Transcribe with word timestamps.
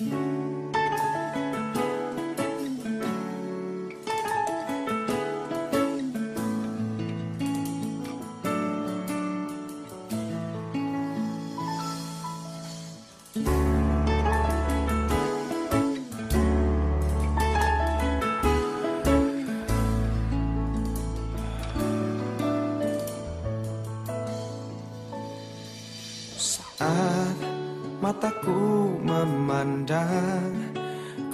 Saat 0.00 0.39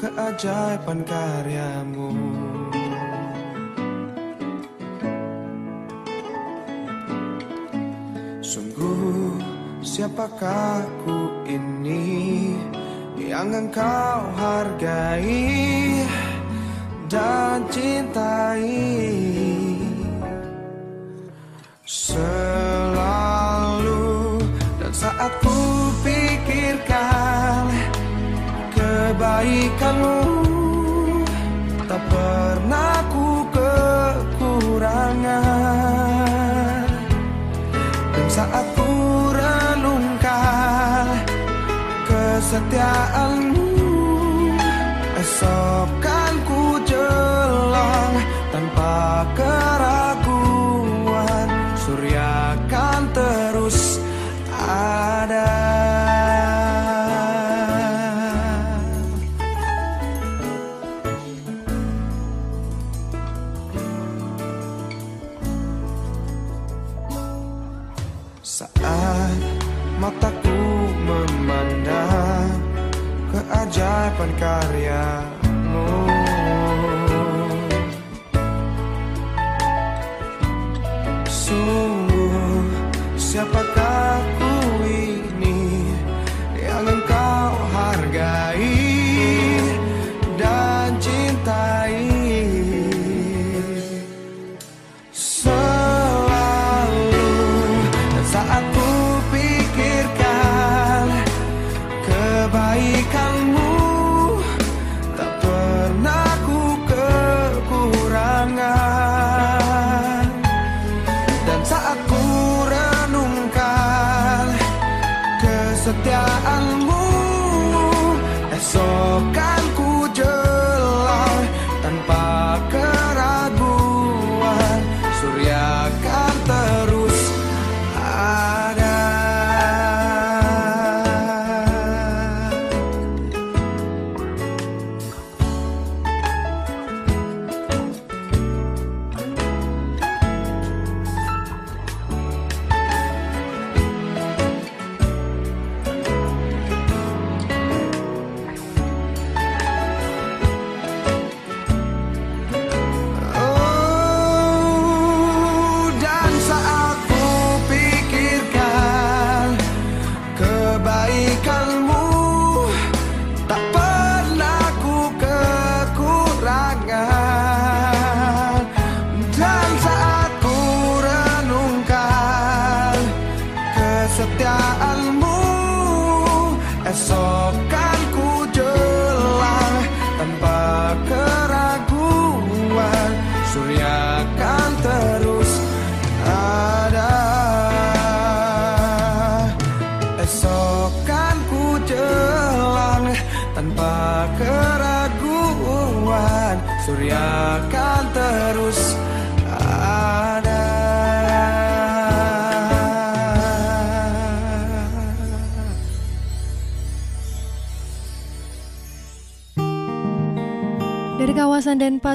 keajaiban 0.06 1.02
karyamu. 1.02 2.14
Sungguh 8.38 9.34
siapakah 9.82 10.86
ku 11.02 11.42
ini 11.50 12.54
yang 13.18 13.50
engkau 13.50 14.22
hargai 14.38 16.06
dan 17.10 17.66
cintai 17.66 18.70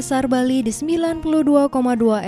Denpasar, 0.01 0.25
Bali 0.25 0.65
di 0.65 0.73
92,2 0.73 1.29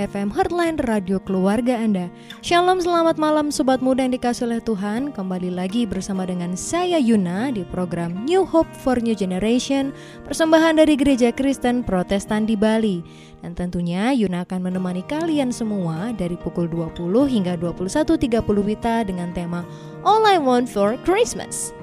FM 0.06 0.30
Heartline 0.30 0.78
Radio 0.86 1.18
Keluarga 1.18 1.74
Anda. 1.82 2.06
Shalom, 2.46 2.78
selamat 2.78 3.18
malam 3.18 3.50
Sobat 3.50 3.82
Muda 3.82 4.06
yang 4.06 4.14
dikasih 4.14 4.46
oleh 4.46 4.62
Tuhan. 4.62 5.10
Kembali 5.10 5.50
lagi 5.50 5.90
bersama 5.90 6.22
dengan 6.30 6.54
saya 6.54 7.02
Yuna 7.02 7.50
di 7.50 7.66
program 7.66 8.30
New 8.30 8.46
Hope 8.46 8.70
for 8.78 9.02
New 9.02 9.18
Generation, 9.18 9.90
persembahan 10.22 10.86
dari 10.86 10.94
Gereja 10.94 11.34
Kristen 11.34 11.82
Protestan 11.82 12.46
di 12.46 12.54
Bali. 12.54 13.02
Dan 13.42 13.58
tentunya 13.58 14.14
Yuna 14.14 14.46
akan 14.46 14.70
menemani 14.70 15.02
kalian 15.10 15.50
semua 15.50 16.14
dari 16.14 16.38
pukul 16.38 16.70
20 16.70 16.94
hingga 17.26 17.58
21.30 17.58 18.38
Wita 18.70 19.02
dengan 19.02 19.34
tema 19.34 19.66
All 20.06 20.22
I 20.30 20.38
Want 20.38 20.70
for 20.70 20.94
Christmas. 21.02 21.74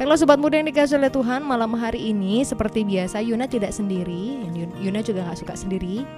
Baiklah 0.00 0.16
sobat 0.16 0.40
muda 0.40 0.56
yang 0.56 0.64
dikasih 0.64 0.96
oleh 0.96 1.12
Tuhan 1.12 1.44
malam 1.44 1.76
hari 1.76 2.08
ini 2.08 2.40
seperti 2.40 2.88
biasa 2.88 3.20
Yuna 3.20 3.44
tidak 3.44 3.68
sendiri 3.68 4.48
Yun- 4.48 4.72
Yuna 4.80 5.04
juga 5.04 5.28
nggak 5.28 5.44
suka 5.44 5.52
sendiri. 5.52 6.08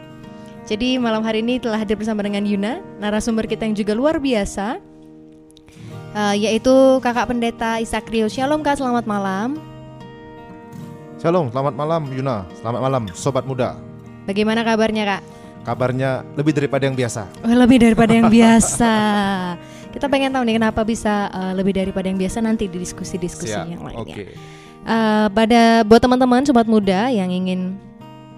Jadi 0.70 1.02
malam 1.02 1.26
hari 1.26 1.42
ini 1.42 1.58
telah 1.58 1.82
hadir 1.82 1.98
bersama 1.98 2.22
dengan 2.22 2.46
Yuna 2.46 2.78
Narasumber 3.02 3.50
kita 3.50 3.66
yang 3.66 3.74
juga 3.74 3.98
luar 3.98 4.22
biasa 4.22 4.78
eh, 6.14 6.34
Yaitu 6.46 6.70
kakak 7.02 7.34
pendeta 7.34 7.82
Isakrio 7.82 8.30
Shalom 8.30 8.62
kak 8.62 8.78
selamat 8.78 9.02
malam. 9.02 9.58
Shalom, 11.18 11.50
selamat 11.50 11.74
malam 11.74 12.06
Yuna, 12.14 12.46
selamat 12.62 12.80
malam 12.86 13.02
Sobat 13.18 13.42
Muda. 13.50 13.74
Bagaimana 14.30 14.62
kabarnya 14.62 15.18
kak? 15.18 15.22
Kabarnya 15.66 16.22
lebih 16.38 16.54
daripada 16.54 16.86
yang 16.86 16.94
biasa. 16.94 17.26
Oh, 17.42 17.50
lebih 17.50 17.82
daripada 17.82 18.14
yang 18.14 18.30
biasa 18.38 18.94
Kita 19.92 20.08
pengen 20.08 20.32
tahu 20.32 20.42
nih 20.48 20.56
kenapa 20.56 20.80
bisa 20.82 21.28
eh, 21.28 21.52
lebih 21.52 21.76
daripada 21.76 22.08
yang 22.08 22.16
biasa 22.16 22.40
nanti 22.40 22.66
di 22.66 22.80
diskusi-diskusi 22.80 23.52
yang 23.52 23.84
lainnya. 23.84 24.16
oke. 24.16 24.60
Uh, 24.82 25.30
pada 25.30 25.86
buat 25.86 26.02
teman-teman 26.02 26.42
sobat 26.42 26.66
muda 26.66 27.06
yang 27.06 27.30
ingin 27.30 27.78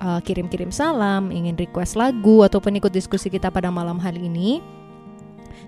uh, 0.04 0.20
kirim-kirim 0.20 0.68
salam, 0.68 1.32
ingin 1.32 1.56
request 1.56 1.96
lagu 1.96 2.44
ataupun 2.44 2.76
ikut 2.76 2.92
diskusi 2.92 3.32
kita 3.32 3.48
pada 3.48 3.72
malam 3.72 3.96
hari 3.96 4.28
ini, 4.28 4.60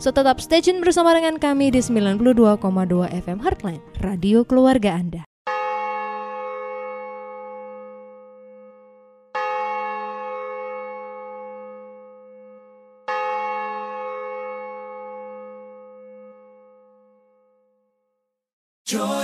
So 0.00 0.08
tetap 0.08 0.40
stay 0.40 0.64
tune 0.64 0.80
bersama 0.80 1.12
dengan 1.12 1.36
kami 1.36 1.68
di 1.68 1.84
92,2 1.84 2.56
FM 3.20 3.38
Heartline, 3.44 3.84
radio 4.00 4.48
keluarga 4.48 4.96
Anda. 4.96 5.28
Joy 18.88 19.19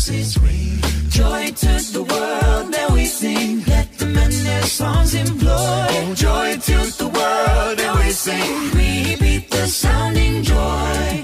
voices 0.00 0.38
ring. 0.38 0.80
Joy 1.10 1.50
to 1.50 1.92
the 1.92 2.02
world, 2.02 2.72
that 2.72 2.90
we 2.92 3.04
sing. 3.04 3.62
Let 3.66 3.92
the 3.98 4.06
men 4.06 4.30
their 4.44 4.62
songs 4.62 5.14
employ. 5.14 5.50
Oh, 5.50 6.14
joy 6.14 6.56
to 6.56 6.78
the 6.98 7.08
world, 7.08 7.78
that 7.78 7.94
we 7.98 8.10
sing. 8.10 8.70
We 8.74 9.16
beat 9.16 9.50
the 9.50 9.66
sounding 9.66 10.42
joy. 10.42 11.19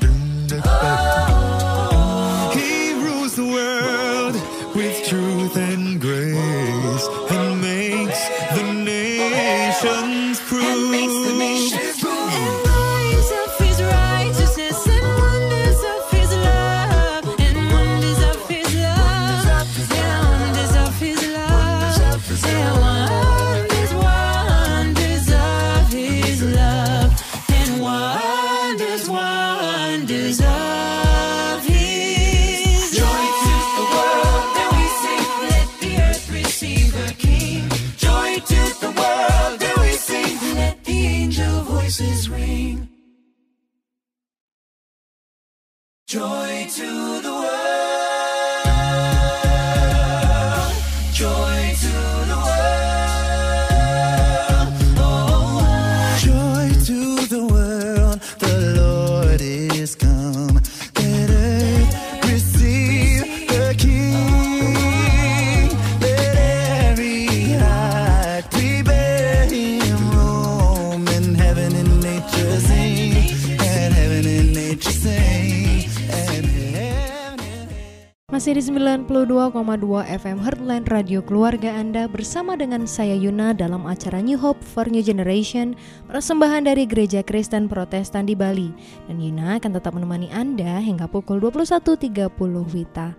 92,2 79.96 80.20
FM 80.20 80.38
Heartland 80.44 80.86
Radio 80.92 81.24
Keluarga 81.24 81.72
Anda 81.72 82.04
bersama 82.04 82.52
dengan 82.52 82.84
saya 82.84 83.16
Yuna 83.16 83.56
dalam 83.56 83.88
acara 83.88 84.20
New 84.20 84.36
Hope 84.36 84.60
for 84.60 84.84
New 84.92 85.00
Generation 85.00 85.72
persembahan 86.04 86.68
dari 86.68 86.84
Gereja 86.84 87.24
Kristen 87.24 87.64
Protestan 87.64 88.28
di 88.28 88.36
Bali. 88.36 88.76
Dan 89.08 89.24
Yuna 89.24 89.56
akan 89.56 89.72
tetap 89.72 89.96
menemani 89.96 90.28
Anda 90.28 90.84
hingga 90.84 91.08
pukul 91.08 91.40
21.30 91.40 92.28
Wita. 92.76 93.16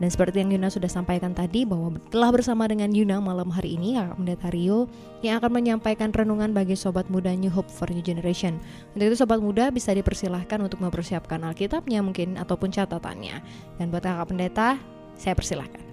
Dan 0.00 0.08
seperti 0.08 0.40
yang 0.40 0.56
Yuna 0.56 0.72
sudah 0.72 0.88
sampaikan 0.88 1.36
tadi 1.36 1.68
bahwa 1.68 2.00
telah 2.08 2.32
bersama 2.32 2.64
dengan 2.72 2.88
Yuna 2.88 3.20
malam 3.20 3.52
hari 3.52 3.76
ini 3.76 4.00
Kakak 4.00 4.16
Pendeta 4.16 4.48
Rio 4.48 4.88
yang 5.20 5.44
akan 5.44 5.60
menyampaikan 5.60 6.08
renungan 6.08 6.56
bagi 6.56 6.72
sobat 6.72 7.04
muda 7.12 7.36
New 7.36 7.52
Hope 7.52 7.68
for 7.68 7.92
New 7.92 8.00
Generation. 8.00 8.56
Untuk 8.96 9.12
itu 9.12 9.16
sobat 9.20 9.44
muda 9.44 9.68
bisa 9.68 9.92
dipersilahkan 9.92 10.56
untuk 10.56 10.80
mempersiapkan 10.80 11.44
Alkitabnya 11.44 12.00
mungkin 12.00 12.40
ataupun 12.40 12.72
catatannya. 12.72 13.44
Dan 13.76 13.92
buat 13.92 14.08
Kakak 14.08 14.32
Pendeta, 14.32 14.80
saya 15.20 15.36
persilahkan. 15.36 15.83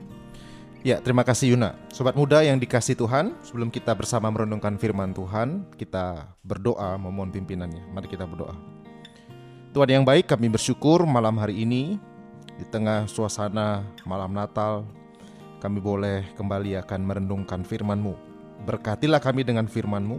Ya, 0.82 0.98
terima 0.98 1.22
kasih 1.22 1.54
Yuna. 1.54 1.78
Sobat 1.94 2.18
muda 2.18 2.42
yang 2.42 2.58
dikasih 2.58 2.98
Tuhan, 2.98 3.38
sebelum 3.46 3.70
kita 3.70 3.94
bersama 3.94 4.34
merenungkan 4.34 4.82
firman 4.82 5.14
Tuhan, 5.14 5.70
kita 5.78 6.34
berdoa 6.42 6.98
memohon 6.98 7.30
pimpinannya. 7.30 7.86
Mari 7.94 8.10
kita 8.10 8.26
berdoa. 8.26 8.58
Tuhan 9.78 10.02
yang 10.02 10.02
baik, 10.02 10.26
kami 10.26 10.50
bersyukur 10.50 11.06
malam 11.06 11.38
hari 11.38 11.70
ini 11.70 12.02
di 12.58 12.66
tengah 12.66 13.06
suasana 13.06 13.86
malam 14.10 14.34
Natal, 14.34 14.82
kami 15.62 15.78
boleh 15.78 16.26
kembali 16.34 16.74
akan 16.82 17.02
merenungkan 17.06 17.62
firman-Mu. 17.62 18.18
Berkatilah 18.66 19.22
kami 19.22 19.46
dengan 19.46 19.70
firman-Mu, 19.70 20.18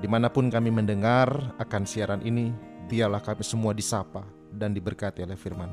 di 0.00 0.08
mana 0.08 0.32
pun 0.32 0.48
kami 0.48 0.72
mendengar 0.72 1.52
akan 1.60 1.84
siaran 1.84 2.24
ini, 2.24 2.48
biarlah 2.88 3.20
kami 3.20 3.44
semua 3.44 3.76
disapa 3.76 4.24
dan 4.56 4.72
diberkati 4.72 5.20
oleh 5.20 5.36
firman 5.36 5.68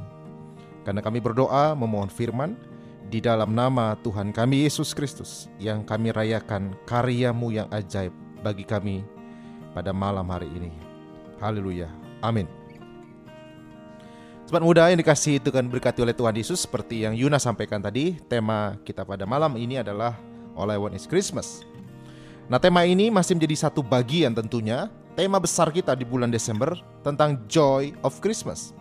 Karena 0.84 1.00
kami 1.00 1.24
berdoa 1.24 1.72
memohon 1.72 2.12
firman, 2.12 2.60
di 3.10 3.18
dalam 3.18 3.58
nama 3.58 3.98
Tuhan 4.06 4.30
kami 4.30 4.70
Yesus 4.70 4.94
Kristus 4.94 5.50
yang 5.58 5.82
kami 5.82 6.14
rayakan 6.14 6.78
karyamu 6.86 7.50
yang 7.50 7.66
ajaib 7.74 8.14
bagi 8.46 8.62
kami 8.62 9.02
pada 9.74 9.90
malam 9.90 10.30
hari 10.30 10.46
ini. 10.54 10.70
Haleluya. 11.42 11.90
Amin. 12.22 12.46
Sobat 14.46 14.62
muda 14.62 14.90
yang 14.90 15.02
dikasih 15.02 15.42
itu 15.42 15.50
kan 15.50 15.66
berkati 15.66 16.06
oleh 16.06 16.14
Tuhan 16.14 16.38
Yesus 16.38 16.66
seperti 16.66 17.06
yang 17.06 17.14
Yuna 17.18 17.38
sampaikan 17.42 17.82
tadi, 17.82 18.18
tema 18.30 18.78
kita 18.86 19.06
pada 19.06 19.26
malam 19.26 19.58
ini 19.58 19.82
adalah 19.82 20.18
All 20.54 20.70
I 20.70 20.78
Want 20.78 20.98
is 20.98 21.10
Christmas. 21.10 21.66
Nah, 22.50 22.58
tema 22.58 22.82
ini 22.86 23.14
masih 23.14 23.38
menjadi 23.38 23.70
satu 23.70 23.86
bagian 23.86 24.34
tentunya 24.34 24.90
tema 25.14 25.38
besar 25.38 25.70
kita 25.70 25.94
di 25.94 26.02
bulan 26.02 26.34
Desember 26.34 26.74
tentang 27.06 27.42
Joy 27.46 27.94
of 28.02 28.18
Christmas. 28.22 28.74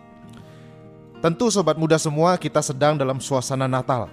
Tentu 1.19 1.51
sobat 1.51 1.75
muda 1.75 1.99
semua 1.99 2.39
kita 2.39 2.63
sedang 2.63 2.95
dalam 2.95 3.19
suasana 3.19 3.67
Natal. 3.67 4.07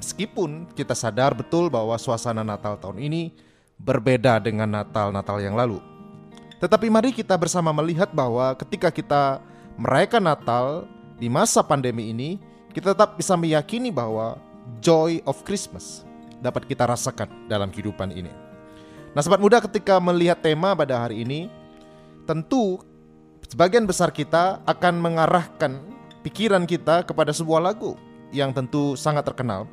Meskipun 0.00 0.72
kita 0.72 0.96
sadar 0.96 1.36
betul 1.36 1.68
bahwa 1.68 1.92
suasana 2.00 2.40
Natal 2.40 2.80
tahun 2.80 2.96
ini 2.96 3.28
berbeda 3.76 4.40
dengan 4.40 4.72
Natal-Natal 4.72 5.44
yang 5.44 5.52
lalu. 5.52 5.84
Tetapi 6.64 6.88
mari 6.88 7.12
kita 7.12 7.36
bersama 7.36 7.76
melihat 7.76 8.08
bahwa 8.08 8.56
ketika 8.56 8.88
kita 8.88 9.44
merayakan 9.76 10.32
Natal 10.32 10.88
di 11.20 11.28
masa 11.28 11.60
pandemi 11.60 12.08
ini, 12.08 12.40
kita 12.72 12.96
tetap 12.96 13.20
bisa 13.20 13.36
meyakini 13.36 13.92
bahwa 13.92 14.40
joy 14.80 15.20
of 15.28 15.44
Christmas 15.44 16.08
dapat 16.40 16.64
kita 16.64 16.88
rasakan 16.88 17.28
dalam 17.52 17.68
kehidupan 17.68 18.16
ini. 18.16 18.32
Nah, 19.12 19.20
sobat 19.20 19.44
muda 19.44 19.60
ketika 19.60 20.00
melihat 20.00 20.40
tema 20.40 20.72
pada 20.72 21.04
hari 21.04 21.20
ini, 21.20 21.52
tentu 22.24 22.80
sebagian 23.52 23.84
besar 23.84 24.08
kita 24.08 24.64
akan 24.64 24.96
mengarahkan 24.96 25.76
pikiran 26.24 26.64
kita 26.64 27.04
kepada 27.04 27.36
sebuah 27.36 27.60
lagu 27.60 28.00
yang 28.32 28.48
tentu 28.48 28.96
sangat 28.96 29.28
terkenal. 29.28 29.68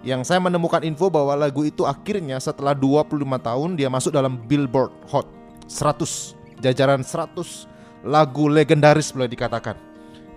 Yang 0.00 0.32
saya 0.32 0.40
menemukan 0.40 0.80
info 0.80 1.12
bahwa 1.12 1.36
lagu 1.36 1.60
itu 1.60 1.84
akhirnya 1.84 2.40
setelah 2.40 2.72
25 2.72 3.20
tahun 3.20 3.76
dia 3.76 3.92
masuk 3.92 4.16
dalam 4.16 4.40
Billboard 4.48 4.88
Hot 5.12 5.28
100, 5.68 6.64
jajaran 6.64 7.04
100 7.04 7.68
lagu 8.08 8.48
legendaris 8.48 9.12
boleh 9.12 9.28
dikatakan 9.28 9.76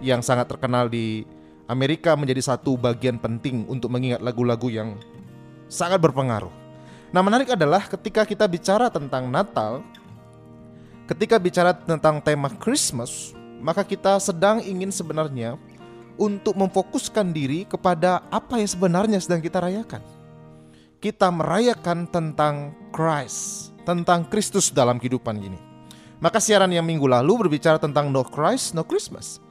yang 0.04 0.20
sangat 0.20 0.52
terkenal 0.52 0.92
di 0.92 1.24
Amerika 1.72 2.20
menjadi 2.20 2.44
satu 2.44 2.76
bagian 2.76 3.16
penting 3.16 3.64
untuk 3.72 3.96
mengingat 3.96 4.20
lagu-lagu 4.20 4.68
yang 4.68 5.00
sangat 5.72 6.04
berpengaruh. 6.04 6.52
Nah, 7.16 7.24
menarik 7.24 7.56
adalah 7.56 7.88
ketika 7.88 8.28
kita 8.28 8.44
bicara 8.52 8.92
tentang 8.92 9.32
Natal, 9.32 9.80
ketika 11.08 11.36
bicara 11.40 11.76
tentang 11.76 12.24
tema 12.24 12.48
Christmas, 12.62 13.36
maka 13.64 13.84
kita 13.84 14.20
sedang 14.20 14.60
ingin 14.64 14.92
sebenarnya 14.92 15.56
untuk 16.20 16.54
memfokuskan 16.54 17.34
diri 17.34 17.66
kepada 17.66 18.22
apa 18.30 18.60
yang 18.62 18.70
sebenarnya 18.70 19.20
sedang 19.20 19.42
kita 19.42 19.64
rayakan. 19.64 20.04
Kita 21.04 21.28
merayakan 21.34 22.08
tentang 22.08 22.72
Christ, 22.96 23.72
tentang 23.84 24.24
Kristus 24.32 24.72
dalam 24.72 25.00
kehidupan 25.02 25.36
ini. 25.36 25.60
Maka 26.24 26.40
siaran 26.40 26.72
yang 26.72 26.88
minggu 26.88 27.04
lalu 27.04 27.48
berbicara 27.48 27.76
tentang 27.76 28.08
no 28.08 28.24
Christ, 28.24 28.72
no 28.72 28.88
Christmas. 28.88 29.44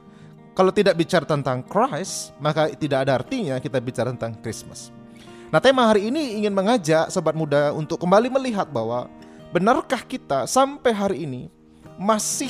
Kalau 0.57 0.73
tidak 0.73 0.97
bicara 0.97 1.25
tentang 1.25 1.61
Christ, 1.65 2.33
maka 2.41 2.69
tidak 2.73 3.05
ada 3.05 3.21
artinya 3.21 3.61
kita 3.61 3.77
bicara 3.77 4.09
tentang 4.13 4.37
Christmas. 4.41 4.89
Nah, 5.53 5.61
tema 5.61 5.85
hari 5.85 6.09
ini 6.09 6.41
ingin 6.41 6.49
mengajak 6.49 7.13
sobat 7.13 7.37
muda 7.37 7.69
untuk 7.77 8.01
kembali 8.01 8.33
melihat 8.33 8.65
bahwa 8.73 9.05
benarkah 9.53 10.01
kita 10.01 10.49
sampai 10.49 10.91
hari 10.91 11.17
ini 11.29 11.41
masih 12.01 12.49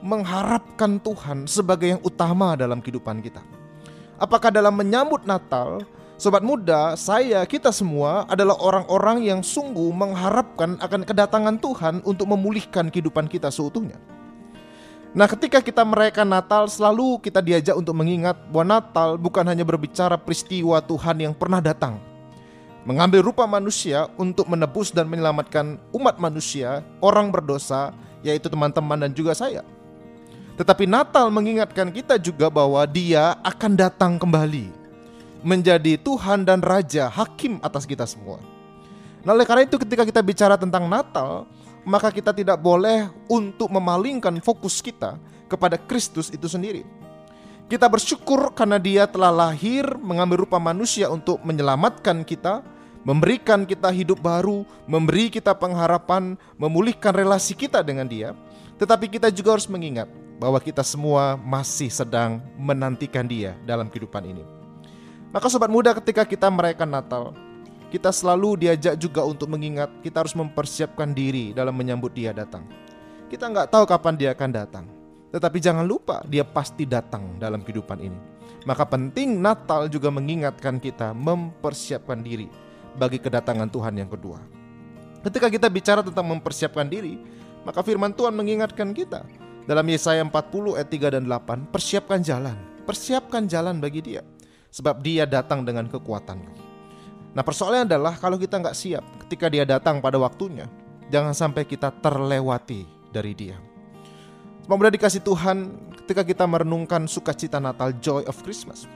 mengharapkan 0.00 0.96
Tuhan 0.96 1.44
sebagai 1.44 1.92
yang 1.92 2.00
utama 2.00 2.56
dalam 2.56 2.80
kehidupan 2.80 3.20
kita? 3.20 3.44
Apakah 4.16 4.48
dalam 4.48 4.72
menyambut 4.72 5.28
Natal 5.28 5.84
Sobat 6.22 6.46
muda, 6.46 6.94
saya, 6.94 7.42
kita 7.42 7.74
semua 7.74 8.22
adalah 8.30 8.54
orang-orang 8.62 9.26
yang 9.26 9.42
sungguh 9.42 9.90
mengharapkan 9.90 10.78
akan 10.78 11.02
kedatangan 11.02 11.58
Tuhan 11.58 11.98
untuk 12.06 12.30
memulihkan 12.30 12.94
kehidupan 12.94 13.26
kita 13.26 13.50
seutuhnya. 13.50 13.98
Nah, 15.18 15.26
ketika 15.26 15.58
kita 15.58 15.82
merayakan 15.82 16.30
Natal, 16.30 16.70
selalu 16.70 17.18
kita 17.26 17.42
diajak 17.42 17.74
untuk 17.74 17.98
mengingat 17.98 18.38
bahwa 18.54 18.78
Natal 18.78 19.18
bukan 19.18 19.42
hanya 19.50 19.66
berbicara 19.66 20.14
peristiwa 20.14 20.78
Tuhan 20.78 21.26
yang 21.26 21.34
pernah 21.34 21.58
datang, 21.58 21.98
mengambil 22.82 23.22
rupa 23.22 23.46
manusia 23.46 24.10
untuk 24.18 24.50
menebus 24.50 24.90
dan 24.90 25.06
menyelamatkan 25.06 25.78
umat 25.94 26.18
manusia, 26.18 26.82
orang 26.98 27.30
berdosa, 27.30 27.94
yaitu 28.26 28.50
teman-teman 28.50 29.06
dan 29.06 29.12
juga 29.14 29.34
saya. 29.34 29.62
Tetapi 30.58 30.84
Natal 30.84 31.32
mengingatkan 31.32 31.88
kita 31.88 32.20
juga 32.20 32.52
bahwa 32.52 32.84
Dia 32.84 33.38
akan 33.40 33.72
datang 33.72 34.20
kembali 34.20 34.68
menjadi 35.42 35.98
Tuhan 35.98 36.46
dan 36.46 36.62
Raja, 36.62 37.10
hakim 37.10 37.58
atas 37.62 37.82
kita 37.82 38.06
semua. 38.06 38.38
Nah, 39.22 39.34
oleh 39.34 39.46
karena 39.46 39.66
itu 39.66 39.78
ketika 39.78 40.06
kita 40.06 40.22
bicara 40.22 40.54
tentang 40.58 40.86
Natal, 40.86 41.46
maka 41.82 42.10
kita 42.14 42.30
tidak 42.30 42.58
boleh 42.62 43.10
untuk 43.26 43.70
memalingkan 43.70 44.38
fokus 44.42 44.78
kita 44.78 45.18
kepada 45.50 45.78
Kristus 45.78 46.30
itu 46.30 46.46
sendiri. 46.46 46.86
Kita 47.66 47.88
bersyukur 47.88 48.52
karena 48.54 48.76
dia 48.76 49.08
telah 49.08 49.30
lahir 49.32 49.96
mengambil 49.98 50.44
rupa 50.46 50.60
manusia 50.60 51.08
untuk 51.08 51.40
menyelamatkan 51.42 52.22
kita, 52.22 52.60
memberikan 53.02 53.66
kita 53.66 53.90
hidup 53.90 54.22
baru, 54.22 54.62
memberi 54.86 55.30
kita 55.30 55.54
pengharapan, 55.54 56.38
memulihkan 56.58 57.14
relasi 57.14 57.54
kita 57.54 57.82
dengan 57.82 58.06
dia. 58.06 58.34
Tetapi 58.78 59.10
kita 59.10 59.30
juga 59.30 59.58
harus 59.58 59.68
mengingat 59.70 60.10
bahwa 60.38 60.58
kita 60.58 60.82
semua 60.82 61.38
masih 61.38 61.90
sedang 61.90 62.42
menantikan 62.58 63.26
dia 63.26 63.54
dalam 63.62 63.86
kehidupan 63.86 64.26
ini. 64.26 64.42
Maka 65.30 65.46
sobat 65.46 65.70
muda 65.70 65.94
ketika 65.94 66.26
kita 66.26 66.50
merayakan 66.50 66.90
Natal, 66.90 67.24
kita 67.94 68.10
selalu 68.10 68.66
diajak 68.66 68.98
juga 68.98 69.22
untuk 69.22 69.52
mengingat 69.52 69.88
kita 70.02 70.24
harus 70.24 70.34
mempersiapkan 70.34 71.14
diri 71.14 71.54
dalam 71.54 71.76
menyambut 71.76 72.10
dia 72.10 72.34
datang. 72.34 72.66
Kita 73.30 73.48
nggak 73.48 73.70
tahu 73.70 73.84
kapan 73.86 74.14
dia 74.18 74.30
akan 74.34 74.50
datang. 74.50 74.84
Tetapi 75.32 75.58
jangan 75.62 75.88
lupa 75.88 76.20
dia 76.28 76.44
pasti 76.44 76.84
datang 76.84 77.40
dalam 77.40 77.64
kehidupan 77.64 77.98
ini. 78.04 78.18
Maka 78.68 78.84
penting 78.84 79.40
Natal 79.40 79.88
juga 79.88 80.12
mengingatkan 80.12 80.76
kita 80.76 81.16
mempersiapkan 81.16 82.20
diri 82.20 82.52
bagi 82.96 83.18
kedatangan 83.20 83.68
Tuhan 83.68 83.94
yang 83.98 84.10
kedua. 84.10 84.42
Ketika 85.22 85.46
kita 85.46 85.70
bicara 85.70 86.02
tentang 86.02 86.26
mempersiapkan 86.26 86.86
diri, 86.90 87.16
maka 87.62 87.80
firman 87.86 88.10
Tuhan 88.10 88.34
mengingatkan 88.34 88.90
kita 88.90 89.22
dalam 89.70 89.86
Yesaya 89.86 90.22
40 90.26 90.78
ayat 90.78 90.88
3 90.90 91.14
dan 91.18 91.24
8, 91.30 91.70
persiapkan 91.70 92.18
jalan, 92.18 92.58
persiapkan 92.82 93.46
jalan 93.46 93.78
bagi 93.78 94.02
dia 94.02 94.22
sebab 94.72 94.98
dia 94.98 95.28
datang 95.28 95.62
dengan 95.62 95.86
kekuatannya. 95.86 96.52
Nah 97.32 97.44
persoalannya 97.44 97.86
adalah 97.88 98.18
kalau 98.18 98.36
kita 98.36 98.58
nggak 98.58 98.76
siap 98.76 99.04
ketika 99.24 99.46
dia 99.46 99.62
datang 99.62 100.02
pada 100.02 100.18
waktunya, 100.18 100.66
jangan 101.08 101.32
sampai 101.32 101.64
kita 101.64 101.94
terlewati 102.02 102.84
dari 103.14 103.32
dia. 103.32 103.56
Semoga 104.62 104.94
dikasih 104.94 105.22
Tuhan 105.22 105.58
ketika 106.02 106.22
kita 106.22 106.44
merenungkan 106.46 107.06
sukacita 107.06 107.58
Natal, 107.58 107.94
joy 107.98 108.26
of 108.26 108.40
Christmas, 108.46 108.86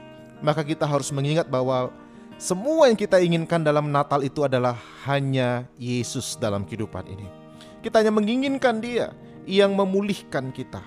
maka 0.41 0.63
kita 0.63 0.87
harus 0.87 1.11
mengingat 1.11 1.47
bahwa 1.47 1.91
semua 2.37 2.89
yang 2.89 2.97
kita 2.97 3.17
inginkan 3.21 3.61
dalam 3.65 3.89
Natal 3.89 4.21
itu 4.21 4.45
adalah 4.45 4.77
hanya 5.09 5.65
Yesus 5.77 6.37
dalam 6.37 6.65
kehidupan 6.65 7.05
ini. 7.09 7.27
Kita 7.81 8.01
hanya 8.01 8.13
menginginkan 8.13 8.81
Dia 8.81 9.13
yang 9.45 9.73
memulihkan 9.73 10.53
kita. 10.53 10.81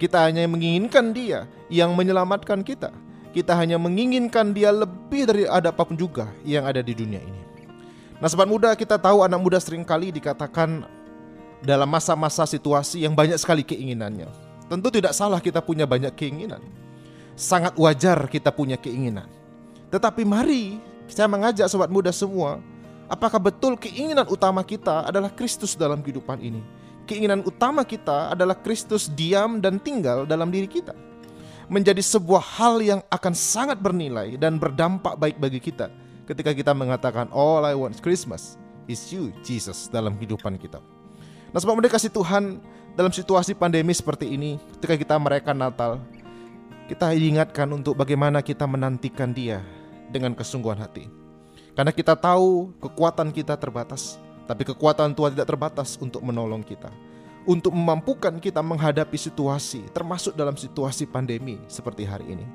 Kita 0.00 0.26
hanya 0.26 0.44
menginginkan 0.48 1.12
Dia 1.12 1.48
yang 1.68 1.92
menyelamatkan 1.96 2.64
kita 2.64 2.92
kita 3.34 3.50
hanya 3.58 3.82
menginginkan 3.82 4.54
dia 4.54 4.70
lebih 4.70 5.26
dari 5.26 5.42
ada 5.50 5.74
apa 5.74 5.82
pun 5.82 5.98
juga 5.98 6.30
yang 6.46 6.62
ada 6.70 6.78
di 6.78 6.94
dunia 6.94 7.18
ini. 7.18 7.42
Nah 8.22 8.30
sobat 8.30 8.46
muda 8.46 8.70
kita 8.78 8.94
tahu 8.94 9.26
anak 9.26 9.42
muda 9.42 9.58
sering 9.58 9.82
kali 9.82 10.14
dikatakan 10.14 10.86
dalam 11.58 11.90
masa-masa 11.90 12.46
situasi 12.46 13.02
yang 13.02 13.10
banyak 13.18 13.34
sekali 13.34 13.66
keinginannya. 13.66 14.30
Tentu 14.70 14.94
tidak 14.94 15.18
salah 15.18 15.42
kita 15.42 15.58
punya 15.58 15.82
banyak 15.82 16.14
keinginan. 16.14 16.62
Sangat 17.34 17.74
wajar 17.74 18.30
kita 18.30 18.54
punya 18.54 18.78
keinginan. 18.78 19.26
Tetapi 19.90 20.22
mari 20.22 20.78
saya 21.08 21.28
mengajak 21.28 21.68
sobat 21.68 21.92
muda 21.92 22.10
semua, 22.10 22.60
apakah 23.10 23.38
betul 23.38 23.76
keinginan 23.76 24.24
utama 24.28 24.64
kita 24.64 25.04
adalah 25.04 25.28
Kristus 25.28 25.76
dalam 25.76 26.00
kehidupan 26.00 26.40
ini? 26.40 26.62
Keinginan 27.04 27.44
utama 27.44 27.84
kita 27.84 28.32
adalah 28.32 28.56
Kristus 28.56 29.12
diam 29.12 29.60
dan 29.60 29.76
tinggal 29.76 30.24
dalam 30.24 30.48
diri 30.48 30.64
kita 30.64 30.96
menjadi 31.68 32.00
sebuah 32.00 32.40
hal 32.60 32.80
yang 32.80 33.00
akan 33.08 33.32
sangat 33.32 33.80
bernilai 33.80 34.36
dan 34.36 34.60
berdampak 34.60 35.16
baik 35.16 35.36
bagi 35.40 35.60
kita 35.60 35.88
ketika 36.28 36.52
kita 36.52 36.72
mengatakan 36.76 37.28
all 37.32 37.64
I 37.64 37.76
want 37.76 38.00
Christmas 38.00 38.56
is 38.88 39.00
you 39.12 39.32
Jesus 39.44 39.88
dalam 39.88 40.16
kehidupan 40.16 40.60
kita. 40.60 40.80
Nah 41.52 41.58
sebab 41.60 41.80
mereka 41.80 41.96
kasih 41.96 42.12
Tuhan 42.12 42.60
dalam 42.96 43.12
situasi 43.12 43.56
pandemi 43.56 43.92
seperti 43.92 44.32
ini 44.32 44.60
ketika 44.80 44.94
kita 44.96 45.14
merayakan 45.16 45.56
Natal 45.56 45.92
kita 46.84 47.16
diingatkan 47.16 47.68
untuk 47.72 47.96
bagaimana 47.96 48.44
kita 48.44 48.68
menantikan 48.68 49.32
dia 49.32 49.64
dengan 50.14 50.30
kesungguhan 50.38 50.78
hati. 50.78 51.10
Karena 51.74 51.90
kita 51.90 52.14
tahu 52.14 52.70
kekuatan 52.78 53.34
kita 53.34 53.58
terbatas, 53.58 54.22
tapi 54.46 54.62
kekuatan 54.62 55.10
Tuhan 55.10 55.34
tidak 55.34 55.50
terbatas 55.50 55.98
untuk 55.98 56.22
menolong 56.22 56.62
kita 56.62 56.94
untuk 57.44 57.72
memampukan 57.76 58.40
kita 58.40 58.64
menghadapi 58.64 59.16
situasi, 59.20 59.84
termasuk 59.92 60.32
dalam 60.32 60.56
situasi 60.56 61.04
pandemi 61.04 61.60
seperti 61.68 62.08
hari 62.08 62.36
ini. 62.36 62.46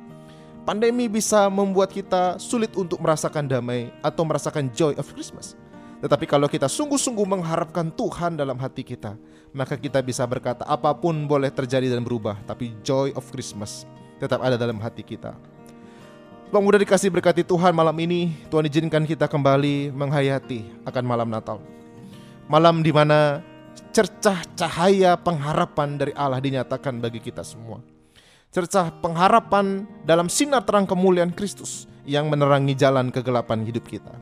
Pandemi 0.66 1.10
bisa 1.10 1.50
membuat 1.50 1.90
kita 1.90 2.38
sulit 2.38 2.74
untuk 2.78 3.02
merasakan 3.02 3.50
damai 3.50 3.90
atau 4.06 4.22
merasakan 4.26 4.70
joy 4.70 4.94
of 5.02 5.08
Christmas. 5.14 5.58
Tetapi 6.00 6.26
kalau 6.30 6.46
kita 6.46 6.70
sungguh-sungguh 6.70 7.26
mengharapkan 7.26 7.90
Tuhan 7.92 8.38
dalam 8.38 8.56
hati 8.56 8.86
kita, 8.86 9.18
maka 9.52 9.76
kita 9.76 10.00
bisa 10.06 10.24
berkata 10.30 10.64
apa 10.70 10.94
pun 10.94 11.26
boleh 11.26 11.50
terjadi 11.50 11.90
dan 11.90 12.06
berubah, 12.06 12.38
tapi 12.46 12.78
joy 12.86 13.12
of 13.18 13.26
Christmas 13.34 13.84
tetap 14.22 14.40
ada 14.44 14.56
dalam 14.60 14.78
hati 14.80 15.02
kita. 15.02 15.36
Bang 16.50 16.66
mudah 16.66 16.82
dikasih 16.82 17.14
berkati 17.14 17.46
Tuhan 17.46 17.78
malam 17.78 17.94
ini, 18.02 18.34
Tuhan 18.50 18.66
izinkan 18.66 19.06
kita 19.06 19.30
kembali 19.30 19.94
menghayati 19.94 20.82
akan 20.82 21.04
malam 21.06 21.30
Natal. 21.30 21.62
Malam 22.50 22.82
di 22.82 22.90
mana 22.90 23.46
cercah 23.94 24.42
cahaya 24.58 25.14
pengharapan 25.14 26.02
dari 26.02 26.10
Allah 26.18 26.42
dinyatakan 26.42 26.98
bagi 26.98 27.22
kita 27.22 27.46
semua. 27.46 27.86
Cercah 28.50 28.90
pengharapan 28.90 29.86
dalam 30.02 30.26
sinar 30.26 30.66
terang 30.66 30.90
kemuliaan 30.90 31.30
Kristus 31.38 31.86
yang 32.10 32.34
menerangi 32.34 32.74
jalan 32.74 33.14
kegelapan 33.14 33.62
hidup 33.62 33.86
kita. 33.86 34.18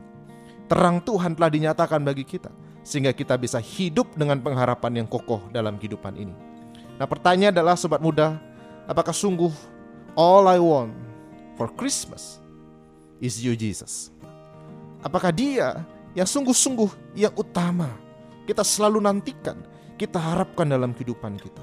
Terang 0.68 1.00
Tuhan 1.00 1.32
telah 1.32 1.48
dinyatakan 1.48 2.04
bagi 2.04 2.28
kita 2.28 2.52
sehingga 2.84 3.16
kita 3.16 3.40
bisa 3.40 3.56
hidup 3.56 4.12
dengan 4.20 4.36
pengharapan 4.44 5.00
yang 5.00 5.08
kokoh 5.08 5.48
dalam 5.48 5.80
kehidupan 5.80 6.12
ini. 6.20 6.36
Nah, 7.00 7.08
pertanyaan 7.08 7.56
adalah 7.56 7.72
sobat 7.72 8.04
muda, 8.04 8.36
apakah 8.84 9.16
sungguh 9.16 9.48
all 10.12 10.44
I 10.44 10.60
want 10.60 11.07
for 11.58 11.66
Christmas 11.74 12.38
is 13.18 13.42
you 13.42 13.58
Jesus? 13.58 14.14
Apakah 15.02 15.34
dia 15.34 15.82
yang 16.14 16.24
sungguh-sungguh 16.24 17.18
yang 17.18 17.34
utama 17.34 17.90
kita 18.46 18.62
selalu 18.62 19.02
nantikan, 19.02 19.58
kita 19.98 20.22
harapkan 20.22 20.70
dalam 20.70 20.94
kehidupan 20.94 21.34
kita? 21.36 21.60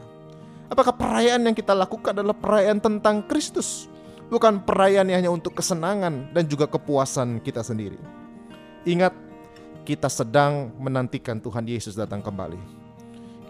Apakah 0.67 0.91
perayaan 0.91 1.47
yang 1.47 1.55
kita 1.55 1.71
lakukan 1.71 2.11
adalah 2.11 2.35
perayaan 2.35 2.83
tentang 2.83 3.23
Kristus? 3.25 3.87
Bukan 4.27 4.65
perayaan 4.67 5.07
yang 5.07 5.19
hanya 5.23 5.31
untuk 5.31 5.55
kesenangan 5.55 6.33
dan 6.33 6.43
juga 6.49 6.65
kepuasan 6.65 7.39
kita 7.45 7.61
sendiri. 7.61 7.97
Ingat, 8.83 9.13
kita 9.85 10.09
sedang 10.09 10.73
menantikan 10.81 11.37
Tuhan 11.37 11.69
Yesus 11.69 11.93
datang 11.93 12.25
kembali. 12.25 12.57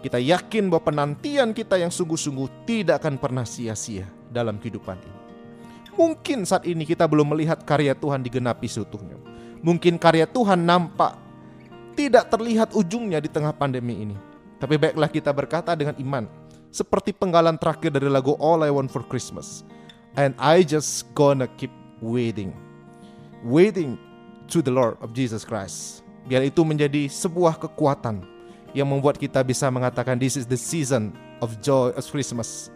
Kita 0.04 0.20
yakin 0.20 0.68
bahwa 0.68 0.84
penantian 0.84 1.56
kita 1.56 1.80
yang 1.80 1.88
sungguh-sungguh 1.88 2.68
tidak 2.68 3.00
akan 3.00 3.16
pernah 3.16 3.48
sia-sia 3.48 4.04
dalam 4.28 4.60
kehidupan 4.60 5.00
ini. 5.00 5.25
Mungkin 5.96 6.44
saat 6.44 6.68
ini 6.68 6.84
kita 6.84 7.08
belum 7.08 7.32
melihat 7.32 7.64
karya 7.64 7.96
Tuhan 7.96 8.20
digenapi 8.20 8.68
seutuhnya. 8.68 9.16
Mungkin 9.64 9.96
karya 9.96 10.28
Tuhan 10.28 10.60
nampak 10.60 11.16
tidak 11.96 12.28
terlihat 12.28 12.76
ujungnya 12.76 13.18
di 13.18 13.32
tengah 13.32 13.56
pandemi 13.56 14.04
ini. 14.04 14.16
Tapi 14.60 14.76
baiklah 14.76 15.08
kita 15.08 15.32
berkata 15.32 15.72
dengan 15.72 15.96
iman, 15.96 16.28
seperti 16.68 17.16
penggalan 17.16 17.56
terakhir 17.56 17.88
dari 17.88 18.12
lagu 18.12 18.36
All 18.36 18.60
I 18.60 18.68
Want 18.68 18.92
for 18.92 19.00
Christmas. 19.00 19.64
And 20.20 20.36
I 20.36 20.60
just 20.60 21.08
gonna 21.16 21.48
keep 21.56 21.72
waiting. 22.04 22.52
Waiting 23.40 23.96
to 24.52 24.60
the 24.60 24.72
Lord 24.72 25.00
of 25.00 25.16
Jesus 25.16 25.44
Christ. 25.44 26.04
Biar 26.28 26.44
itu 26.44 26.60
menjadi 26.60 27.08
sebuah 27.08 27.56
kekuatan 27.56 28.20
yang 28.76 28.92
membuat 28.92 29.16
kita 29.16 29.40
bisa 29.40 29.72
mengatakan 29.72 30.20
this 30.20 30.36
is 30.36 30.44
the 30.44 30.58
season 30.60 31.16
of 31.40 31.56
joy 31.64 31.96
of 31.96 32.04
Christmas 32.04 32.68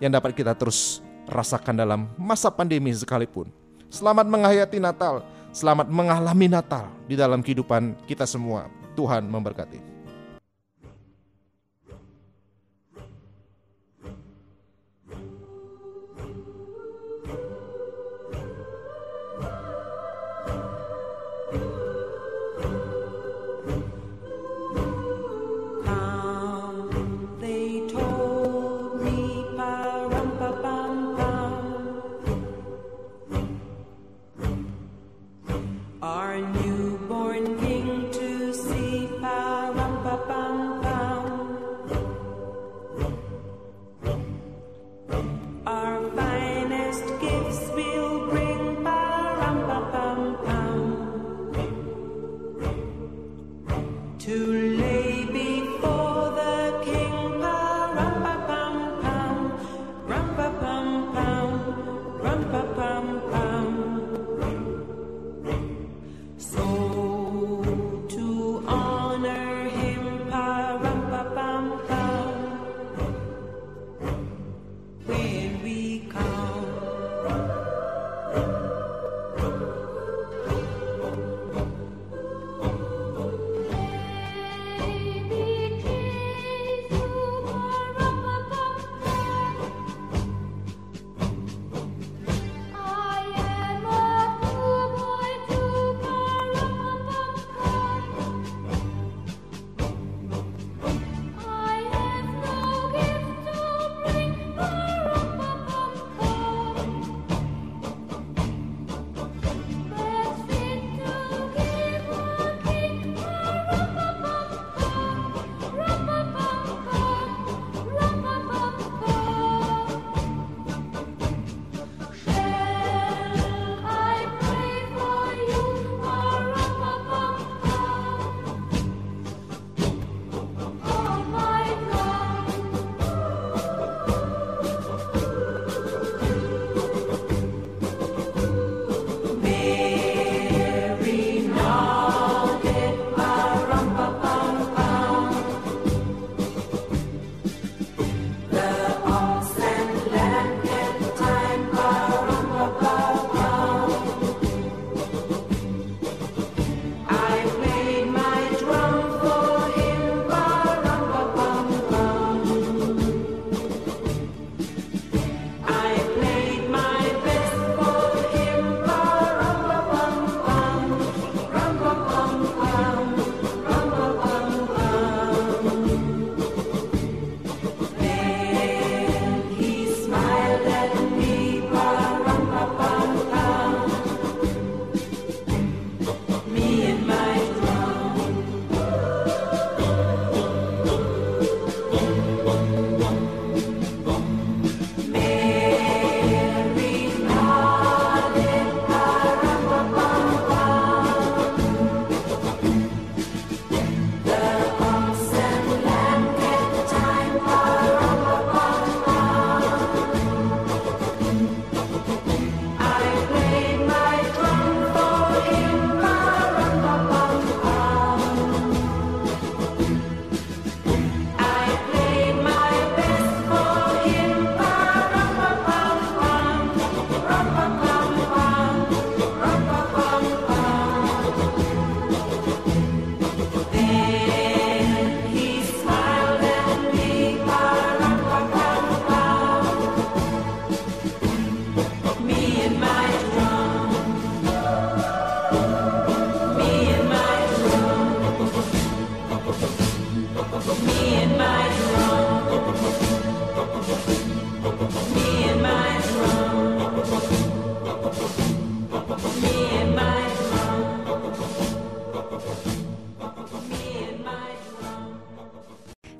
yang 0.00 0.16
dapat 0.16 0.32
kita 0.32 0.56
terus 0.56 1.03
rasakan 1.28 1.76
dalam 1.78 2.00
masa 2.18 2.50
pandemi 2.52 2.92
sekalipun. 2.92 3.48
Selamat 3.88 4.26
menghayati 4.26 4.82
Natal, 4.82 5.22
selamat 5.54 5.86
mengalami 5.86 6.50
Natal 6.50 6.90
di 7.06 7.14
dalam 7.14 7.40
kehidupan 7.40 7.94
kita 8.10 8.26
semua. 8.26 8.66
Tuhan 8.94 9.26
memberkati. 9.26 9.93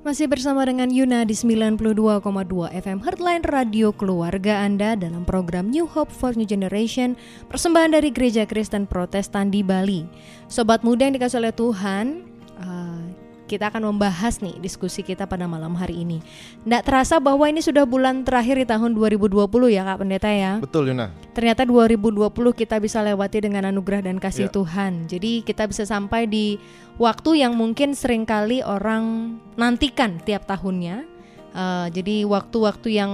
Masih 0.05 0.29
bersama 0.29 0.69
dengan 0.69 0.93
Yuna 0.93 1.25
di 1.25 1.33
92,2 1.33 1.81
FM 2.77 3.01
Heartline 3.01 3.41
Radio 3.49 3.89
Keluarga 3.89 4.61
Anda 4.61 5.01
dalam 5.01 5.25
program 5.25 5.73
New 5.73 5.89
Hope 5.89 6.13
for 6.13 6.37
New 6.37 6.45
Generation 6.45 7.17
persembahan 7.49 7.97
dari 7.97 8.13
Gereja 8.13 8.45
Kristen 8.45 8.85
Protestan 8.85 9.49
di 9.49 9.65
Bali. 9.65 10.05
Sobat 10.45 10.85
muda 10.85 11.09
yang 11.09 11.17
dikasih 11.17 11.41
oleh 11.41 11.57
Tuhan, 11.57 12.21
uh, 12.61 12.94
kita 13.45 13.69
akan 13.69 13.93
membahas 13.93 14.41
nih 14.41 14.57
diskusi 14.59 15.05
kita 15.05 15.29
pada 15.29 15.45
malam 15.45 15.77
hari 15.77 16.03
ini. 16.05 16.25
Nggak 16.65 16.83
terasa 16.89 17.21
bahwa 17.21 17.45
ini 17.45 17.61
sudah 17.61 17.85
bulan 17.85 18.25
terakhir 18.25 18.57
di 18.61 18.67
tahun 18.67 18.97
2020 18.97 19.45
ya 19.69 19.83
Kak 19.85 19.99
Pendeta 20.01 20.31
ya. 20.33 20.53
Betul 20.61 20.93
Yuna. 20.93 21.13
Ternyata 21.37 21.69
2020 21.69 22.31
kita 22.57 22.77
bisa 22.81 23.05
lewati 23.05 23.45
dengan 23.45 23.69
anugerah 23.69 24.05
dan 24.09 24.17
kasih 24.17 24.49
Ya. 24.49 24.53
Tuhan. 24.53 25.09
Jadi 25.09 25.41
kita 25.45 25.65
bisa 25.69 25.85
sampai 25.89 26.29
di 26.29 26.57
waktu 26.97 27.45
yang 27.45 27.57
mungkin 27.57 27.93
sering 27.97 28.25
kali 28.25 28.61
orang 28.61 29.37
nantikan 29.57 30.21
tiap 30.25 30.45
tahunnya. 30.45 31.05
Eh, 31.55 31.87
jadi 31.95 32.27
waktu-waktu 32.27 32.89
yang 32.99 33.13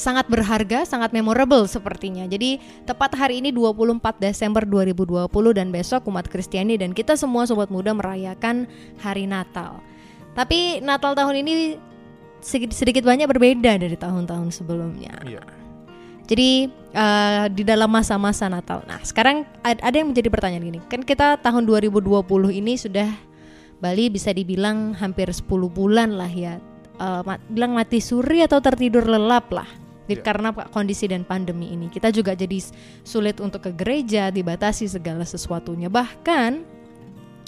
sangat 0.00 0.24
berharga, 0.32 0.88
sangat 0.88 1.12
memorable 1.12 1.68
sepertinya. 1.68 2.24
Jadi 2.24 2.56
tepat 2.88 3.12
hari 3.12 3.44
ini 3.44 3.52
24 3.52 4.00
Desember 4.16 4.64
2020 4.64 5.28
dan 5.52 5.68
besok 5.68 6.08
umat 6.08 6.24
Kristiani 6.24 6.80
dan 6.80 6.96
kita 6.96 7.20
semua 7.20 7.44
sobat 7.44 7.68
muda 7.68 7.92
merayakan 7.92 8.64
hari 9.04 9.28
Natal. 9.28 9.84
Tapi 10.32 10.80
Natal 10.80 11.12
tahun 11.12 11.44
ini 11.44 11.76
sedikit, 12.40 12.72
sedikit 12.72 13.04
banyak 13.04 13.28
berbeda 13.28 13.76
dari 13.76 13.96
tahun-tahun 14.00 14.48
sebelumnya. 14.56 15.12
Iya. 15.28 15.44
Jadi 16.24 16.70
eh, 16.94 17.44
di 17.52 17.62
dalam 17.66 17.90
masa-masa 17.90 18.48
Natal. 18.48 18.86
Nah, 18.88 19.02
sekarang 19.04 19.44
ad- 19.60 19.82
ada 19.82 19.96
yang 20.00 20.14
menjadi 20.14 20.30
pertanyaan 20.32 20.64
gini. 20.64 20.80
Kan 20.88 21.04
kita 21.04 21.36
tahun 21.42 21.68
2020 21.68 22.24
ini 22.56 22.78
sudah 22.80 23.10
Bali 23.80 24.12
bisa 24.12 24.30
dibilang 24.30 24.92
hampir 24.96 25.28
10 25.28 25.44
bulan 25.68 26.14
lah 26.14 26.30
ya. 26.30 26.56
Eh, 26.96 27.22
ma- 27.26 27.42
bilang 27.50 27.74
mati 27.74 27.98
suri 27.98 28.46
atau 28.46 28.62
tertidur 28.62 29.04
lelap 29.10 29.50
lah. 29.50 29.79
Di- 30.10 30.18
Iya. 30.18 30.26
Karena 30.26 30.50
kondisi 30.50 31.06
dan 31.06 31.22
pandemi 31.22 31.70
ini 31.70 31.86
kita 31.86 32.10
juga 32.10 32.34
jadi 32.34 32.58
sulit 33.02 33.38
untuk 33.38 33.62
ke 33.62 33.72
gereja, 33.72 34.28
dibatasi 34.28 34.90
segala 34.90 35.22
sesuatunya. 35.22 35.86
Bahkan 35.86 36.78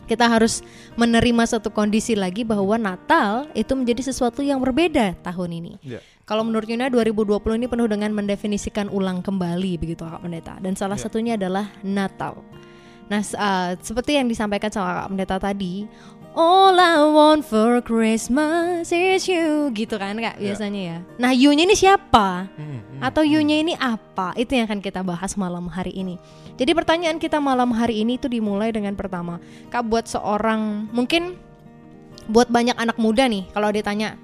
kita 0.02 0.26
harus 0.26 0.60
menerima 0.94 1.46
satu 1.46 1.70
kondisi 1.70 2.12
lagi 2.14 2.42
bahwa 2.42 2.74
Natal 2.76 3.46
itu 3.54 3.72
menjadi 3.72 4.10
sesuatu 4.12 4.42
yang 4.42 4.58
berbeda 4.58 5.14
tahun 5.22 5.50
ini. 5.58 5.72
Iya. 5.80 5.98
Kalau 6.22 6.46
menurut 6.46 6.66
Yuna 6.66 6.86
2020 6.86 7.58
ini 7.58 7.66
penuh 7.66 7.86
dengan 7.90 8.10
mendefinisikan 8.14 8.86
ulang 8.88 9.22
kembali 9.22 9.74
begitu 9.78 10.06
Kak 10.06 10.22
Pendeta 10.22 10.54
dan 10.62 10.74
salah 10.74 10.94
Ya. 10.98 11.02
satunya 11.06 11.32
adalah 11.34 11.70
Natal. 11.82 12.42
Nah, 13.10 13.20
uh, 13.20 13.74
seperti 13.82 14.16
yang 14.16 14.30
disampaikan 14.30 14.70
sama 14.70 15.04
Kak 15.04 15.08
Pendeta 15.12 15.36
tadi, 15.38 15.84
All 16.32 16.80
I 16.80 16.96
want 17.12 17.44
for 17.44 17.84
Christmas 17.84 18.88
is 18.88 19.28
you 19.28 19.68
gitu 19.76 20.00
kan 20.00 20.16
Kak 20.16 20.40
Ya. 20.40 20.48
biasanya 20.48 20.80
ya. 20.80 20.98
Nah, 21.20 21.28
you-nya 21.36 21.68
ini 21.68 21.76
siapa? 21.76 22.48
Hmm, 22.56 22.80
hmm. 22.80 23.00
Atau 23.04 23.20
you-nya 23.20 23.60
ini 23.60 23.76
apa? 23.76 24.32
Itu 24.40 24.56
yang 24.56 24.64
akan 24.64 24.80
kita 24.80 25.04
bahas 25.04 25.36
malam 25.36 25.68
hari 25.68 25.92
ini. 25.92 26.16
Jadi 26.56 26.72
pertanyaan 26.72 27.20
kita 27.20 27.36
malam 27.36 27.68
hari 27.76 28.00
ini 28.00 28.16
itu 28.16 28.32
dimulai 28.32 28.72
dengan 28.72 28.96
pertama, 28.96 29.44
Kak 29.68 29.84
buat 29.84 30.08
seorang 30.08 30.88
mungkin 30.88 31.36
buat 32.32 32.48
banyak 32.48 32.80
anak 32.80 32.96
muda 32.96 33.28
nih 33.28 33.44
kalau 33.52 33.68
ditanya 33.68 34.14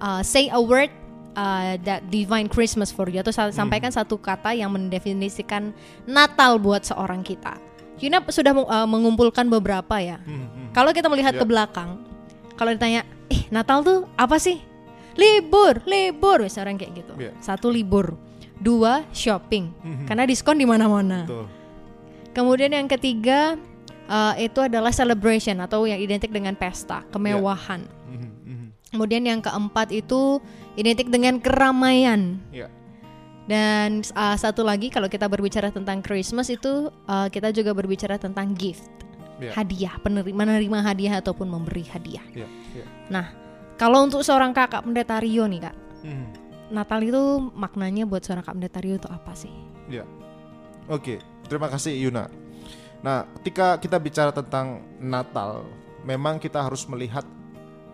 uh, 0.00 0.18
say 0.24 0.50
a 0.50 0.58
word 0.58 0.88
uh, 1.36 1.76
that 1.84 2.02
define 2.10 2.48
Christmas 2.48 2.90
for 2.90 3.06
you 3.06 3.20
atau 3.20 3.30
sa- 3.30 3.52
sampaikan 3.54 3.92
satu 3.92 4.16
kata 4.16 4.56
yang 4.56 4.72
mendefinisikan 4.72 5.70
Natal 6.10 6.58
buat 6.58 6.82
seorang 6.82 7.22
kita. 7.22 7.54
Yuna 8.04 8.20
sudah 8.28 8.52
uh, 8.52 8.84
mengumpulkan 8.84 9.48
beberapa 9.48 9.96
ya. 9.96 10.20
Hmm, 10.20 10.44
hmm. 10.44 10.68
Kalau 10.76 10.92
kita 10.92 11.08
melihat 11.08 11.32
Ya. 11.32 11.40
ke 11.40 11.46
belakang, 11.48 12.04
kalau 12.54 12.70
ditanya, 12.70 13.08
"Eh, 13.32 13.48
Natal 13.48 13.80
tuh 13.80 14.04
apa 14.14 14.36
sih?" 14.36 14.60
Libur, 15.14 15.80
libur, 15.88 16.42
misalnya 16.42 16.74
orang 16.74 16.78
kayak 16.82 16.92
gitu. 17.00 17.14
Ya. 17.16 17.32
Satu 17.38 17.70
libur, 17.70 18.18
dua 18.58 19.06
shopping, 19.14 19.70
Mhm. 19.80 20.04
karena 20.10 20.26
diskon 20.26 20.58
di 20.58 20.66
mana-mana. 20.66 21.22
Kemudian 22.34 22.74
yang 22.74 22.90
ketiga 22.90 23.54
uh, 24.10 24.34
itu 24.34 24.58
adalah 24.58 24.90
celebration 24.90 25.54
atau 25.62 25.86
yang 25.86 26.02
identik 26.02 26.34
dengan 26.34 26.58
pesta, 26.58 27.06
kemewahan. 27.14 27.86
Hmm, 28.10 28.30
hmm. 28.42 28.66
Kemudian 28.90 29.22
yang 29.22 29.38
keempat 29.38 29.94
itu 29.94 30.42
identik 30.74 31.06
dengan 31.14 31.38
keramaian. 31.38 32.42
Iya. 32.50 32.66
Dan 33.44 34.00
uh, 34.16 34.36
satu 34.40 34.64
lagi 34.64 34.88
kalau 34.88 35.04
kita 35.04 35.28
berbicara 35.28 35.68
tentang 35.68 36.00
Christmas 36.00 36.48
itu 36.48 36.88
uh, 37.04 37.28
kita 37.28 37.52
juga 37.52 37.76
berbicara 37.76 38.16
tentang 38.16 38.56
gift, 38.56 38.88
Iya. 39.36 39.50
hadiah, 39.52 39.94
penerima 40.00 40.32
menerima 40.32 40.78
hadiah 40.80 41.18
ataupun 41.20 41.50
memberi 41.50 41.84
hadiah. 41.90 42.24
Iya. 42.32 42.48
Iya. 42.72 42.86
Nah, 43.10 43.26
kalau 43.76 44.06
untuk 44.06 44.22
seorang 44.22 44.54
kakak 44.54 44.86
pendeta 44.86 45.18
Rio 45.20 45.44
nih 45.44 45.60
kak, 45.68 45.76
Hmm. 46.04 46.28
Natal 46.68 47.00
itu 47.00 47.22
maknanya 47.56 48.04
buat 48.04 48.20
seorang 48.24 48.44
kakak 48.44 48.56
pendeta 48.60 48.78
Rio 48.80 48.96
itu 48.96 49.08
apa 49.08 49.32
sih? 49.36 49.52
Ya. 49.90 50.04
Oke, 50.88 51.20
terima 51.48 51.68
kasih 51.68 51.96
Yuna. 51.96 52.28
Nah, 53.04 53.28
ketika 53.40 53.76
kita 53.76 53.96
bicara 54.00 54.32
tentang 54.32 54.80
Natal, 54.96 55.64
memang 56.04 56.40
kita 56.40 56.60
harus 56.64 56.84
melihat 56.88 57.24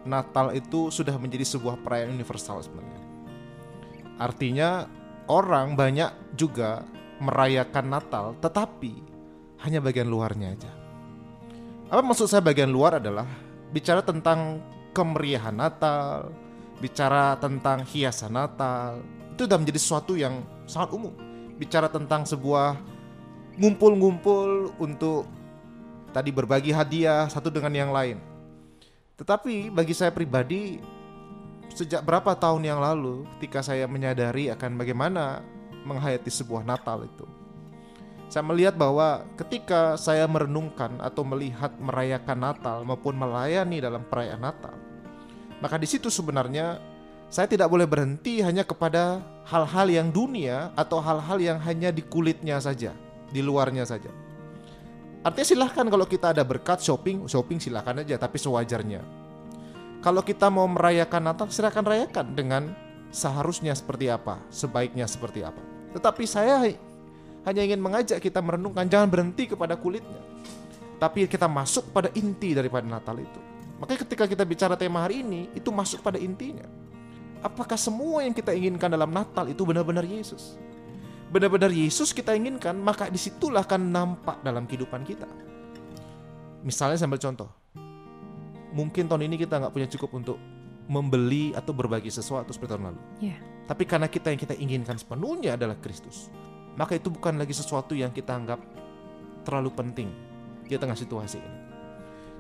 Natal 0.06 0.54
itu 0.54 0.90
sudah 0.90 1.14
menjadi 1.18 1.42
sebuah 1.42 1.82
perayaan 1.82 2.14
universal 2.14 2.62
sebenarnya. 2.62 3.00
Artinya 4.18 4.86
orang 5.30 5.78
banyak 5.78 6.34
juga 6.34 6.82
merayakan 7.22 7.86
Natal, 7.86 8.34
tetapi 8.42 8.98
hanya 9.62 9.78
bagian 9.78 10.10
luarnya 10.10 10.58
aja. 10.58 10.72
Apa 11.86 12.02
maksud 12.02 12.26
saya 12.26 12.42
bagian 12.42 12.74
luar 12.74 12.98
adalah 12.98 13.26
bicara 13.70 14.02
tentang 14.02 14.58
kemeriahan 14.90 15.54
Natal, 15.54 16.34
bicara 16.82 17.38
tentang 17.38 17.86
hiasan 17.86 18.34
Natal, 18.34 18.98
itu 19.30 19.46
sudah 19.46 19.58
menjadi 19.58 19.78
sesuatu 19.78 20.18
yang 20.18 20.42
sangat 20.66 20.90
umum. 20.98 21.14
Bicara 21.60 21.86
tentang 21.86 22.26
sebuah 22.26 22.74
ngumpul-ngumpul 23.60 24.74
untuk 24.80 25.28
tadi 26.10 26.34
berbagi 26.34 26.74
hadiah 26.74 27.28
satu 27.30 27.52
dengan 27.52 27.70
yang 27.76 27.90
lain. 27.92 28.18
Tetapi 29.20 29.68
bagi 29.68 29.92
saya 29.92 30.08
pribadi 30.08 30.80
sejak 31.74 32.02
berapa 32.02 32.34
tahun 32.36 32.66
yang 32.66 32.80
lalu 32.82 33.26
ketika 33.38 33.62
saya 33.64 33.86
menyadari 33.86 34.50
akan 34.50 34.76
bagaimana 34.76 35.40
menghayati 35.86 36.28
sebuah 36.28 36.66
Natal 36.66 37.06
itu. 37.06 37.26
Saya 38.30 38.46
melihat 38.46 38.78
bahwa 38.78 39.26
ketika 39.34 39.98
saya 39.98 40.22
merenungkan 40.30 41.02
atau 41.02 41.26
melihat 41.26 41.74
merayakan 41.82 42.38
Natal 42.38 42.86
maupun 42.86 43.18
melayani 43.18 43.82
dalam 43.82 44.06
perayaan 44.06 44.38
Natal, 44.38 44.78
maka 45.58 45.74
di 45.74 45.90
situ 45.90 46.06
sebenarnya 46.06 46.78
saya 47.26 47.50
tidak 47.50 47.66
boleh 47.70 47.90
berhenti 47.90 48.38
hanya 48.42 48.62
kepada 48.62 49.22
hal-hal 49.46 49.86
yang 49.90 50.08
dunia 50.14 50.70
atau 50.78 51.02
hal-hal 51.02 51.38
yang 51.42 51.58
hanya 51.58 51.90
di 51.90 52.06
kulitnya 52.06 52.62
saja, 52.62 52.94
di 53.34 53.42
luarnya 53.42 53.82
saja. 53.82 54.10
Artinya 55.20 55.46
silahkan 55.46 55.86
kalau 55.90 56.06
kita 56.06 56.32
ada 56.32 56.46
berkat 56.46 56.80
shopping, 56.80 57.26
shopping 57.26 57.58
silahkan 57.58 57.98
aja, 57.98 58.16
tapi 58.16 58.40
sewajarnya. 58.40 59.02
Kalau 60.00 60.24
kita 60.24 60.48
mau 60.48 60.64
merayakan 60.64 61.28
Natal, 61.28 61.52
silahkan 61.52 61.84
rayakan 61.84 62.32
dengan 62.32 62.62
seharusnya 63.12 63.76
seperti 63.76 64.08
apa, 64.08 64.40
sebaiknya 64.48 65.04
seperti 65.04 65.44
apa. 65.44 65.60
Tetapi 65.92 66.24
saya 66.24 66.72
hanya 67.44 67.62
ingin 67.64 67.80
mengajak 67.84 68.16
kita 68.16 68.40
merenungkan, 68.40 68.88
jangan 68.88 69.12
berhenti 69.12 69.44
kepada 69.44 69.76
kulitnya. 69.76 70.24
Tapi 70.96 71.28
kita 71.28 71.44
masuk 71.48 71.92
pada 71.92 72.08
inti 72.16 72.56
daripada 72.56 72.88
Natal 72.88 73.20
itu. 73.20 73.40
Makanya 73.80 74.00
ketika 74.08 74.24
kita 74.24 74.44
bicara 74.44 74.72
tema 74.76 75.04
hari 75.04 75.20
ini, 75.20 75.52
itu 75.52 75.68
masuk 75.68 76.00
pada 76.00 76.16
intinya. 76.16 76.64
Apakah 77.44 77.76
semua 77.76 78.24
yang 78.24 78.36
kita 78.36 78.52
inginkan 78.56 78.92
dalam 78.92 79.08
Natal 79.08 79.48
itu 79.48 79.64
benar-benar 79.64 80.04
Yesus? 80.04 80.56
Benar-benar 81.32 81.72
Yesus 81.72 82.12
kita 82.16 82.36
inginkan, 82.36 82.76
maka 82.76 83.08
di 83.08 83.20
situlah 83.20 83.64
akan 83.64 83.88
nampak 83.88 84.40
dalam 84.44 84.64
kehidupan 84.64 85.04
kita. 85.04 85.28
Misalnya 86.64 87.00
saya 87.00 87.08
ambil 87.08 87.20
contoh. 87.20 87.59
Mungkin 88.70 89.10
tahun 89.10 89.26
ini 89.26 89.36
kita 89.40 89.58
nggak 89.58 89.72
punya 89.74 89.88
cukup 89.90 90.10
untuk 90.14 90.38
membeli 90.90 91.54
atau 91.54 91.70
berbagi 91.70 92.10
sesuatu 92.10 92.50
seperti 92.50 92.74
tahun 92.74 92.94
lalu. 92.94 93.00
Ya. 93.22 93.38
Tapi 93.70 93.86
karena 93.86 94.10
kita 94.10 94.34
yang 94.34 94.40
kita 94.42 94.54
inginkan 94.58 94.98
sepenuhnya 94.98 95.54
adalah 95.54 95.78
Kristus, 95.78 96.26
maka 96.74 96.98
itu 96.98 97.06
bukan 97.06 97.38
lagi 97.38 97.54
sesuatu 97.54 97.94
yang 97.94 98.10
kita 98.10 98.34
anggap 98.34 98.58
terlalu 99.46 99.70
penting 99.70 100.10
di 100.66 100.74
tengah 100.74 100.98
situasi 100.98 101.38
ini. 101.38 101.60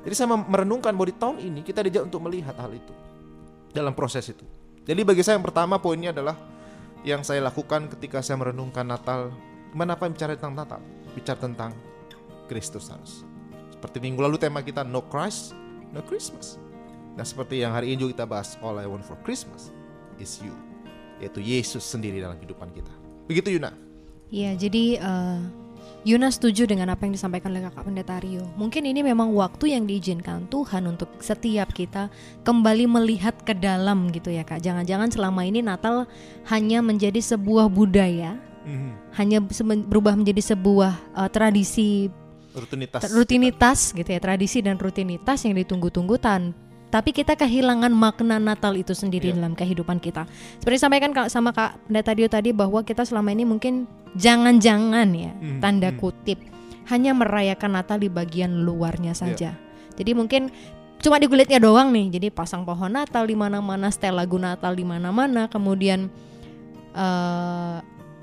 Jadi 0.02 0.14
saya 0.16 0.34
merenungkan 0.34 0.96
bahwa 0.96 1.06
di 1.06 1.16
tahun 1.16 1.36
ini 1.38 1.60
kita 1.62 1.86
diajak 1.86 2.10
untuk 2.10 2.26
melihat 2.26 2.56
hal 2.58 2.72
itu 2.74 2.94
dalam 3.70 3.94
proses 3.94 4.26
itu. 4.26 4.42
Jadi 4.82 5.06
bagi 5.06 5.22
saya 5.22 5.38
yang 5.38 5.46
pertama 5.46 5.78
poinnya 5.78 6.10
adalah 6.10 6.34
yang 7.06 7.22
saya 7.22 7.44
lakukan 7.44 7.86
ketika 7.94 8.24
saya 8.24 8.40
merenungkan 8.40 8.82
Natal, 8.84 9.30
gimana 9.70 9.94
apa 9.94 10.08
yang 10.08 10.14
bicara 10.16 10.34
tentang 10.34 10.56
Natal? 10.56 10.80
Bicara 11.14 11.38
tentang 11.38 11.70
Kristus 12.50 12.90
harus. 12.90 13.22
Seperti 13.70 14.02
minggu 14.02 14.20
lalu 14.20 14.36
tema 14.40 14.64
kita 14.64 14.82
No 14.82 15.04
Christ, 15.06 15.54
No 15.90 16.02
Christmas. 16.02 16.56
Nah 17.18 17.26
seperti 17.26 17.60
yang 17.60 17.74
hari 17.74 17.92
ini 17.92 18.06
juga 18.06 18.22
kita 18.22 18.26
bahas 18.26 18.54
All 18.62 18.78
I 18.78 18.86
Want 18.86 19.02
for 19.02 19.18
Christmas 19.26 19.74
is 20.16 20.38
You, 20.40 20.54
yaitu 21.18 21.42
Yesus 21.42 21.82
sendiri 21.82 22.22
dalam 22.22 22.38
kehidupan 22.38 22.70
kita. 22.70 22.92
Begitu 23.26 23.58
Yuna. 23.58 23.74
Iya, 24.30 24.54
jadi 24.54 25.02
eh, 25.02 25.40
Yuna 26.00 26.32
setuju 26.32 26.64
dengan 26.64 26.88
apa 26.88 27.04
yang 27.04 27.12
disampaikan 27.12 27.52
oleh 27.52 27.66
kakak 27.68 27.84
pendeta 27.84 28.16
Rio. 28.24 28.46
Mungkin 28.56 28.88
ini 28.88 29.04
memang 29.04 29.36
waktu 29.36 29.76
yang 29.76 29.84
diizinkan 29.84 30.48
Tuhan 30.48 30.88
untuk 30.88 31.12
setiap 31.20 31.76
kita 31.76 32.08
kembali 32.40 32.88
melihat 32.88 33.36
ke 33.44 33.52
dalam 33.52 34.08
gitu 34.08 34.32
ya 34.32 34.40
kak. 34.40 34.64
Jangan-jangan 34.64 35.12
selama 35.12 35.44
ini 35.44 35.60
Natal 35.60 36.08
hanya 36.48 36.80
menjadi 36.80 37.20
sebuah 37.20 37.68
budaya, 37.68 38.40
Mhm. 38.64 38.92
hanya 39.16 39.38
berubah 39.88 40.16
menjadi 40.16 40.52
sebuah 40.56 40.92
uh, 41.16 41.28
tradisi 41.32 42.08
Rutinitas. 42.50 43.00
rutinitas 43.08 43.78
gitu 43.90 44.06
ya 44.06 44.18
tradisi 44.18 44.58
dan 44.58 44.74
rutinitas 44.74 45.42
yang 45.42 45.54
ditunggu-tunggu 45.54 46.18
tan 46.18 46.50
tapi 46.88 47.14
kita 47.14 47.38
kehilangan 47.38 47.94
makna 47.94 48.36
Natal 48.36 48.74
itu 48.74 48.90
sendiri 48.90 49.30
Iya. 49.30 49.38
dalam 49.38 49.54
kehidupan 49.54 50.02
kita. 50.02 50.26
Seperti 50.58 50.74
disampaikan 50.74 51.14
Kak- 51.14 51.30
sama 51.30 51.54
Kak 51.54 51.86
Pendeta 51.86 52.10
Dio 52.10 52.26
tadi 52.26 52.50
bahwa 52.50 52.82
kita 52.82 53.06
selama 53.06 53.30
ini 53.30 53.46
mungkin 53.46 53.86
jangan-jangan 54.18 55.06
ya 55.14 55.30
Hmm, 55.30 55.62
tanda 55.62 55.94
hmm. 55.94 55.98
kutip 55.98 56.42
hanya 56.90 57.14
merayakan 57.14 57.78
Natal 57.78 57.94
di 57.96 58.10
bagian 58.10 58.66
luarnya 58.66 59.14
Iya. 59.14 59.20
saja. 59.22 59.50
Jadi 59.94 60.10
mungkin 60.12 60.50
cuma 60.98 61.16
di 61.16 61.30
kulitnya 61.30 61.62
doang 61.62 61.94
nih. 61.94 62.10
Jadi 62.10 62.26
pasang 62.28 62.66
pohon 62.66 62.90
Natal 62.90 63.22
di 63.22 63.38
mana-mana, 63.38 63.86
setel 63.86 64.18
lagu 64.18 64.34
Natal 64.34 64.74
di 64.74 64.82
mana-mana, 64.82 65.46
kemudian 65.46 66.10
eh, 66.90 67.76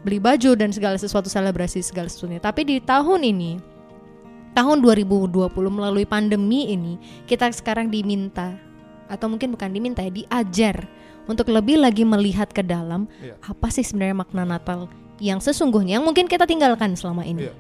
beli 0.04 0.20
baju 0.20 0.52
dan 0.56 0.70
segala 0.70 1.00
sesuatu 1.00 1.28
selebrasi 1.28 1.80
segala 1.80 2.08
sesuatunya. 2.08 2.40
Tapi 2.40 2.62
di 2.64 2.78
tahun 2.80 3.24
ini 3.24 3.52
tahun 4.58 4.82
2020 4.82 5.54
melalui 5.70 6.10
pandemi 6.10 6.74
ini 6.74 6.98
kita 7.30 7.46
sekarang 7.54 7.94
diminta 7.94 8.58
atau 9.06 9.30
mungkin 9.30 9.54
bukan 9.54 9.70
diminta 9.70 10.02
ya 10.02 10.10
diajar 10.10 10.90
untuk 11.30 11.54
lebih 11.54 11.78
lagi 11.78 12.02
melihat 12.02 12.50
ke 12.50 12.66
dalam 12.66 13.06
Iya. 13.22 13.38
apa 13.46 13.70
sih 13.70 13.86
sebenarnya 13.86 14.18
makna 14.18 14.50
Natal 14.50 14.90
yang 15.22 15.38
sesungguhnya 15.38 16.02
yang 16.02 16.06
mungkin 16.06 16.26
kita 16.26 16.50
tinggalkan 16.50 16.98
selama 16.98 17.22
ini. 17.22 17.46
Iya. 17.46 17.54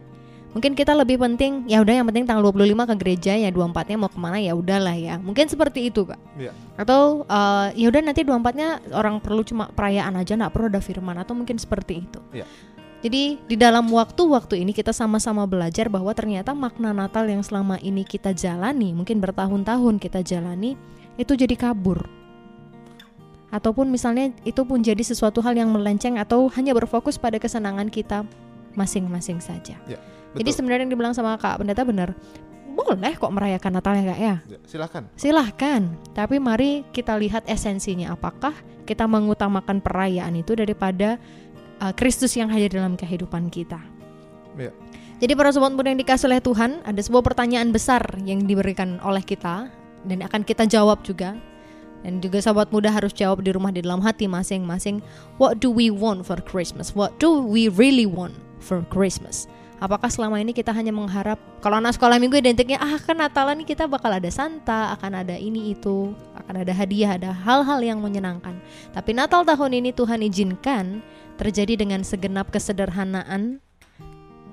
Mungkin 0.47 0.73
kita 0.73 0.97
lebih 0.97 1.21
penting 1.21 1.69
ya 1.69 1.85
udah 1.85 2.01
yang 2.01 2.07
penting 2.09 2.25
tanggal 2.25 2.49
25 2.49 2.89
ke 2.89 2.95
gereja 2.97 3.33
ya 3.37 3.49
24-nya 3.53 3.97
mau 3.99 4.09
ke 4.09 4.17
mana 4.17 4.41
ya 4.41 4.57
udahlah 4.57 4.97
ya. 4.97 5.21
Mungkin 5.21 5.45
seperti 5.45 5.93
itu, 5.93 6.01
Kak. 6.07 6.17
Iya. 6.33 6.49
Atau 6.81 7.29
eh, 7.29 7.67
ya 7.77 7.93
udah 7.93 8.01
nanti 8.01 8.25
24-nya 8.25 8.89
orang 8.97 9.21
perlu 9.21 9.45
cuma 9.45 9.69
perayaan 9.69 10.17
aja 10.17 10.33
nggak 10.33 10.49
perlu 10.49 10.65
ada 10.73 10.81
firman 10.81 11.17
atau 11.21 11.37
mungkin 11.37 11.61
seperti 11.61 12.09
itu. 12.09 12.19
Iya. 12.33 12.49
Jadi 12.97 13.37
di 13.45 13.55
dalam 13.55 13.85
waktu-waktu 13.93 14.65
ini 14.65 14.73
kita 14.73 14.89
sama-sama 14.89 15.45
belajar 15.45 15.85
bahwa 15.85 16.09
ternyata 16.17 16.57
makna 16.57 16.97
Natal 16.97 17.29
yang 17.29 17.45
selama 17.45 17.77
ini 17.85 18.01
kita 18.01 18.33
jalani, 18.33 18.89
mungkin 18.89 19.21
bertahun-tahun 19.21 20.01
kita 20.01 20.25
jalani 20.25 20.73
itu 21.17 21.33
jadi 21.37 21.53
kabur. 21.53 22.09
Ataupun 23.53 23.87
misalnya 23.87 24.33
itu 24.43 24.65
pun 24.65 24.81
jadi 24.81 24.99
sesuatu 24.99 25.39
hal 25.45 25.55
yang 25.55 25.69
melenceng 25.71 26.17
atau 26.17 26.49
hanya 26.57 26.73
berfokus 26.73 27.21
pada 27.21 27.37
kesenangan 27.37 27.87
kita 27.87 28.25
masing-masing 28.75 29.39
saja. 29.39 29.77
Jadi 30.35 30.49
Betul. 30.49 30.53
sebenarnya 30.53 30.83
yang 30.89 30.93
dibilang 30.93 31.15
sama 31.15 31.37
Kak 31.39 31.61
Pendeta 31.63 31.87
benar. 31.87 32.11
Boleh 32.77 33.17
kok 33.17 33.33
merayakan 33.33 33.71
Natal 33.73 33.93
ya 33.97 34.05
Kak 34.13 34.19
ya. 34.21 34.35
Ya, 34.45 34.59
silakan. 34.69 35.03
Silahkan, 35.17 35.81
tapi 36.13 36.37
mari 36.37 36.85
kita 36.93 37.17
lihat 37.17 37.47
esensinya. 37.49 38.13
Apakah 38.13 38.53
kita 38.85 39.09
mengutamakan 39.09 39.81
perayaan 39.81 40.37
itu 40.37 40.53
daripada 40.53 41.17
uh, 41.81 41.93
Kristus 41.93 42.33
yang 42.37 42.49
hadir 42.49 42.73
dalam 42.73 42.97
kehidupan 42.97 43.49
kita? 43.49 43.79
Ya. 44.57 44.73
Jadi 45.17 45.33
para 45.33 45.49
sobat 45.49 45.73
muda 45.73 45.89
yang 45.89 45.97
dikasih 45.97 46.29
oleh 46.29 46.41
Tuhan, 46.41 46.85
ada 46.85 47.01
sebuah 47.01 47.25
pertanyaan 47.25 47.73
besar 47.73 48.05
yang 48.21 48.45
diberikan 48.45 49.01
oleh 49.01 49.25
kita 49.25 49.69
dan 50.05 50.19
akan 50.21 50.45
kita 50.45 50.69
jawab 50.69 51.01
juga. 51.01 51.33
Dan 52.05 52.21
juga 52.21 52.37
sahabat 52.37 52.69
muda 52.69 52.93
harus 52.93 53.09
jawab 53.09 53.41
di 53.41 53.49
rumah 53.49 53.73
di 53.73 53.81
dalam 53.81 53.97
hati 54.05 54.29
masing-masing. 54.29 55.01
What 55.41 55.57
do 55.57 55.73
we 55.73 55.89
want 55.89 56.29
for 56.29 56.37
Christmas? 56.37 56.93
What 56.93 57.17
do 57.17 57.41
we 57.41 57.73
really 57.73 58.05
want 58.05 58.37
for 58.61 58.85
Christmas? 58.93 59.49
Apakah 59.77 60.09
selama 60.09 60.41
ini 60.41 60.57
kita 60.57 60.73
hanya 60.73 60.89
mengharap 60.89 61.37
kalau 61.61 61.77
anak 61.77 61.93
sekolah 61.93 62.17
minggu 62.17 62.41
identiknya 62.41 62.81
ah 62.81 62.97
kan 62.97 63.13
Natalan 63.13 63.61
kita 63.61 63.85
bakal 63.85 64.09
ada 64.09 64.29
Santa, 64.33 64.93
akan 64.97 65.21
ada 65.21 65.37
ini 65.37 65.77
itu, 65.77 66.17
akan 66.33 66.65
ada 66.65 66.73
hadiah, 66.73 67.13
ada 67.13 67.29
hal-hal 67.29 67.81
yang 67.85 68.01
menyenangkan. 68.01 68.57
Tapi 68.93 69.13
Natal 69.13 69.45
tahun 69.45 69.77
ini 69.77 69.93
Tuhan 69.93 70.25
izinkan 70.25 71.05
terjadi 71.37 71.79
dengan 71.79 72.01
segenap 72.01 72.49
kesederhanaan 72.49 73.61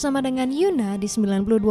Bersama 0.04 0.20
dengan 0.20 0.52
Yuna 0.52 1.00
di 1.00 1.08
92,2 1.08 1.64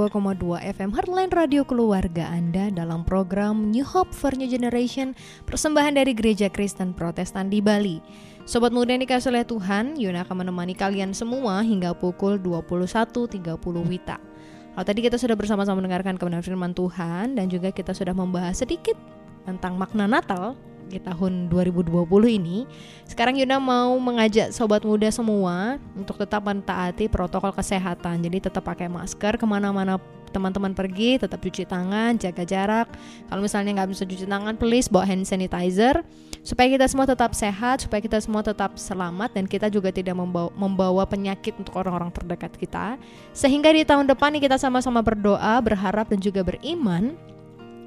FM 0.73 0.97
Heartline 0.97 1.33
Radio 1.37 1.69
Keluarga 1.69 2.33
Anda 2.33 2.73
dalam 2.73 3.05
program 3.05 3.69
New 3.69 3.85
Hope 3.85 4.09
for 4.09 4.33
New 4.33 4.49
Generation 4.49 5.13
persembahan 5.45 6.01
dari 6.01 6.17
Gereja 6.17 6.49
Kristen 6.49 6.97
Protestan 6.97 7.53
di 7.53 7.61
Bali. 7.61 8.01
Sobat 8.49 8.73
muda 8.73 8.97
yang 8.97 9.05
dikasih 9.05 9.37
oleh 9.37 9.45
Tuhan, 9.45 10.01
Yuna 10.01 10.25
akan 10.25 10.49
menemani 10.49 10.73
kalian 10.73 11.13
semua 11.13 11.61
hingga 11.61 11.93
pukul 11.93 12.41
21.30 12.41 13.37
Wita. 13.85 14.17
Kalau 14.17 14.85
tadi 14.89 15.05
kita 15.05 15.21
sudah 15.21 15.37
bersama-sama 15.37 15.85
mendengarkan 15.85 16.17
kebenaran 16.17 16.41
firman 16.41 16.73
Tuhan 16.73 17.37
dan 17.37 17.53
juga 17.53 17.69
kita 17.69 17.93
sudah 17.93 18.17
membahas 18.17 18.57
sedikit 18.57 18.97
tentang 19.45 19.77
makna 19.77 20.09
Natal 20.09 20.57
di 20.93 21.01
tahun 21.01 21.49
2020 21.49 22.05
ini. 22.37 22.69
Sekarang 23.09 23.33
Yuna 23.41 23.57
mau 23.57 23.97
mengajak 23.97 24.53
sobat 24.53 24.85
muda 24.85 25.09
semua 25.09 25.81
untuk 25.97 26.21
tetap 26.21 26.45
mentaati 26.45 27.09
protokol 27.09 27.57
kesehatan. 27.57 28.21
Jadi 28.21 28.53
tetap 28.53 28.69
pakai 28.69 28.93
masker 28.93 29.41
ke 29.41 29.47
mana-mana 29.49 29.97
teman-teman 30.33 30.73
pergi, 30.73 31.21
tetap 31.21 31.45
cuci 31.45 31.69
tangan, 31.69 32.17
jaga 32.17 32.45
jarak. 32.49 32.89
Kalau 33.29 33.45
misalnya 33.45 33.77
nggak 33.77 33.91
bisa 33.93 34.09
cuci 34.09 34.25
tangan, 34.25 34.57
please 34.57 34.89
bawa 34.89 35.05
hand 35.05 35.29
sanitizer 35.29 36.01
supaya 36.41 36.73
kita 36.73 36.89
semua 36.89 37.05
tetap 37.05 37.37
sehat, 37.37 37.85
supaya 37.85 38.01
kita 38.01 38.17
semua 38.17 38.41
tetap 38.41 38.81
selamat 38.81 39.37
dan 39.37 39.45
kita 39.45 39.69
juga 39.69 39.93
tidak 39.93 40.17
membawa, 40.57 41.05
penyakit 41.05 41.53
untuk 41.61 41.77
orang-orang 41.77 42.09
terdekat 42.17 42.53
kita. 42.57 42.97
Sehingga 43.37 43.77
di 43.77 43.85
tahun 43.85 44.09
depan 44.09 44.41
kita 44.41 44.57
sama-sama 44.57 45.05
berdoa, 45.05 45.61
berharap 45.61 46.09
dan 46.09 46.19
juga 46.19 46.41
beriman 46.41 47.13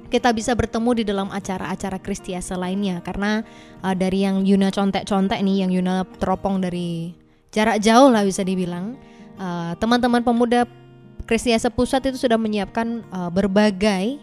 kita 0.06 0.30
bisa 0.30 0.54
bertemu 0.54 1.02
di 1.02 1.04
dalam 1.06 1.28
acara-acara 1.30 1.98
Kristiasa 1.98 2.54
lainnya 2.54 3.02
karena 3.02 3.42
uh, 3.82 3.94
dari 3.94 4.22
yang 4.22 4.46
Yuna 4.46 4.70
contek-contek 4.70 5.42
nih 5.42 5.66
yang 5.66 5.70
Yuna 5.74 6.06
teropong 6.18 6.62
dari 6.62 7.12
jarak 7.50 7.82
jauh 7.82 8.10
lah 8.10 8.22
bisa 8.22 8.46
dibilang 8.46 8.94
uh, 9.38 9.74
teman-teman 9.78 10.22
pemuda 10.22 10.64
Kristiasa 11.26 11.74
Pusat 11.74 12.14
itu 12.14 12.28
sudah 12.28 12.38
menyiapkan 12.38 13.02
uh, 13.10 13.30
berbagai 13.34 14.22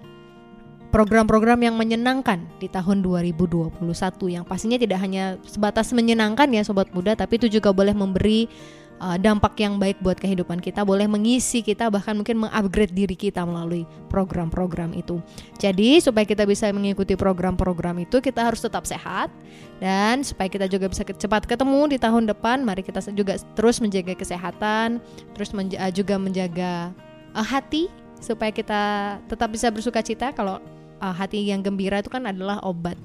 program-program 0.94 1.58
yang 1.66 1.74
menyenangkan 1.74 2.46
di 2.62 2.70
tahun 2.70 3.02
2021 3.02 3.82
yang 4.30 4.46
pastinya 4.46 4.78
tidak 4.78 5.02
hanya 5.02 5.42
sebatas 5.42 5.90
menyenangkan 5.90 6.46
ya 6.54 6.62
sobat 6.62 6.94
muda 6.94 7.18
tapi 7.18 7.42
itu 7.42 7.50
juga 7.50 7.74
boleh 7.74 7.98
memberi 7.98 8.46
uh, 9.04 9.20
dampak 9.20 9.60
yang 9.60 9.76
baik 9.76 10.00
buat 10.00 10.16
kehidupan 10.16 10.64
kita, 10.64 10.88
boleh 10.88 11.04
mengisi 11.12 11.60
kita 11.60 11.92
bahkan 11.92 12.16
mungkin 12.16 12.48
mengupgrade 12.48 12.96
diri 12.96 13.20
kita 13.20 13.44
melalui 13.44 13.84
program-program 14.08 14.96
itu. 14.96 15.20
Jadi 15.60 16.00
supaya 16.00 16.24
kita 16.24 16.48
bisa 16.48 16.72
mengikuti 16.72 17.20
program-program 17.20 18.08
itu 18.08 18.24
kita 18.24 18.48
harus 18.48 18.64
tetap 18.64 18.88
sehat 18.88 19.28
dan 19.84 20.24
supaya 20.24 20.48
kita 20.48 20.72
juga 20.72 20.88
bisa 20.88 21.04
cepat 21.04 21.44
ketemu 21.44 21.92
di 21.92 21.98
tahun 22.00 22.32
depan, 22.32 22.64
mari 22.64 22.80
kita 22.80 23.04
juga 23.12 23.36
terus 23.60 23.84
menjaga 23.84 24.16
kesehatan, 24.16 25.04
terus 25.36 25.52
menja 25.52 25.76
uh, 25.84 25.92
juga 25.92 26.16
menjaga 26.16 26.96
uh, 27.36 27.44
hati 27.44 27.92
supaya 28.24 28.56
kita 28.56 28.82
tetap 29.28 29.52
bisa 29.52 29.68
bersuka 29.68 30.00
cita 30.00 30.32
kalau 30.32 30.64
uh, 31.04 31.12
hati 31.12 31.44
yang 31.52 31.60
gembira 31.60 32.00
itu 32.00 32.08
kan 32.08 32.24
adalah 32.24 32.64
obat. 32.64 32.96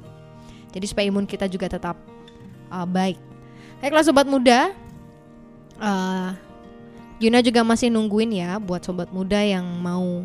Jadi 0.71 0.87
supaya 0.87 1.11
imun 1.11 1.27
kita 1.27 1.51
juga 1.51 1.67
tetap 1.67 1.99
uh, 2.71 2.87
baik. 2.87 3.19
Baiklah 3.79 4.03
sobat 4.03 4.27
muda, 4.27 4.75
uh, 5.81 6.35
Yuna 7.19 7.43
juga 7.43 7.67
masih 7.67 7.91
nungguin 7.91 8.31
ya 8.31 8.63
buat 8.63 8.87
sobat 8.87 9.11
muda 9.11 9.43
yang 9.43 9.67
mau 9.83 10.23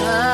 is 0.00 0.31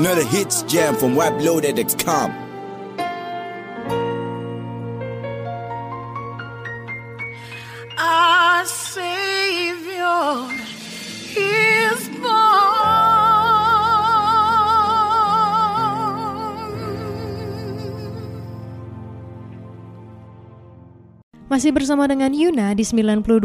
Another 0.00 0.24
hits 0.24 0.62
jam 0.62 0.96
from 0.96 1.14
Wap 1.14 1.38
Loaded 1.42 1.76
XCOM. 1.76 2.39
Masih 21.60 21.76
bersama 21.76 22.08
dengan 22.08 22.32
Yuna 22.32 22.72
di 22.72 22.80
92,2 22.80 23.36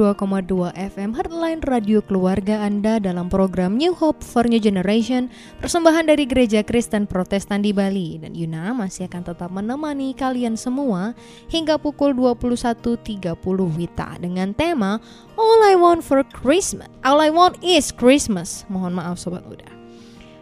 FM 0.71 1.19
Heartline 1.19 1.59
Radio 1.67 1.99
Keluarga 1.99 2.63
Anda 2.63 2.95
dalam 2.95 3.27
program 3.27 3.75
New 3.75 3.91
Hope 3.91 4.23
for 4.23 4.47
New 4.47 4.63
Generation 4.63 5.27
Persembahan 5.59 6.07
dari 6.07 6.23
Gereja 6.23 6.63
Kristen 6.63 7.11
Protestan 7.11 7.59
di 7.59 7.75
Bali. 7.75 8.15
Dan 8.15 8.31
Yuna 8.31 8.71
masih 8.71 9.11
akan 9.11 9.19
tetap 9.19 9.51
menemani 9.51 10.15
kalian 10.15 10.55
semua 10.55 11.11
hingga 11.51 11.75
pukul 11.75 12.15
21.30 12.15 13.35
Wita 13.75 14.15
Dengan 14.23 14.55
tema 14.55 15.03
All 15.35 15.59
I 15.67 15.75
Want 15.75 15.99
for 15.99 16.23
Christmas. 16.23 16.87
All 17.03 17.19
I 17.19 17.27
Want 17.27 17.59
is 17.59 17.91
Christmas. 17.91 18.63
Mohon 18.71 18.95
maaf 18.95 19.19
Sobat 19.19 19.43
Muda. 19.43 19.67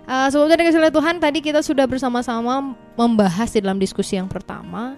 Uh, 0.06 0.30
sebelumnya 0.30 0.62
dengan 0.62 0.94
Tuhan 0.94 1.18
tadi 1.18 1.42
kita 1.42 1.66
sudah 1.66 1.90
bersama-sama 1.90 2.78
membahas 2.94 3.50
di 3.50 3.66
dalam 3.66 3.82
diskusi 3.82 4.14
yang 4.14 4.30
pertama 4.30 4.94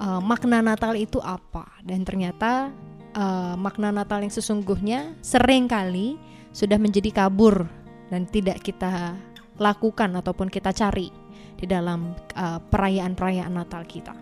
uh, 0.00 0.22
makna 0.22 0.62
Natal 0.64 0.94
itu 0.98 1.18
apa 1.22 1.66
dan 1.82 2.02
ternyata 2.02 2.70
uh, 3.14 3.54
makna 3.58 3.90
Natal 3.94 4.22
yang 4.22 4.32
sesungguhnya 4.32 5.14
sering 5.22 5.70
kali 5.70 6.18
sudah 6.54 6.78
menjadi 6.78 7.26
kabur 7.26 7.66
dan 8.10 8.26
tidak 8.30 8.62
kita 8.62 9.18
lakukan 9.58 10.10
ataupun 10.18 10.50
kita 10.50 10.74
cari 10.74 11.10
di 11.54 11.66
dalam 11.66 12.14
uh, 12.34 12.58
perayaan-perayaan 12.58 13.54
Natal 13.54 13.86
kita. 13.86 14.14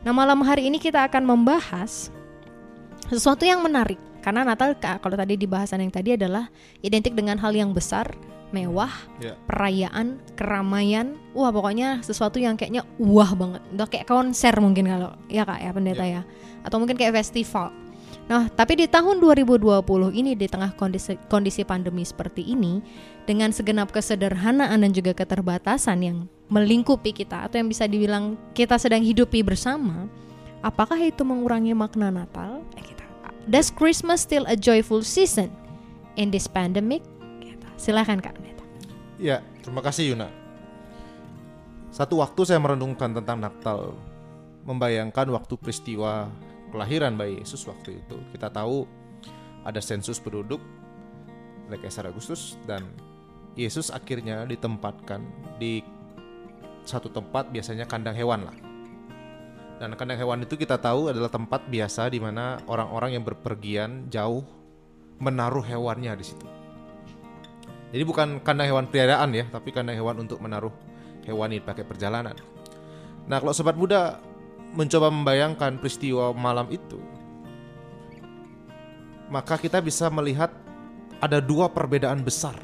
Nah 0.00 0.12
malam 0.16 0.40
hari 0.40 0.72
ini 0.72 0.80
kita 0.80 1.04
akan 1.08 1.28
membahas 1.28 2.08
sesuatu 3.12 3.44
yang 3.44 3.60
menarik 3.60 4.00
karena 4.20 4.44
Natal 4.44 4.76
ka- 4.76 5.00
kalau 5.00 5.16
tadi 5.16 5.36
di 5.36 5.48
bahasan 5.48 5.84
yang 5.84 5.92
tadi 5.92 6.16
adalah 6.16 6.48
identik 6.84 7.16
dengan 7.16 7.40
hal 7.40 7.52
yang 7.56 7.72
besar, 7.72 8.08
mewah, 8.50 8.90
Ya. 9.22 9.34
perayaan, 9.46 10.18
keramaian, 10.34 11.14
wah 11.32 11.50
pokoknya 11.54 12.02
sesuatu 12.02 12.38
yang 12.42 12.58
kayaknya 12.58 12.82
wah 12.98 13.30
banget, 13.34 13.62
udah 13.74 13.86
kayak 13.86 14.06
konser 14.10 14.54
mungkin 14.58 14.90
kalau 14.90 15.14
ya 15.30 15.46
kak 15.46 15.60
ya 15.62 15.70
pendeta 15.70 16.04
ya, 16.06 16.22
atau 16.66 16.76
mungkin 16.82 16.98
kayak 16.98 17.14
festival. 17.22 17.70
Nah 18.30 18.46
tapi 18.50 18.78
di 18.78 18.86
tahun 18.86 19.18
2020 19.22 20.14
ini 20.14 20.38
di 20.38 20.46
tengah 20.46 20.74
kondisi 20.78 21.18
kondisi 21.26 21.62
pandemi 21.66 22.02
seperti 22.06 22.42
ini, 22.46 22.82
dengan 23.26 23.54
segenap 23.54 23.94
kesederhanaan 23.94 24.82
dan 24.82 24.90
juga 24.90 25.14
keterbatasan 25.14 25.98
yang 26.02 26.18
melingkupi 26.50 27.14
kita 27.14 27.46
atau 27.46 27.62
yang 27.62 27.70
bisa 27.70 27.86
dibilang 27.86 28.34
kita 28.54 28.74
sedang 28.78 29.02
hidupi 29.06 29.42
bersama, 29.46 30.10
apakah 30.66 30.98
itu 30.98 31.22
mengurangi 31.22 31.70
makna 31.74 32.10
Natal? 32.10 32.66
Eh, 32.74 32.82
kita, 32.82 33.06
Does 33.46 33.70
Christmas 33.70 34.22
still 34.26 34.46
a 34.50 34.54
joyful 34.58 35.02
season 35.02 35.50
in 36.18 36.30
this 36.34 36.50
pandemic? 36.50 37.02
Silakan 37.80 38.20
kak. 38.20 38.36
Pendeta. 38.36 38.64
Ya, 39.16 39.40
terima 39.64 39.80
kasih 39.80 40.12
Yuna. 40.12 40.28
Satu 41.88 42.20
waktu 42.20 42.44
saya 42.44 42.60
merenungkan 42.60 43.16
tentang 43.16 43.40
Natal, 43.40 43.96
membayangkan 44.68 45.32
waktu 45.32 45.56
peristiwa 45.56 46.28
kelahiran 46.68 47.16
bayi 47.16 47.40
Yesus 47.40 47.64
waktu 47.64 48.04
itu. 48.04 48.16
Kita 48.36 48.52
tahu 48.52 48.84
ada 49.64 49.80
sensus 49.80 50.20
penduduk 50.20 50.60
oleh 51.72 51.80
Kaisar 51.80 52.04
Agustus 52.04 52.60
dan 52.68 52.84
Yesus 53.56 53.88
akhirnya 53.88 54.44
ditempatkan 54.44 55.24
di 55.56 55.80
satu 56.84 57.08
tempat 57.08 57.48
biasanya 57.48 57.88
kandang 57.88 58.14
hewan 58.14 58.44
lah. 58.44 58.56
Dan 59.80 59.96
kandang 59.96 60.20
hewan 60.20 60.44
itu 60.44 60.60
kita 60.60 60.76
tahu 60.76 61.08
adalah 61.08 61.32
tempat 61.32 61.64
biasa 61.64 62.12
di 62.12 62.20
mana 62.20 62.60
orang-orang 62.68 63.16
yang 63.16 63.24
berpergian 63.24 64.12
jauh 64.12 64.44
menaruh 65.16 65.64
hewannya 65.64 66.12
di 66.20 66.24
situ. 66.28 66.59
Jadi 67.90 68.02
bukan 68.06 68.38
kandang 68.46 68.70
hewan 68.70 68.86
peliharaan 68.86 69.34
ya, 69.34 69.44
tapi 69.50 69.74
kandang 69.74 69.98
hewan 69.98 70.22
untuk 70.22 70.38
menaruh 70.38 70.70
hewan 71.26 71.50
ini 71.50 71.62
pakai 71.62 71.82
perjalanan. 71.82 72.38
Nah, 73.26 73.36
kalau 73.42 73.50
sobat 73.50 73.74
muda 73.74 74.22
mencoba 74.74 75.10
membayangkan 75.10 75.82
peristiwa 75.82 76.30
malam 76.30 76.70
itu, 76.70 77.02
maka 79.26 79.58
kita 79.58 79.82
bisa 79.82 80.06
melihat 80.10 80.54
ada 81.18 81.42
dua 81.42 81.70
perbedaan 81.70 82.22
besar 82.22 82.54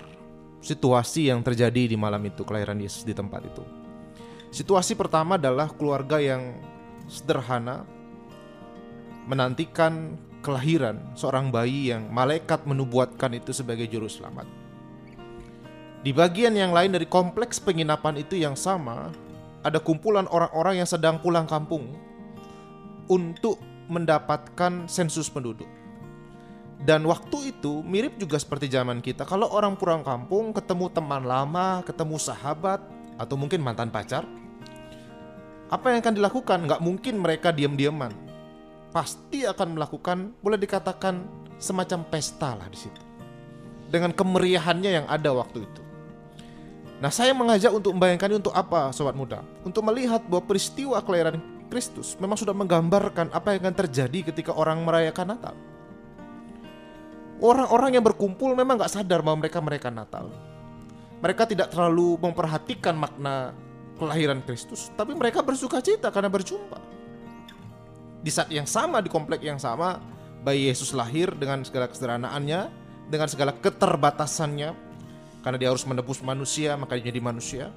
situasi 0.62 1.31
yang 1.31 1.43
terjadi 1.47 1.91
di 1.91 1.97
malam 1.99 2.22
itu 2.27 2.43
kelahiran 2.43 2.79
Yesus 2.79 3.07
di 3.07 3.14
tempat 3.14 3.47
itu. 3.47 3.62
Situasi 4.51 4.99
pertama 4.99 5.39
adalah 5.39 5.70
keluarga 5.70 6.18
yang 6.18 6.59
sederhana 7.07 7.87
menantikan 9.27 10.18
kelahiran 10.43 11.14
seorang 11.18 11.51
bayi 11.51 11.91
yang 11.91 12.11
malaikat 12.11 12.62
menubuatkan 12.66 13.35
itu 13.35 13.51
sebagai 13.51 13.91
juru 13.91 14.07
selamat. 14.07 14.66
Di 16.05 16.11
bagian 16.14 16.55
yang 16.55 16.74
lain 16.74 16.92
dari 16.97 17.09
kompleks 17.09 17.61
penginapan 17.61 18.20
itu 18.20 18.36
yang 18.38 18.55
sama, 18.55 19.11
ada 19.64 19.82
kumpulan 19.82 20.28
orang-orang 20.30 20.84
yang 20.84 20.88
sedang 20.88 21.18
pulang 21.18 21.49
kampung 21.49 21.94
untuk 23.11 23.59
mendapatkan 23.86 24.86
sensus 24.90 25.30
penduduk. 25.30 25.66
Dan 26.82 27.09
waktu 27.09 27.57
itu 27.57 27.80
mirip 27.82 28.20
juga 28.20 28.36
seperti 28.36 28.68
zaman 28.68 29.01
kita. 29.01 29.24
Kalau 29.24 29.49
orang 29.49 29.74
pulang 29.80 30.05
kampung 30.05 30.53
ketemu 30.53 30.92
teman 30.92 31.24
lama, 31.24 31.80
ketemu 31.82 32.20
sahabat, 32.20 32.84
atau 33.16 33.34
mungkin 33.34 33.64
mantan 33.64 33.88
pacar, 33.88 34.28
apa 35.72 35.86
yang 35.90 35.99
akan 36.05 36.14
dilakukan? 36.14 36.59
Nggak 36.68 36.82
mungkin 36.84 37.14
mereka 37.18 37.49
diam-diaman. 37.51 38.12
Pasti 38.92 39.42
akan 39.49 39.74
melakukan, 39.74 40.36
boleh 40.44 40.61
dikatakan 40.61 41.26
semacam 41.59 42.07
pesta 42.07 42.55
lah 42.55 42.68
di 42.70 42.78
situ. 42.78 43.03
Dengan 43.90 44.12
kemeriahannya 44.12 44.90
yang 45.03 45.07
ada 45.09 45.32
waktu 45.32 45.64
itu. 45.64 45.82
Nah, 46.97 47.12
saya 47.12 47.36
mengajak 47.36 47.68
untuk 47.76 47.92
membayangkan 47.92 48.40
untuk 48.40 48.57
apa, 48.57 48.88
sobat 48.88 49.12
muda? 49.12 49.44
Untuk 49.61 49.84
melihat 49.84 50.24
bahwa 50.24 50.49
peristiwa 50.49 50.97
kelahiran 51.05 51.36
Kristus 51.68 52.16
memang 52.16 52.38
sudah 52.38 52.55
menggambarkan 52.57 53.34
apa 53.34 53.53
yang 53.53 53.68
akan 53.68 53.76
terjadi 53.86 54.32
ketika 54.32 54.55
orang 54.55 54.80
merayakan 54.86 55.36
Natal. 55.36 55.55
Orang-orang 57.36 58.01
yang 58.01 58.05
berkumpul 58.07 58.57
memang 58.57 58.80
nggak 58.80 58.97
sadar 58.97 59.20
bahwa 59.20 59.44
mereka 59.44 59.61
merayakan 59.61 59.94
Natal. 60.01 60.26
Mereka 61.20 61.44
tidak 61.44 61.68
terlalu 61.68 62.16
memperhatikan 62.16 62.97
makna 62.97 63.53
kelahiran 64.01 64.40
Kristus, 64.44 64.88
tapi 64.97 65.12
mereka 65.12 65.44
bersuka 65.44 65.84
cita 65.84 66.09
karena 66.09 66.32
berjumpa. 66.32 66.80
Di 68.24 68.30
saat 68.32 68.49
yang 68.49 68.64
sama, 68.64 69.05
di 69.05 69.12
komplek 69.12 69.44
yang 69.44 69.61
sama, 69.61 70.01
bayi 70.44 70.72
Yesus 70.72 70.97
lahir 70.97 71.32
dengan 71.36 71.61
segala 71.64 71.92
kesederhanaannya, 71.92 72.61
dengan 73.12 73.28
segala 73.28 73.53
keterbatasannya, 73.53 74.86
karena 75.47 75.62
dia 75.62 75.70
harus 75.70 75.86
menebus 75.86 76.18
manusia, 76.26 76.74
maka 76.74 76.99
dia 76.99 77.14
jadi 77.14 77.22
manusia. 77.22 77.70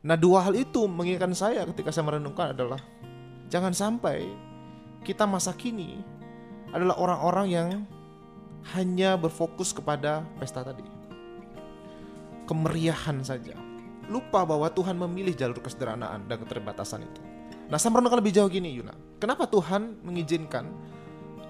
Nah 0.00 0.16
dua 0.16 0.40
hal 0.48 0.56
itu 0.56 0.88
mengingatkan 0.88 1.36
saya 1.36 1.68
ketika 1.68 1.92
saya 1.92 2.08
merenungkan 2.08 2.56
adalah 2.56 2.80
jangan 3.52 3.76
sampai 3.76 4.24
kita 5.04 5.28
masa 5.28 5.52
kini 5.52 6.00
adalah 6.72 6.96
orang-orang 6.96 7.46
yang 7.52 7.68
hanya 8.72 9.20
berfokus 9.20 9.76
kepada 9.76 10.24
pesta 10.40 10.64
tadi. 10.64 10.80
Kemeriahan 12.48 13.20
saja. 13.20 13.52
Lupa 14.08 14.40
bahwa 14.48 14.72
Tuhan 14.72 14.96
memilih 14.96 15.36
jalur 15.36 15.60
kesederhanaan 15.60 16.24
dan 16.24 16.40
keterbatasan 16.40 17.04
itu. 17.04 17.20
Nah 17.68 17.76
saya 17.76 17.92
merenungkan 17.92 18.24
lebih 18.24 18.32
jauh 18.32 18.48
gini 18.48 18.80
Yuna. 18.80 18.96
Kenapa 19.20 19.44
Tuhan 19.44 20.00
mengizinkan 20.08 20.72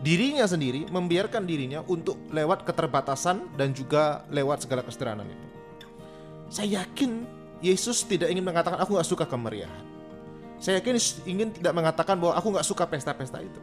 dirinya 0.03 0.45
sendiri 0.45 0.91
membiarkan 0.91 1.47
dirinya 1.47 1.87
untuk 1.87 2.19
lewat 2.35 2.67
keterbatasan 2.67 3.55
dan 3.55 3.71
juga 3.71 4.27
lewat 4.29 4.67
segala 4.67 4.83
kesederhanaan 4.83 5.31
itu. 5.31 5.47
Saya 6.53 6.83
yakin 6.85 7.25
Yesus 7.63 8.03
tidak 8.05 8.29
ingin 8.29 8.43
mengatakan 8.43 8.83
aku 8.83 8.99
nggak 8.99 9.09
suka 9.09 9.25
kemeriahan. 9.25 9.87
Saya 10.59 10.83
yakin 10.83 10.99
ingin 11.27 11.49
tidak 11.55 11.73
mengatakan 11.75 12.19
bahwa 12.19 12.35
aku 12.35 12.51
nggak 12.51 12.67
suka 12.67 12.85
pesta-pesta 12.87 13.39
itu. 13.39 13.63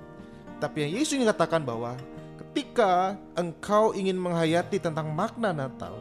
Tapi 0.63 0.87
yang 0.87 0.91
Yesus 0.99 1.19
ingin 1.19 1.27
katakan 1.27 1.63
bahwa 1.63 1.95
ketika 2.39 3.19
engkau 3.35 3.91
ingin 3.95 4.15
menghayati 4.15 4.79
tentang 4.79 5.11
makna 5.11 5.51
Natal, 5.51 5.99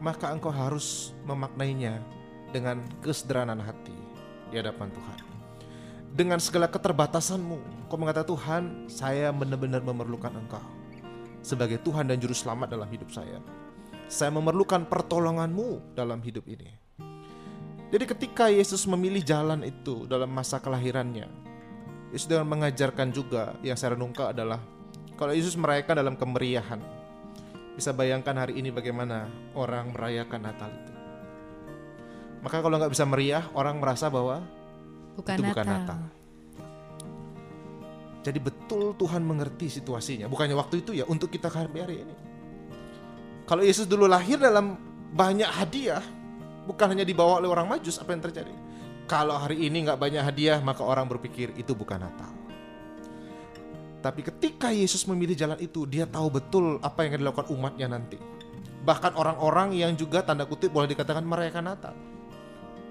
maka 0.00 0.32
engkau 0.32 0.52
harus 0.52 1.12
memaknainya 1.24 2.00
dengan 2.52 2.80
kesederhanaan 3.00 3.60
hati 3.60 3.96
di 4.52 4.60
hadapan 4.60 4.92
Tuhan. 4.92 5.29
Dengan 6.10 6.42
segala 6.42 6.66
keterbatasanmu, 6.66 7.86
kau 7.86 7.94
mengatakan 7.94 8.26
Tuhan, 8.34 8.62
saya 8.90 9.30
benar-benar 9.30 9.78
memerlukan 9.78 10.34
engkau 10.34 10.62
sebagai 11.38 11.78
Tuhan 11.86 12.10
dan 12.10 12.18
Juru 12.18 12.34
Selamat 12.34 12.74
dalam 12.74 12.90
hidup 12.90 13.14
saya. 13.14 13.38
Saya 14.10 14.34
memerlukan 14.34 14.90
pertolonganmu 14.90 15.94
dalam 15.94 16.18
hidup 16.18 16.50
ini. 16.50 16.66
Jadi 17.94 18.04
ketika 18.10 18.50
Yesus 18.50 18.90
memilih 18.90 19.22
jalan 19.22 19.62
itu 19.62 20.02
dalam 20.10 20.34
masa 20.34 20.58
kelahirannya, 20.58 21.30
Yesus 22.10 22.26
dengan 22.26 22.58
mengajarkan 22.58 23.14
juga 23.14 23.54
yang 23.62 23.78
saya 23.78 23.94
renungkan 23.94 24.34
adalah 24.34 24.58
kalau 25.14 25.30
Yesus 25.30 25.54
merayakan 25.54 25.94
dalam 25.94 26.14
kemeriahan, 26.18 26.82
bisa 27.78 27.94
bayangkan 27.94 28.34
hari 28.34 28.58
ini 28.58 28.74
bagaimana 28.74 29.30
orang 29.54 29.94
merayakan 29.94 30.42
Natal 30.42 30.74
itu. 30.74 30.92
Maka 32.42 32.58
kalau 32.66 32.82
nggak 32.82 32.92
bisa 32.98 33.06
meriah, 33.06 33.46
orang 33.54 33.78
merasa 33.78 34.10
bahwa 34.10 34.42
Bukan 35.20 35.36
itu 35.36 35.42
Natal. 35.44 35.52
bukan 35.52 35.66
Natal. 35.68 36.00
Jadi 38.20 38.38
betul 38.40 38.92
Tuhan 39.00 39.22
mengerti 39.24 39.72
situasinya. 39.72 40.28
Bukannya 40.28 40.56
waktu 40.56 40.84
itu 40.84 40.92
ya 40.92 41.08
untuk 41.08 41.32
kita 41.32 41.48
hari 41.48 41.80
hari 41.80 41.96
ini. 42.04 42.14
Kalau 43.48 43.64
Yesus 43.64 43.88
dulu 43.88 44.04
lahir 44.04 44.36
dalam 44.36 44.76
banyak 45.10 45.48
hadiah, 45.48 46.04
bukan 46.68 46.94
hanya 46.94 47.02
dibawa 47.02 47.40
oleh 47.42 47.50
orang 47.50 47.66
majus, 47.66 47.98
apa 47.98 48.12
yang 48.12 48.22
terjadi? 48.22 48.52
Kalau 49.10 49.34
hari 49.34 49.66
ini 49.66 49.88
nggak 49.88 49.98
banyak 49.98 50.22
hadiah, 50.22 50.62
maka 50.62 50.86
orang 50.86 51.10
berpikir 51.10 51.50
itu 51.58 51.74
bukan 51.74 51.98
Natal. 51.98 52.30
Tapi 54.00 54.22
ketika 54.22 54.70
Yesus 54.70 55.02
memilih 55.04 55.34
jalan 55.34 55.58
itu, 55.58 55.82
dia 55.84 56.06
tahu 56.06 56.30
betul 56.30 56.78
apa 56.80 57.04
yang 57.04 57.16
akan 57.16 57.20
dilakukan 57.26 57.48
umatnya 57.52 57.86
nanti. 57.90 58.16
Bahkan 58.80 59.12
orang-orang 59.18 59.76
yang 59.76 59.92
juga 59.98 60.24
tanda 60.24 60.46
kutip 60.48 60.72
boleh 60.72 60.88
dikatakan 60.88 61.26
merayakan 61.26 61.74
Natal. 61.74 61.94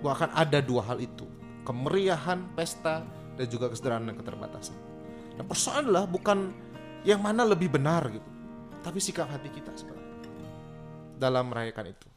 Bahkan 0.04 0.36
ada 0.36 0.60
dua 0.60 0.86
hal 0.86 1.00
itu, 1.00 1.26
kemeriahan, 1.70 2.58
pesta, 2.58 3.06
dan 3.38 3.46
juga 3.46 3.70
kesederhanaan 3.70 4.10
dan 4.10 4.18
keterbatasan. 4.18 4.78
Nah 5.38 5.46
persoalan 5.46 5.86
adalah 5.86 6.06
bukan 6.10 6.50
yang 7.06 7.22
mana 7.22 7.46
lebih 7.46 7.70
benar 7.70 8.10
gitu, 8.10 8.26
tapi 8.82 8.98
sikap 8.98 9.30
hati 9.30 9.54
kita 9.54 9.70
sebenarnya 9.78 10.10
dalam 11.22 11.54
merayakan 11.54 11.94
itu. 11.94 12.08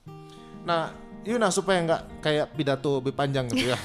Nah, 0.63 0.95
Yuna 1.23 1.55
supaya 1.55 1.79
nggak 1.83 2.03
kayak 2.23 2.47
pidato 2.55 2.99
lebih 2.99 3.15
panjang 3.15 3.47
gitu 3.51 3.75
ya. 3.75 3.79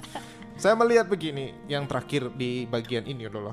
Saya 0.62 0.76
melihat 0.76 1.08
begini, 1.08 1.52
yang 1.68 1.84
terakhir 1.84 2.32
di 2.32 2.64
bagian 2.64 3.04
ini 3.04 3.28
adalah 3.28 3.52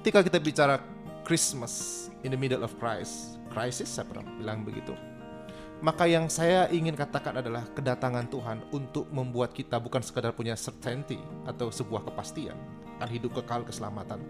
ketika 0.00 0.24
kita 0.24 0.40
bicara 0.40 0.76
Christmas 1.24 2.08
in 2.24 2.32
the 2.32 2.40
middle 2.40 2.64
of 2.64 2.72
crisis, 2.80 3.36
crisis 3.52 3.88
saya 3.88 4.08
pernah 4.08 4.26
bilang 4.36 4.66
begitu. 4.66 4.92
Maka 5.80 6.04
yang 6.04 6.28
saya 6.28 6.68
ingin 6.68 6.92
katakan 6.92 7.40
adalah 7.40 7.64
kedatangan 7.72 8.28
Tuhan 8.28 8.58
untuk 8.68 9.08
membuat 9.08 9.56
kita 9.56 9.80
bukan 9.80 10.04
sekadar 10.04 10.36
punya 10.36 10.52
certainty 10.52 11.16
atau 11.48 11.72
sebuah 11.72 12.04
kepastian 12.04 12.52
akan 13.00 13.08
hidup 13.08 13.40
kekal 13.40 13.64
keselamatan, 13.64 14.20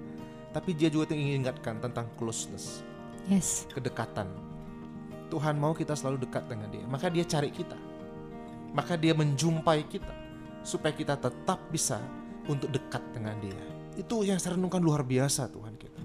tapi 0.55 0.79
dia 0.79 0.87
juga 0.87 1.11
ingin 1.11 1.43
ingatkan 1.43 1.83
tentang 1.83 2.07
closeness, 2.15 2.87
Yes. 3.27 3.67
kedekatan. 3.75 4.31
Tuhan 5.27 5.59
mau 5.59 5.75
kita 5.75 5.99
selalu 5.99 6.23
dekat 6.23 6.47
dengan 6.47 6.71
dia, 6.71 6.87
maka 6.87 7.11
dia 7.11 7.27
cari 7.27 7.51
kita. 7.51 7.75
Maka 8.71 8.95
dia 8.95 9.11
menjumpai 9.11 9.83
kita 9.91 10.15
supaya 10.63 10.95
kita 10.95 11.19
tetap 11.19 11.59
bisa 11.75 11.99
untuk 12.47 12.71
dekat 12.71 13.03
dengan 13.11 13.35
dia. 13.43 13.59
Itu 13.99 14.23
yang 14.23 14.39
saya 14.39 14.55
renungkan 14.55 14.79
luar 14.79 15.03
biasa 15.03 15.51
Tuhan 15.51 15.75
kita. 15.75 15.99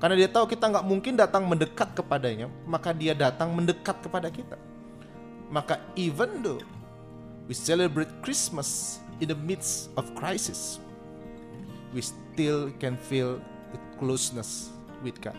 Karena 0.00 0.16
dia 0.16 0.28
tahu 0.32 0.48
kita 0.48 0.72
nggak 0.72 0.86
mungkin 0.88 1.12
datang 1.20 1.44
mendekat 1.44 1.92
kepadanya, 1.92 2.48
maka 2.64 2.96
dia 2.96 3.12
datang 3.12 3.52
mendekat 3.52 4.00
kepada 4.00 4.32
kita. 4.32 4.56
Maka 5.50 5.82
even 5.98 6.46
though 6.46 6.62
we 7.50 7.54
celebrate 7.58 8.08
Christmas 8.22 9.02
in 9.18 9.28
the 9.28 9.38
midst 9.38 9.90
of 9.98 10.06
crisis, 10.14 10.78
we 11.90 12.00
still 12.00 12.70
can 12.78 12.94
feel 12.94 13.42
the 13.74 13.80
closeness 13.98 14.70
with 15.02 15.18
God. 15.18 15.36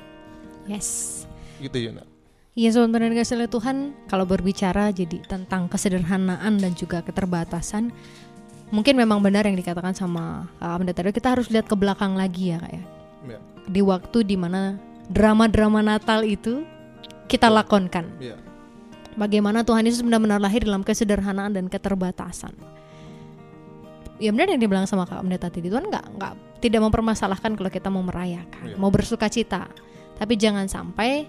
Yes. 0.68 1.24
Gitu 1.64 1.90
Yuna. 1.90 2.04
Iya 2.52 2.76
sobat 2.76 3.00
dan 3.00 3.16
kasih 3.16 3.48
Tuhan 3.48 3.96
kalau 4.12 4.28
berbicara 4.28 4.92
jadi 4.92 5.24
tentang 5.24 5.72
kesederhanaan 5.72 6.60
dan 6.60 6.76
juga 6.76 7.00
keterbatasan 7.00 7.96
mungkin 8.76 9.00
memang 9.00 9.24
benar 9.24 9.48
yang 9.48 9.56
dikatakan 9.56 9.96
sama 9.96 10.52
Kak 10.60 10.84
tadi 10.92 11.16
kita 11.16 11.32
harus 11.32 11.48
lihat 11.48 11.72
ke 11.72 11.76
belakang 11.80 12.16
lagi 12.20 12.52
ya 12.52 12.60
kak 12.60 12.72
ya 12.76 12.84
Ya, 13.22 13.38
di 13.70 13.86
waktu 13.86 14.26
di 14.26 14.34
mana 14.34 14.82
drama-drama 15.14 15.86
Natal 15.86 16.26
itu 16.26 16.66
kita 17.30 17.54
lakonkan 17.54 18.10
ya, 18.18 18.34
bagaimana 19.18 19.64
Tuhan 19.66 19.84
Yesus 19.88 20.02
benar-benar 20.04 20.40
lahir 20.40 20.64
dalam 20.64 20.84
kesederhanaan 20.86 21.52
dan 21.56 21.66
keterbatasan 21.68 22.56
ya 24.22 24.30
benar 24.30 24.54
yang 24.54 24.62
dibilang 24.62 24.86
sama 24.86 25.10
Kak 25.10 25.22
Amda 25.24 25.42
tadi 25.42 25.66
Tuhan 25.66 25.90
nggak 25.90 26.06
nggak 26.18 26.34
tidak 26.62 26.82
mempermasalahkan 26.86 27.58
kalau 27.58 27.72
kita 27.74 27.90
mau 27.90 28.06
merayakan 28.06 28.76
Iya. 28.76 28.78
mau 28.78 28.94
bersuka 28.94 29.26
cita 29.28 29.66
tapi 30.22 30.38
jangan 30.38 30.70
sampai 30.70 31.26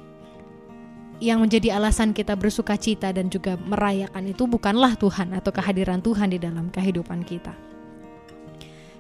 yang 1.22 1.39
menjadi 1.39 1.78
alasan 1.78 2.11
kita 2.11 2.35
bersuka 2.35 2.74
cita 2.74 3.14
dan 3.14 3.30
juga 3.30 3.55
merayakan 3.55 4.35
itu 4.35 4.43
bukanlah 4.51 4.99
Tuhan 4.99 5.30
atau 5.39 5.55
kehadiran 5.55 6.03
Tuhan 6.03 6.35
di 6.35 6.43
dalam 6.43 6.66
kehidupan 6.74 7.22
kita. 7.22 7.55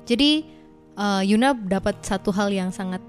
Jadi 0.06 0.46
eh, 0.94 1.22
Yuna 1.26 1.50
dapat 1.58 1.98
satu 2.06 2.30
hal 2.30 2.54
yang 2.54 2.70
sangat 2.70 3.02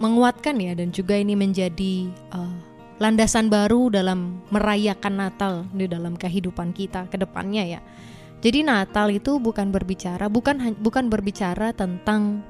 menguatkan 0.00 0.56
ya 0.56 0.72
dan 0.72 0.96
juga 0.96 1.12
ini 1.12 1.36
menjadi 1.36 2.08
eh, 2.08 2.54
landasan 3.02 3.50
baru 3.50 3.90
dalam 3.90 4.42
merayakan 4.54 5.14
Natal 5.18 5.54
di 5.74 5.90
dalam 5.90 6.14
kehidupan 6.14 6.70
kita 6.70 7.10
ke 7.10 7.18
depannya 7.18 7.78
ya. 7.78 7.80
Jadi 8.44 8.60
Natal 8.60 9.08
itu 9.08 9.40
bukan 9.40 9.72
berbicara 9.72 10.28
bukan 10.28 10.76
bukan 10.78 11.08
berbicara 11.08 11.72
tentang 11.72 12.44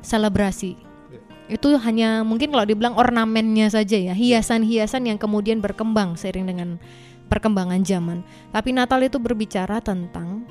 selebrasi. 0.00 0.78
Itu 1.50 1.74
hanya 1.82 2.22
mungkin 2.22 2.54
kalau 2.54 2.62
dibilang 2.62 2.94
ornamennya 2.94 3.66
saja 3.66 3.98
ya 3.98 4.14
hiasan-hiasan 4.14 5.10
yang 5.10 5.18
kemudian 5.18 5.58
berkembang 5.58 6.14
seiring 6.14 6.46
dengan 6.46 6.68
perkembangan 7.26 7.82
zaman. 7.82 8.22
Tapi 8.54 8.70
Natal 8.70 9.02
itu 9.02 9.18
berbicara 9.18 9.82
tentang 9.82 10.46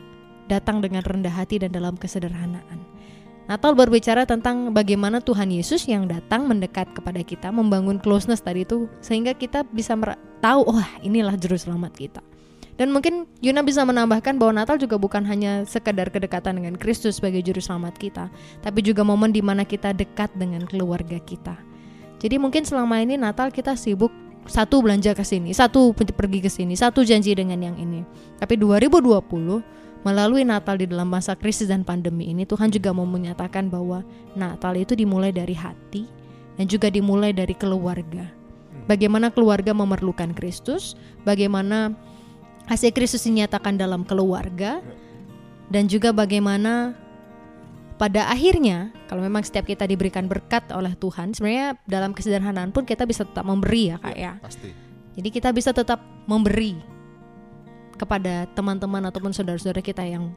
datang 0.52 0.84
dengan 0.84 1.02
rendah 1.06 1.32
hati 1.32 1.64
dan 1.64 1.72
dalam 1.72 1.96
kesederhanaan 1.96 2.99
Natal 3.50 3.74
berbicara 3.74 4.30
tentang 4.30 4.70
bagaimana 4.78 5.26
Tuhan 5.26 5.50
Yesus 5.50 5.90
yang 5.90 6.06
datang 6.06 6.46
mendekat 6.46 6.94
kepada 6.94 7.26
kita 7.26 7.50
membangun 7.50 7.98
closeness 7.98 8.46
tadi 8.46 8.62
itu 8.62 8.86
sehingga 9.02 9.34
kita 9.34 9.66
bisa 9.74 9.98
tahu 10.38 10.70
wah 10.70 10.90
inilah 11.02 11.34
juru 11.34 11.58
selamat 11.58 11.98
kita 11.98 12.22
dan 12.80 12.96
mungkin 12.96 13.28
Yuna 13.44 13.60
bisa 13.60 13.84
menambahkan 13.84 14.40
bahwa 14.40 14.64
Natal 14.64 14.80
juga 14.80 14.96
bukan 14.96 15.28
hanya 15.28 15.68
sekedar 15.68 16.08
kedekatan 16.08 16.64
dengan 16.64 16.80
Kristus 16.80 17.20
sebagai 17.20 17.44
juru 17.44 17.60
selamat 17.60 18.00
kita, 18.00 18.32
tapi 18.64 18.80
juga 18.80 19.04
momen 19.04 19.36
di 19.36 19.44
mana 19.44 19.68
kita 19.68 19.92
dekat 19.92 20.32
dengan 20.40 20.64
keluarga 20.64 21.20
kita. 21.20 21.60
Jadi 22.24 22.40
mungkin 22.40 22.64
selama 22.64 23.04
ini 23.04 23.20
Natal 23.20 23.52
kita 23.52 23.76
sibuk 23.76 24.16
satu 24.48 24.80
belanja 24.80 25.12
ke 25.12 25.28
sini, 25.28 25.52
satu 25.52 25.92
pe- 25.92 26.08
pergi 26.08 26.40
ke 26.40 26.48
sini, 26.48 26.80
satu 26.80 27.04
janji 27.04 27.36
dengan 27.36 27.60
yang 27.60 27.76
ini. 27.76 28.08
Tapi 28.40 28.56
2020 28.56 29.20
melalui 30.08 30.48
Natal 30.48 30.80
di 30.80 30.88
dalam 30.88 31.12
masa 31.12 31.36
krisis 31.36 31.68
dan 31.68 31.84
pandemi 31.84 32.32
ini 32.32 32.48
Tuhan 32.48 32.72
juga 32.72 32.96
mau 32.96 33.04
menyatakan 33.04 33.68
bahwa 33.68 34.04
Natal 34.36 34.80
itu 34.80 34.96
dimulai 34.96 35.36
dari 35.36 35.56
hati 35.56 36.08
dan 36.56 36.66
juga 36.68 36.92
dimulai 36.92 37.32
dari 37.36 37.56
keluarga. 37.56 38.28
Bagaimana 38.88 39.30
keluarga 39.30 39.72
memerlukan 39.72 40.34
Kristus, 40.34 40.98
bagaimana 41.22 41.94
hasil 42.66 42.90
Kristus 42.94 43.26
dinyatakan 43.26 43.78
dalam 43.78 44.02
keluarga 44.06 44.82
dan 45.70 45.86
juga 45.86 46.10
bagaimana 46.10 46.98
pada 48.00 48.32
akhirnya 48.32 48.96
kalau 49.12 49.22
memang 49.28 49.44
setiap 49.44 49.68
kita 49.68 49.84
diberikan 49.84 50.26
berkat 50.26 50.64
oleh 50.72 50.96
Tuhan 50.96 51.36
sebenarnya 51.36 51.76
dalam 51.84 52.16
kesederhanaan 52.16 52.72
pun 52.72 52.88
kita 52.88 53.04
bisa 53.04 53.28
tetap 53.28 53.44
memberi 53.44 53.92
ya 53.92 53.98
kak 54.00 54.16
ya 54.16 54.34
pasti. 54.40 54.72
jadi 55.20 55.30
kita 55.30 55.50
bisa 55.52 55.76
tetap 55.76 56.00
memberi 56.24 56.80
kepada 58.00 58.48
teman-teman 58.56 59.04
ataupun 59.12 59.36
saudara-saudara 59.36 59.84
kita 59.84 60.08
yang 60.08 60.32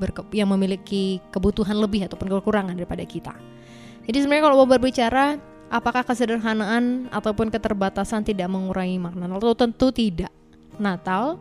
berke- 0.00 0.32
yang 0.32 0.48
memiliki 0.48 1.20
kebutuhan 1.28 1.76
lebih 1.76 2.08
ataupun 2.08 2.32
kekurangan 2.32 2.72
daripada 2.72 3.04
kita. 3.04 3.36
Jadi 4.08 4.16
sebenarnya 4.24 4.44
kalau 4.48 4.56
mau 4.64 4.68
berbicara 4.68 5.36
apakah 5.68 6.02
kesederhanaan 6.02 7.12
ataupun 7.12 7.52
keterbatasan 7.52 8.24
tidak 8.24 8.48
mengurangi 8.50 8.98
makna 8.98 9.28
Natal? 9.28 9.54
Tentu 9.54 9.92
tidak. 9.94 10.32
Natal 10.80 11.36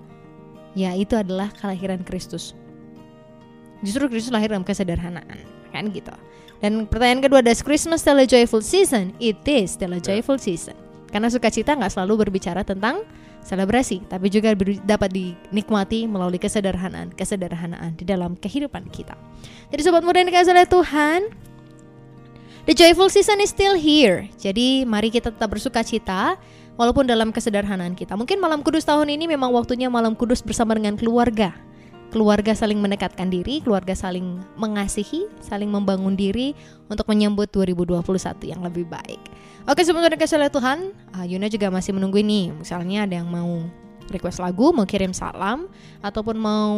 ya 0.75 0.93
itu 0.93 1.15
adalah 1.15 1.49
kelahiran 1.57 2.03
Kristus. 2.03 2.53
Justru 3.81 4.05
Kristus 4.13 4.29
lahir 4.29 4.53
dalam 4.53 4.61
kesederhanaan, 4.61 5.41
kan 5.73 5.89
gitu. 5.89 6.13
Dan 6.61 6.85
pertanyaan 6.85 7.25
kedua, 7.25 7.41
does 7.41 7.65
Christmas 7.65 8.05
still 8.05 8.21
a 8.21 8.27
joyful 8.29 8.61
season? 8.61 9.17
It 9.17 9.41
is 9.49 9.73
still 9.73 9.97
a 9.97 10.01
joyful 10.03 10.37
season. 10.37 10.77
Karena 11.09 11.33
sukacita 11.33 11.73
nggak 11.73 11.89
selalu 11.89 12.29
berbicara 12.29 12.61
tentang 12.61 13.01
selebrasi, 13.41 14.05
tapi 14.05 14.29
juga 14.29 14.53
dapat 14.85 15.09
dinikmati 15.11 16.05
melalui 16.05 16.37
kesederhanaan, 16.37 17.09
kesederhanaan 17.13 17.97
di 17.97 18.05
dalam 18.05 18.37
kehidupan 18.37 18.87
kita. 18.93 19.17
Jadi 19.73 19.81
sobat 19.81 20.05
muda 20.05 20.21
yang 20.21 20.29
dikasih 20.29 20.53
oleh 20.53 20.69
Tuhan, 20.69 21.19
the 22.69 22.73
joyful 22.77 23.09
season 23.09 23.41
is 23.41 23.49
still 23.49 23.73
here. 23.73 24.29
Jadi 24.37 24.85
mari 24.85 25.09
kita 25.09 25.33
tetap 25.33 25.49
bersukacita 25.49 26.37
walaupun 26.77 27.09
dalam 27.09 27.33
kesederhanaan 27.33 27.97
kita. 27.97 28.13
Mungkin 28.13 28.37
malam 28.37 28.61
kudus 28.61 28.85
tahun 28.85 29.09
ini 29.09 29.29
memang 29.29 29.51
waktunya 29.51 29.89
malam 29.89 30.13
kudus 30.13 30.39
bersama 30.45 30.77
dengan 30.77 30.95
keluarga. 30.95 31.51
Keluarga 32.11 32.51
saling 32.51 32.75
mendekatkan 32.83 33.31
diri, 33.31 33.63
keluarga 33.63 33.95
saling 33.95 34.43
mengasihi, 34.59 35.31
saling 35.39 35.71
membangun 35.71 36.11
diri 36.19 36.51
untuk 36.91 37.07
menyambut 37.07 37.47
2021 37.55 38.51
yang 38.51 38.59
lebih 38.59 38.83
baik. 38.83 39.21
Oke, 39.69 39.85
sebelum 39.85 40.09
oleh 40.09 40.49
Tuhan, 40.49 40.89
uh, 41.13 41.25
Yuna 41.25 41.45
juga 41.45 41.69
masih 41.69 41.93
menunggu 41.93 42.17
ini. 42.17 42.49
Misalnya 42.49 43.05
ada 43.05 43.21
yang 43.21 43.29
mau 43.29 43.61
request 44.11 44.43
lagu, 44.43 44.75
mau 44.75 44.83
kirim 44.83 45.15
salam, 45.15 45.71
ataupun 46.03 46.35
mau 46.35 46.75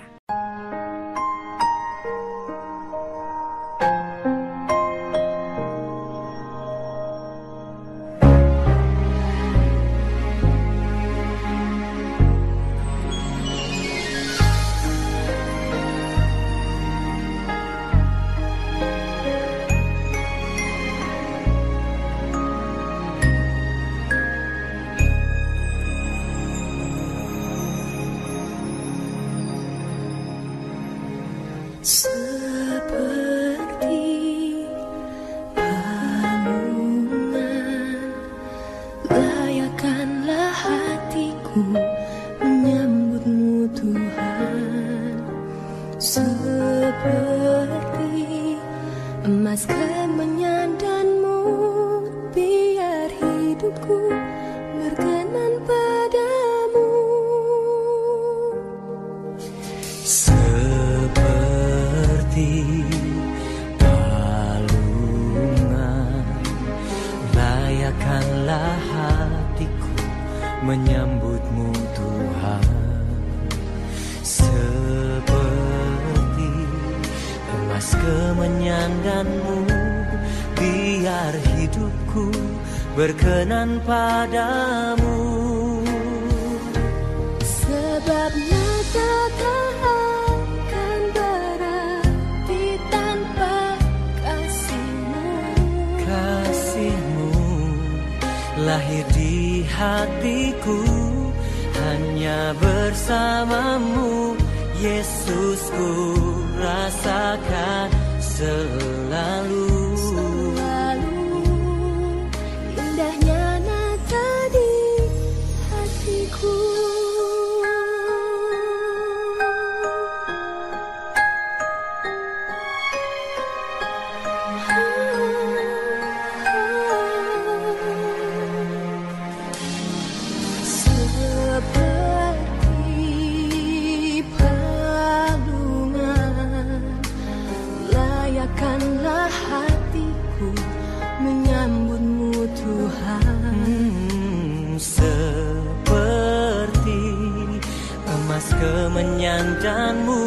Kemenyanjanmu, 148.60 150.22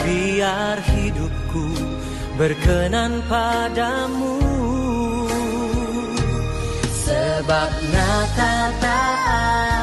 Biar 0.00 0.80
hidupku 0.80 1.68
berkenan 2.40 3.20
padamu. 3.28 4.40
Sebab 7.04 7.70
Natal 7.92 8.68
tak 8.80 9.16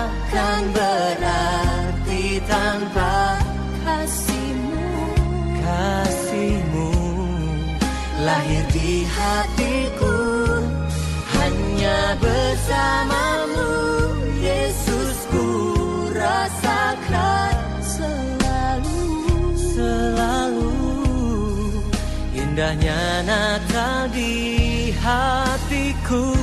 akan 0.02 0.62
berarti 0.74 2.42
tanpa 2.50 3.38
kasihmu. 3.86 5.06
Kasihmu 5.62 6.92
lahir 8.26 8.66
di 8.74 9.06
hatiku. 9.06 10.18
Hanya 11.38 12.18
bersamamu 12.18 13.74
Yesus 14.42 15.18
ku 15.30 15.50
rasakan. 16.14 17.51
Indahnya 22.52 23.24
Natal 23.24 24.12
di 24.12 24.92
hatiku. 25.00 26.36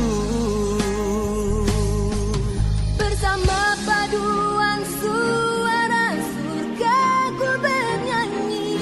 Bersama 2.96 3.76
paduan 3.84 4.80
suara 4.88 6.16
surga 6.16 7.00
ku 7.36 7.50
bernyanyi. 7.60 8.80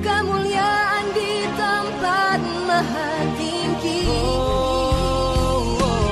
Kemuliaan 0.00 1.12
di 1.12 1.44
tempat 1.60 2.40
maha 2.64 3.12
tinggi 3.36 4.08
oh, 4.08 4.32
oh, 4.32 5.60
oh. 5.76 6.08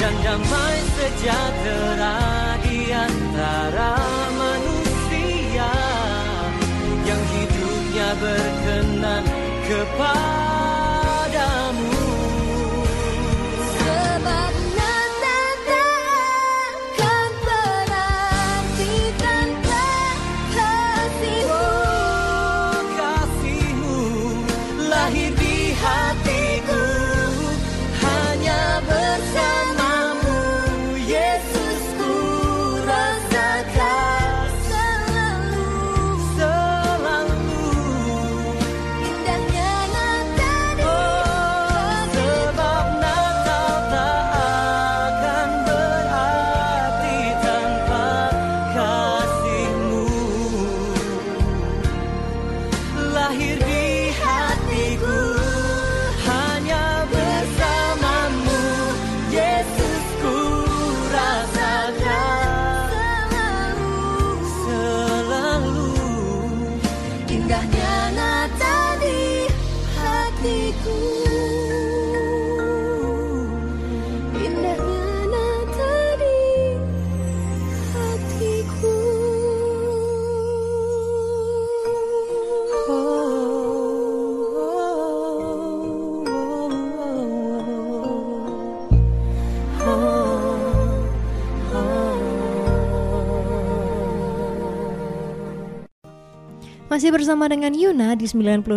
Dan 0.00 0.16
damai 0.24 0.76
sejahtera. 0.96 1.95
Masih 96.96 97.12
bersama 97.12 97.44
dengan 97.44 97.76
Yuna 97.76 98.16
di 98.16 98.24
92,2 98.24 98.72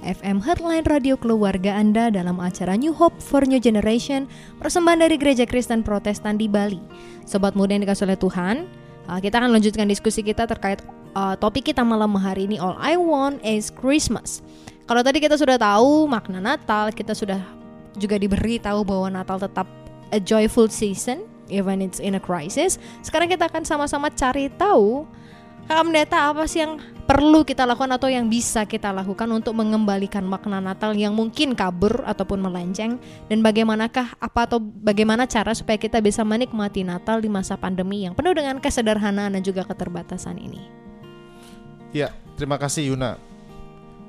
FM 0.00 0.40
Headline 0.40 0.88
Radio 0.88 1.12
Keluarga 1.20 1.76
Anda 1.76 2.08
dalam 2.08 2.40
acara 2.40 2.72
New 2.72 2.96
Hope 2.96 3.20
for 3.20 3.44
New 3.44 3.60
Generation 3.60 4.24
persembahan 4.56 5.04
dari 5.04 5.20
Gereja 5.20 5.44
Kristen 5.44 5.84
Protestan 5.84 6.40
di 6.40 6.48
Bali. 6.48 6.80
Sobat 7.28 7.52
muda 7.52 7.76
yang 7.76 7.84
dikasih 7.84 8.08
oleh 8.08 8.16
Tuhan, 8.16 8.64
uh, 9.12 9.20
kita 9.20 9.44
akan 9.44 9.52
lanjutkan 9.52 9.84
diskusi 9.92 10.24
kita 10.24 10.48
terkait 10.48 10.80
uh, 11.12 11.36
topik 11.36 11.68
kita 11.68 11.84
malam 11.84 12.16
hari 12.16 12.48
ini 12.48 12.56
All 12.56 12.80
I 12.80 12.96
Want 12.96 13.44
is 13.44 13.68
Christmas. 13.68 14.40
Kalau 14.88 15.04
tadi 15.04 15.20
kita 15.20 15.36
sudah 15.36 15.60
tahu 15.60 16.08
makna 16.08 16.40
Natal, 16.40 16.96
kita 16.96 17.12
sudah 17.12 17.44
juga 18.00 18.16
diberi 18.16 18.56
tahu 18.56 18.88
bahwa 18.88 19.12
Natal 19.12 19.36
tetap 19.36 19.68
a 20.16 20.18
joyful 20.24 20.64
season 20.72 21.28
even 21.52 21.84
it's 21.84 22.00
in 22.00 22.16
a 22.16 22.22
crisis. 22.24 22.80
Sekarang 23.04 23.28
kita 23.28 23.52
akan 23.52 23.68
sama-sama 23.68 24.08
cari 24.16 24.48
tahu 24.56 25.04
Kakak 25.68 25.84
Pendeta 25.84 26.32
apa 26.32 26.48
sih 26.48 26.64
yang 26.64 26.80
perlu 27.04 27.44
kita 27.44 27.68
lakukan 27.68 27.92
atau 27.92 28.08
yang 28.08 28.24
bisa 28.24 28.64
kita 28.64 28.88
lakukan 28.88 29.28
untuk 29.28 29.52
mengembalikan 29.52 30.24
makna 30.24 30.64
Natal 30.64 30.96
yang 30.96 31.12
mungkin 31.12 31.52
kabur 31.52 32.08
ataupun 32.08 32.40
melenceng 32.40 32.96
dan 33.28 33.44
bagaimanakah 33.44 34.16
apa 34.16 34.40
atau 34.48 34.64
bagaimana 34.64 35.28
cara 35.28 35.52
supaya 35.52 35.76
kita 35.76 36.00
bisa 36.00 36.24
menikmati 36.24 36.88
Natal 36.88 37.20
di 37.20 37.28
masa 37.28 37.60
pandemi 37.60 38.08
yang 38.08 38.16
penuh 38.16 38.32
dengan 38.32 38.56
kesederhanaan 38.64 39.36
dan 39.36 39.44
juga 39.44 39.68
keterbatasan 39.68 40.40
ini. 40.40 40.64
Ya, 41.92 42.16
terima 42.40 42.56
kasih 42.56 42.88
Yuna. 42.96 43.20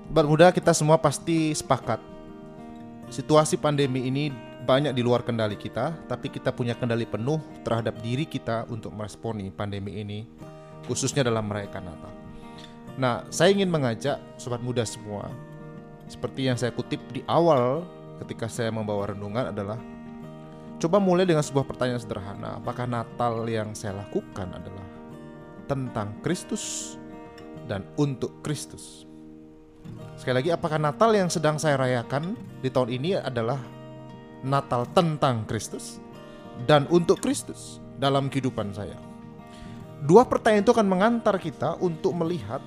Sobat 0.07 0.25
muda 0.25 0.55
kita 0.55 0.71
semua 0.71 0.95
pasti 0.95 1.51
sepakat 1.51 1.99
situasi 3.11 3.59
pandemi 3.59 4.07
ini 4.07 4.31
banyak 4.63 4.95
di 4.95 5.03
luar 5.03 5.27
kendali 5.27 5.59
kita, 5.59 5.91
tapi 6.07 6.31
kita 6.31 6.55
punya 6.55 6.71
kendali 6.71 7.03
penuh 7.03 7.43
terhadap 7.67 7.99
diri 7.99 8.23
kita 8.23 8.63
untuk 8.71 8.95
meresponi 8.95 9.51
pandemi 9.51 9.99
ini 9.99 10.23
khususnya 10.85 11.25
dalam 11.25 11.49
merayakan 11.49 11.89
Natal. 11.89 12.13
Nah, 12.99 13.23
saya 13.31 13.55
ingin 13.55 13.71
mengajak 13.71 14.19
sobat 14.35 14.59
muda 14.59 14.83
semua, 14.83 15.31
seperti 16.11 16.51
yang 16.51 16.59
saya 16.59 16.75
kutip 16.75 16.99
di 17.15 17.23
awal 17.29 17.87
ketika 18.19 18.51
saya 18.51 18.73
membawa 18.73 19.15
renungan 19.15 19.55
adalah 19.55 19.79
coba 20.79 20.97
mulai 20.99 21.23
dengan 21.23 21.43
sebuah 21.43 21.63
pertanyaan 21.63 22.01
sederhana, 22.03 22.59
apakah 22.59 22.83
Natal 22.87 23.47
yang 23.47 23.71
saya 23.71 24.03
lakukan 24.03 24.51
adalah 24.51 24.87
tentang 25.71 26.19
Kristus 26.19 26.95
dan 27.71 27.87
untuk 27.95 28.43
Kristus? 28.43 29.07
Sekali 30.19 30.43
lagi, 30.43 30.51
apakah 30.51 30.75
Natal 30.75 31.15
yang 31.15 31.31
sedang 31.31 31.55
saya 31.55 31.79
rayakan 31.79 32.35
di 32.59 32.67
tahun 32.67 32.91
ini 32.99 33.15
adalah 33.15 33.59
Natal 34.43 34.83
tentang 34.91 35.47
Kristus 35.47 36.03
dan 36.67 36.83
untuk 36.91 37.23
Kristus 37.23 37.79
dalam 37.95 38.27
kehidupan 38.27 38.75
saya? 38.75 39.08
Dua 39.99 40.23
pertanyaan 40.23 40.63
itu 40.63 40.71
akan 40.71 40.87
mengantar 40.87 41.35
kita 41.35 41.75
untuk 41.83 42.15
melihat 42.15 42.63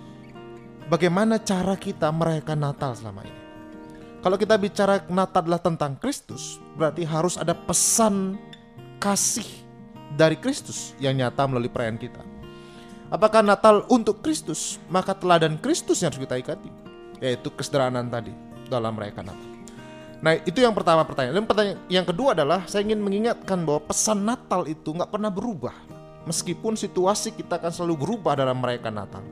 bagaimana 0.92 1.40
cara 1.40 1.72
kita 1.80 2.12
merayakan 2.12 2.60
Natal 2.60 2.92
selama 2.92 3.24
ini. 3.24 3.40
Kalau 4.22 4.36
kita 4.38 4.54
bicara 4.54 5.02
Natal 5.10 5.42
adalah 5.42 5.58
tentang 5.58 5.98
Kristus, 5.98 6.60
berarti 6.76 7.02
harus 7.02 7.34
ada 7.40 7.56
pesan 7.56 8.38
kasih 9.02 9.48
dari 10.14 10.36
Kristus 10.38 10.94
yang 11.02 11.18
nyata 11.18 11.48
melalui 11.48 11.72
perayaan 11.72 11.98
kita. 11.98 12.22
Apakah 13.10 13.42
Natal 13.42 13.82
untuk 13.90 14.22
Kristus? 14.22 14.78
Maka 14.92 15.16
teladan 15.16 15.58
Kristus 15.58 16.04
yang 16.04 16.12
harus 16.14 16.22
kita 16.22 16.38
ikati, 16.38 16.70
yaitu 17.18 17.48
kesederhanaan 17.50 18.12
tadi 18.12 18.30
dalam 18.70 18.94
merayakan 18.94 19.32
Natal. 19.32 19.50
Nah 20.22 20.38
itu 20.46 20.62
yang 20.62 20.70
pertama 20.70 21.02
pertanyaan. 21.02 21.42
Pertanyaan 21.42 21.80
yang 21.90 22.06
kedua 22.06 22.36
adalah 22.36 22.62
saya 22.70 22.86
ingin 22.86 23.02
mengingatkan 23.02 23.66
bahwa 23.66 23.90
pesan 23.90 24.22
Natal 24.22 24.70
itu 24.70 24.94
nggak 24.94 25.10
pernah 25.10 25.34
berubah. 25.34 25.74
Meskipun 26.22 26.78
situasi 26.78 27.34
kita 27.34 27.58
akan 27.58 27.72
selalu 27.74 28.06
berubah 28.06 28.38
dalam 28.38 28.62
merayakan 28.62 28.94
Natal. 28.94 29.24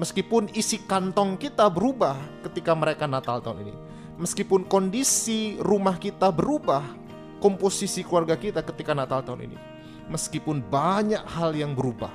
Meskipun 0.00 0.48
isi 0.56 0.80
kantong 0.88 1.36
kita 1.36 1.68
berubah 1.68 2.16
ketika 2.48 2.72
merayakan 2.72 3.20
Natal 3.20 3.44
tahun 3.44 3.68
ini. 3.68 3.74
Meskipun 4.16 4.64
kondisi 4.64 5.60
rumah 5.60 6.00
kita 6.00 6.32
berubah, 6.32 6.80
komposisi 7.44 8.00
keluarga 8.00 8.36
kita 8.36 8.64
ketika 8.64 8.96
Natal 8.96 9.20
tahun 9.20 9.52
ini. 9.52 9.58
Meskipun 10.08 10.64
banyak 10.64 11.20
hal 11.28 11.52
yang 11.52 11.76
berubah 11.76 12.12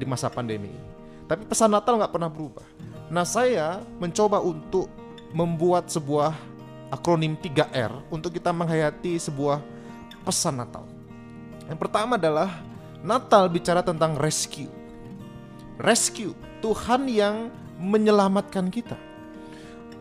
di 0.00 0.08
masa 0.08 0.32
pandemi 0.32 0.72
ini. 0.72 0.88
Tapi 1.28 1.44
pesan 1.44 1.68
Natal 1.68 2.00
nggak 2.00 2.12
pernah 2.12 2.32
berubah. 2.32 2.64
Nah 3.12 3.24
saya 3.28 3.84
mencoba 4.00 4.40
untuk 4.40 4.88
membuat 5.36 5.92
sebuah 5.92 6.32
akronim 6.88 7.36
3R 7.36 8.08
untuk 8.08 8.32
kita 8.32 8.48
menghayati 8.48 9.20
sebuah 9.20 9.60
pesan 10.24 10.56
Natal. 10.56 10.88
Yang 11.68 11.78
pertama 11.84 12.16
adalah 12.16 12.48
Natal 13.02 13.46
bicara 13.46 13.80
tentang 13.82 14.18
rescue. 14.18 14.70
Rescue, 15.78 16.34
Tuhan 16.58 17.06
yang 17.06 17.54
menyelamatkan 17.78 18.66
kita. 18.68 18.98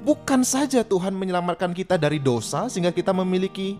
Bukan 0.02 0.41
saja 0.41 0.82
Tuhan 0.82 1.14
menyelamatkan 1.14 1.74
kita 1.74 1.98
dari 1.98 2.18
dosa 2.18 2.66
sehingga 2.70 2.89
kita 2.89 3.14
memiliki 3.14 3.78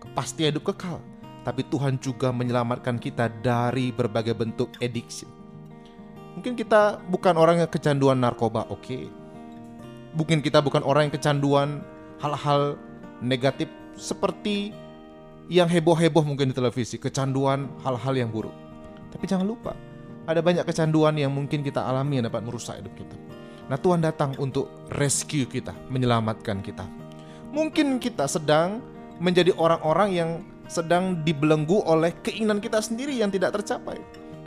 kepastian 0.00 0.56
hidup 0.56 0.72
kekal, 0.72 1.00
tapi 1.44 1.64
Tuhan 1.68 2.00
juga 2.00 2.32
menyelamatkan 2.32 2.96
kita 2.96 3.28
dari 3.44 3.92
berbagai 3.92 4.32
bentuk 4.32 4.72
addiction. 4.80 5.28
Mungkin 6.34 6.56
kita 6.56 7.04
bukan 7.08 7.34
orang 7.36 7.62
yang 7.64 7.70
kecanduan 7.70 8.18
narkoba, 8.18 8.64
oke. 8.72 8.80
Okay. 8.80 9.04
Mungkin 10.14 10.40
kita 10.40 10.62
bukan 10.64 10.82
orang 10.86 11.10
yang 11.10 11.14
kecanduan 11.14 11.82
hal-hal 12.22 12.78
negatif 13.20 13.68
seperti 13.98 14.72
yang 15.52 15.68
heboh-heboh 15.68 16.24
mungkin 16.24 16.50
di 16.52 16.56
televisi, 16.56 16.96
kecanduan 16.96 17.68
hal-hal 17.84 18.14
yang 18.16 18.32
buruk. 18.32 18.54
Tapi 19.12 19.24
jangan 19.28 19.44
lupa, 19.44 19.76
ada 20.24 20.40
banyak 20.40 20.64
kecanduan 20.64 21.20
yang 21.20 21.28
mungkin 21.28 21.60
kita 21.60 21.84
alami 21.84 22.20
yang 22.20 22.26
dapat 22.32 22.42
merusak 22.48 22.80
hidup 22.80 22.94
kita. 22.96 23.16
Nah 23.68 23.76
Tuhan 23.76 24.00
datang 24.00 24.36
untuk 24.40 24.72
rescue 24.96 25.44
kita, 25.44 25.76
menyelamatkan 25.92 26.64
kita. 26.64 26.84
Mungkin 27.52 28.00
kita 28.00 28.24
sedang 28.24 28.80
menjadi 29.20 29.52
orang-orang 29.56 30.10
yang 30.12 30.30
sedang 30.64 31.20
dibelenggu 31.22 31.84
oleh 31.84 32.16
keinginan 32.24 32.58
kita 32.58 32.80
sendiri 32.80 33.12
yang 33.12 33.28
tidak 33.28 33.60
tercapai. 33.60 34.00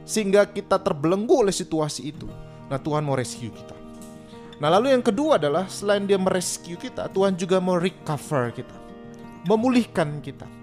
Sehingga 0.07 0.49
kita 0.49 0.81
terbelenggu 0.81 1.45
oleh 1.45 1.53
situasi 1.53 2.09
itu. 2.09 2.25
Nah 2.67 2.81
Tuhan 2.81 3.05
mau 3.05 3.13
rescue 3.13 3.53
kita. 3.53 3.77
Nah 4.57 4.73
lalu 4.73 4.97
yang 4.97 5.05
kedua 5.05 5.37
adalah 5.37 5.69
selain 5.69 6.09
dia 6.09 6.17
merescue 6.17 6.73
kita, 6.73 7.05
Tuhan 7.13 7.37
juga 7.37 7.61
mau 7.61 7.77
recover 7.77 8.49
kita. 8.49 8.73
Memulihkan 9.45 10.19
kita 10.25 10.56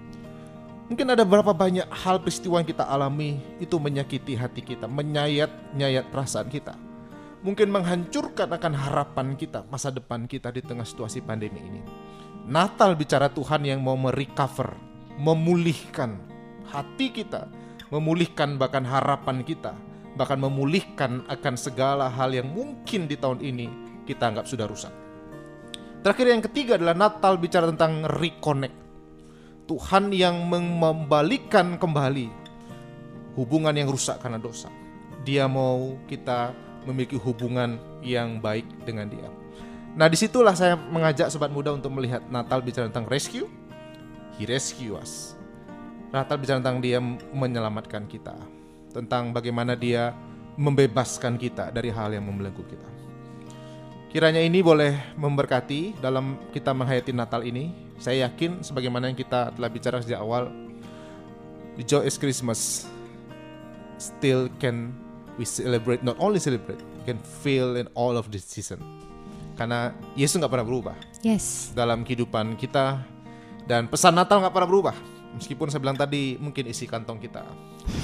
Mungkin 0.84 1.16
ada 1.16 1.24
berapa 1.24 1.56
banyak 1.56 1.88
hal 1.88 2.20
peristiwa 2.20 2.60
yang 2.60 2.68
kita 2.68 2.84
alami 2.84 3.40
itu 3.56 3.80
menyakiti 3.80 4.36
hati 4.36 4.60
kita, 4.60 4.84
menyayat-nyayat 4.84 6.12
perasaan 6.12 6.52
kita. 6.52 6.76
Mungkin 7.40 7.72
menghancurkan 7.72 8.52
akan 8.52 8.72
harapan 8.76 9.32
kita, 9.32 9.64
masa 9.72 9.88
depan 9.88 10.28
kita 10.28 10.52
di 10.52 10.60
tengah 10.60 10.84
situasi 10.84 11.24
pandemi 11.24 11.60
ini. 11.64 11.80
Natal 12.44 12.92
bicara 13.00 13.32
Tuhan 13.32 13.64
yang 13.64 13.80
mau 13.80 13.96
merecover, 13.96 14.76
memulihkan 15.16 16.20
hati 16.68 17.08
kita, 17.16 17.48
memulihkan 17.88 18.60
bahkan 18.60 18.84
harapan 18.84 19.40
kita, 19.40 19.72
bahkan 20.20 20.36
memulihkan 20.36 21.24
akan 21.32 21.54
segala 21.56 22.12
hal 22.12 22.36
yang 22.36 22.52
mungkin 22.52 23.08
di 23.08 23.16
tahun 23.16 23.40
ini 23.40 23.66
kita 24.04 24.36
anggap 24.36 24.44
sudah 24.44 24.68
rusak. 24.68 24.92
Terakhir 26.04 26.26
yang 26.28 26.44
ketiga 26.44 26.76
adalah 26.76 26.92
Natal 26.92 27.40
bicara 27.40 27.72
tentang 27.72 28.04
reconnect 28.04 28.83
Tuhan 29.64 30.12
yang 30.12 30.44
membalikan 30.44 31.80
kembali 31.80 32.28
hubungan 33.34 33.72
yang 33.72 33.88
rusak 33.88 34.20
karena 34.20 34.36
dosa. 34.36 34.68
Dia 35.24 35.48
mau 35.48 35.96
kita 36.04 36.52
memiliki 36.84 37.16
hubungan 37.16 37.80
yang 38.04 38.38
baik 38.44 38.68
dengan 38.84 39.08
dia. 39.08 39.28
Nah 39.96 40.10
di 40.10 40.20
situlah 40.20 40.52
saya 40.52 40.76
mengajak 40.76 41.32
sobat 41.32 41.48
muda 41.48 41.72
untuk 41.72 41.96
melihat 41.96 42.20
Natal 42.28 42.60
bicara 42.60 42.92
tentang 42.92 43.08
rescue. 43.08 43.48
He 44.36 44.44
rescue 44.44 45.00
us. 45.00 45.32
Natal 46.12 46.36
bicara 46.36 46.60
tentang 46.60 46.84
dia 46.84 47.00
menyelamatkan 47.32 48.04
kita. 48.04 48.36
Tentang 48.92 49.32
bagaimana 49.32 49.74
dia 49.74 50.12
membebaskan 50.54 51.40
kita 51.40 51.74
dari 51.74 51.90
hal 51.90 52.14
yang 52.14 52.28
membelenggu 52.28 52.62
kita. 52.68 52.93
Kiranya 54.14 54.38
ini 54.38 54.62
boleh 54.62 54.94
memberkati 55.18 55.98
dalam 55.98 56.38
kita 56.54 56.70
menghayati 56.70 57.10
Natal 57.10 57.42
ini. 57.42 57.74
Saya 57.98 58.30
yakin 58.30 58.62
sebagaimana 58.62 59.10
yang 59.10 59.18
kita 59.18 59.50
telah 59.50 59.66
bicara 59.66 59.98
sejak 59.98 60.22
awal, 60.22 60.54
the 61.74 61.82
joy 61.82 62.06
is 62.06 62.14
Christmas 62.14 62.86
still 63.98 64.46
can 64.62 64.94
we 65.34 65.42
celebrate, 65.42 66.06
not 66.06 66.14
only 66.22 66.38
celebrate, 66.38 66.78
we 66.78 67.02
can 67.02 67.18
feel 67.42 67.74
in 67.74 67.90
all 67.98 68.14
of 68.14 68.30
this 68.30 68.46
season. 68.46 68.78
Karena 69.58 69.90
Yesus 70.14 70.38
nggak 70.38 70.62
pernah 70.62 70.66
berubah. 70.70 70.94
Yes. 71.26 71.74
Dalam 71.74 72.06
kehidupan 72.06 72.54
kita 72.54 73.02
dan 73.66 73.90
pesan 73.90 74.14
Natal 74.14 74.38
nggak 74.46 74.54
pernah 74.54 74.70
berubah. 74.70 74.94
Meskipun 75.34 75.74
saya 75.74 75.82
bilang 75.82 75.98
tadi 75.98 76.38
mungkin 76.38 76.70
isi 76.70 76.86
kantong 76.86 77.18
kita 77.18 77.42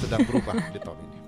sedang 0.03 0.27
berubah 0.27 0.59
di 0.75 0.79
tahun 0.83 0.99
ini. 1.07 1.20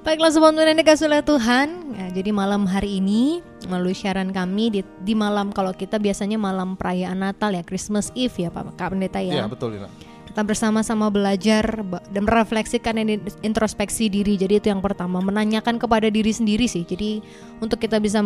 Baiklah 0.00 0.32
sobat 0.32 0.56
dikasih 0.56 1.12
oleh 1.12 1.20
Tuhan 1.20 1.92
ya, 1.92 2.08
Jadi 2.08 2.32
malam 2.32 2.64
hari 2.64 3.04
ini 3.04 3.44
melalui 3.68 3.92
siaran 3.92 4.32
kami 4.32 4.72
di, 4.72 4.80
di 5.04 5.12
malam 5.12 5.52
kalau 5.52 5.76
kita 5.76 6.00
biasanya 6.00 6.40
malam 6.40 6.72
perayaan 6.72 7.20
Natal 7.20 7.52
ya 7.52 7.60
Christmas 7.60 8.08
Eve 8.16 8.48
ya 8.48 8.50
Pak 8.50 8.80
Kak 8.80 8.96
Pendeta 8.96 9.20
ya 9.20 9.44
Iya 9.44 9.46
betul 9.46 9.76
Lina 9.76 9.92
Kita 10.24 10.40
bersama-sama 10.40 11.12
belajar 11.12 11.84
dan 12.14 12.22
merefleksikan 12.22 13.02
ini 13.02 13.18
introspeksi 13.42 14.06
diri. 14.06 14.38
Jadi 14.38 14.62
itu 14.62 14.70
yang 14.70 14.78
pertama, 14.78 15.18
menanyakan 15.18 15.74
kepada 15.74 16.06
diri 16.06 16.30
sendiri 16.30 16.70
sih. 16.70 16.86
Jadi 16.86 17.18
untuk 17.58 17.82
kita 17.82 17.98
bisa 17.98 18.22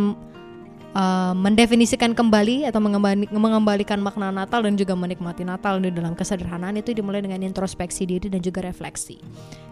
uh, 0.94 1.34
mendefinisikan 1.36 2.14
kembali 2.14 2.70
atau 2.70 2.80
mengembali- 2.80 3.34
mengembalikan 3.34 3.98
makna 4.00 4.30
Natal 4.30 4.64
dan 4.64 4.78
juga 4.78 4.94
menikmati 4.94 5.42
Natal 5.42 5.82
di 5.82 5.90
dalam 5.90 6.14
kesederhanaan 6.14 6.78
itu 6.78 6.94
dimulai 6.94 7.20
dengan 7.20 7.42
introspeksi 7.42 8.06
diri 8.06 8.30
dan 8.30 8.40
juga 8.40 8.62
refleksi. 8.64 9.18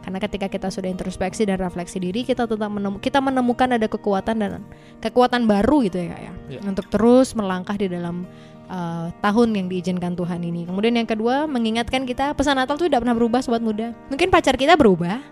Karena 0.02 0.18
ketika 0.18 0.50
kita 0.50 0.68
sudah 0.68 0.90
introspeksi 0.90 1.46
dan 1.46 1.62
refleksi 1.62 2.02
diri, 2.02 2.26
kita 2.26 2.50
tetap 2.50 2.68
menemu, 2.68 2.98
kita 2.98 3.22
menemukan 3.22 3.78
ada 3.78 3.86
kekuatan 3.86 4.36
dan 4.42 4.60
kekuatan 4.98 5.46
baru 5.46 5.86
gitu 5.86 6.02
ya 6.02 6.06
kak 6.12 6.20
ya, 6.20 6.32
Ya. 6.52 6.60
untuk 6.68 6.90
terus 6.90 7.32
melangkah 7.38 7.78
di 7.78 7.86
dalam 7.86 8.26
uh, 8.68 9.08
tahun 9.22 9.54
yang 9.56 9.66
diizinkan 9.70 10.18
Tuhan 10.18 10.42
ini. 10.42 10.66
Kemudian 10.66 10.98
yang 10.98 11.08
kedua, 11.08 11.46
mengingatkan 11.46 12.02
kita 12.04 12.34
pesan 12.34 12.58
Natal 12.58 12.76
itu 12.76 12.90
tidak 12.90 13.06
pernah 13.06 13.16
berubah 13.16 13.40
sobat 13.40 13.62
muda. 13.62 13.94
Mungkin 14.10 14.28
pacar 14.28 14.58
kita 14.58 14.74
berubah, 14.74 15.22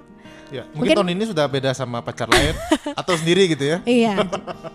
Ya, 0.50 0.66
mungkin, 0.66 0.78
Mungkin- 0.82 0.96
tahun 0.98 1.10
ini 1.14 1.24
sudah 1.30 1.46
beda 1.46 1.70
sama 1.72 2.02
pacar 2.02 2.26
lain 2.26 2.54
atau 3.00 3.14
sendiri 3.14 3.54
gitu 3.54 3.64
ya. 3.64 3.78
Iya. 3.86 4.26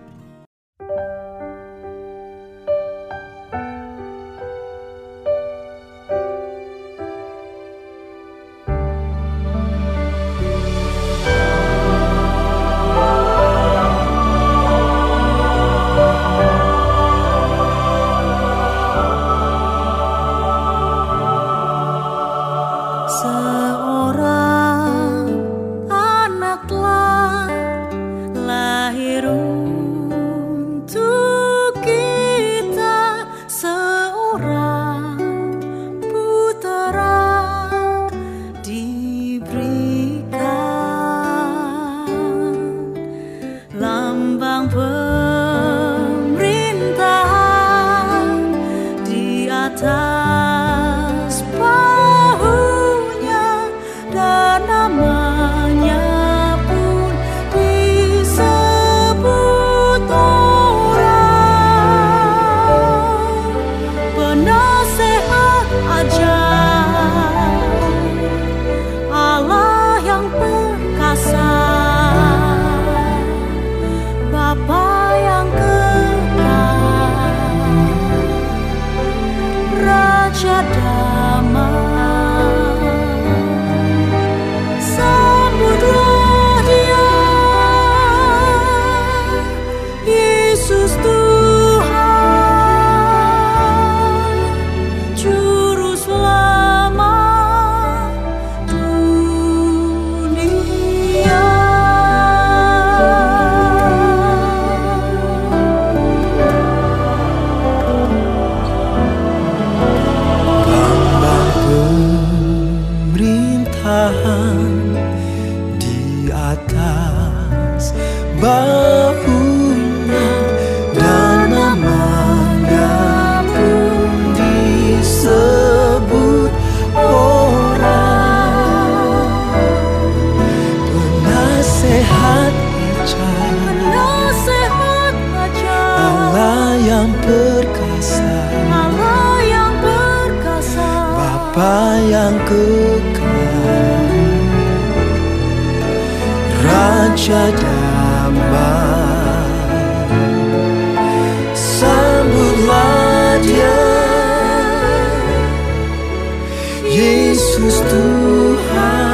Yesus 156.84 157.80
Tuhan. 157.88 159.13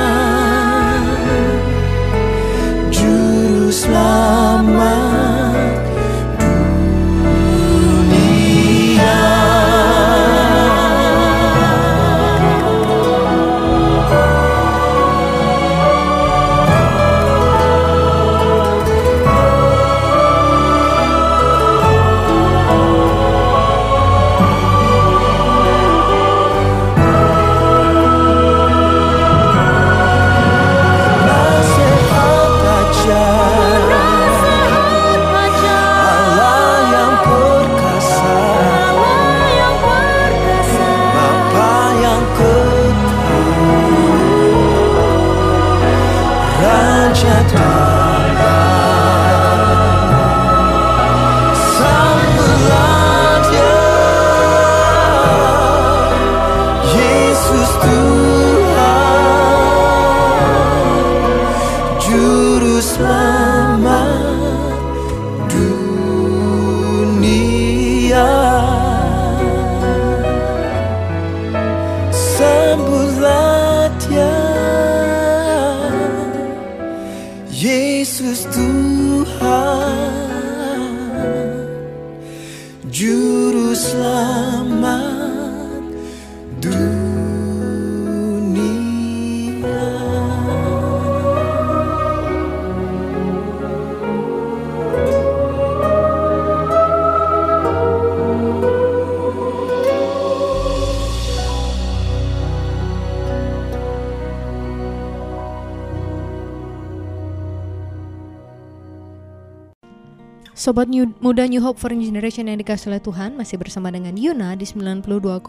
Sobat 110.70 110.86
New- 110.86 111.18
Muda 111.18 111.50
New 111.50 111.66
Hope 111.66 111.82
for 111.82 111.90
New 111.90 112.06
Generation 112.06 112.46
yang 112.46 112.62
dikasih 112.62 112.94
oleh 112.94 113.02
Tuhan 113.02 113.34
Masih 113.34 113.58
bersama 113.58 113.90
dengan 113.90 114.14
Yuna 114.14 114.54
di 114.54 114.70
92,2 114.70 115.42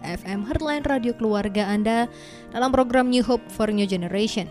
FM 0.00 0.48
Heartline 0.48 0.80
Radio 0.88 1.12
Keluarga 1.12 1.68
Anda 1.68 2.08
Dalam 2.56 2.72
program 2.72 3.12
New 3.12 3.20
Hope 3.20 3.44
for 3.52 3.68
New 3.68 3.84
Generation 3.84 4.48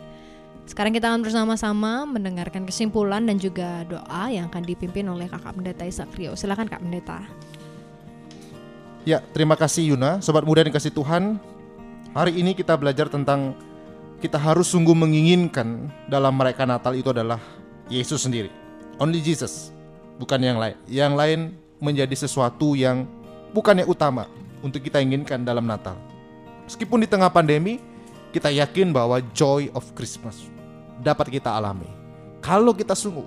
Sekarang 0.70 0.94
kita 0.94 1.10
akan 1.10 1.26
bersama-sama 1.26 2.06
mendengarkan 2.06 2.70
kesimpulan 2.70 3.26
dan 3.26 3.42
juga 3.42 3.82
doa 3.90 4.30
Yang 4.30 4.54
akan 4.54 4.62
dipimpin 4.62 5.10
oleh 5.10 5.26
kakak 5.26 5.58
pendeta 5.58 5.90
Isak 5.90 6.14
Rio 6.14 6.38
Silahkan 6.38 6.70
kak 6.70 6.86
pendeta 6.86 7.26
Ya, 9.10 9.26
terima 9.34 9.58
kasih 9.58 9.98
Yuna. 9.98 10.22
Sobat 10.22 10.46
muda 10.46 10.62
yang 10.62 10.70
dikasih 10.70 10.94
Tuhan, 10.94 11.42
hari 12.14 12.38
ini 12.38 12.54
kita 12.54 12.78
belajar 12.78 13.10
tentang 13.10 13.58
kita 14.22 14.38
harus 14.38 14.70
sungguh 14.70 14.94
menginginkan 14.94 15.90
dalam 16.06 16.38
merayakan 16.38 16.78
Natal 16.78 16.94
itu 16.94 17.10
adalah 17.10 17.42
Yesus 17.90 18.22
sendiri. 18.22 18.54
Only 19.02 19.18
Jesus, 19.18 19.74
bukan 20.22 20.38
yang 20.38 20.62
lain. 20.62 20.78
Yang 20.86 21.14
lain 21.18 21.40
menjadi 21.82 22.14
sesuatu 22.14 22.78
yang 22.78 23.10
bukan 23.58 23.82
yang 23.82 23.90
utama 23.90 24.30
untuk 24.62 24.86
kita 24.86 25.02
inginkan 25.02 25.42
dalam 25.42 25.66
Natal. 25.66 25.98
Meskipun 26.70 27.02
di 27.02 27.10
tengah 27.10 27.34
pandemi, 27.34 27.82
kita 28.30 28.54
yakin 28.54 28.94
bahwa 28.94 29.18
joy 29.34 29.74
of 29.74 29.90
Christmas 29.98 30.46
dapat 31.02 31.34
kita 31.34 31.50
alami. 31.50 31.90
Kalau 32.46 32.78
kita 32.78 32.94
sungguh 32.94 33.26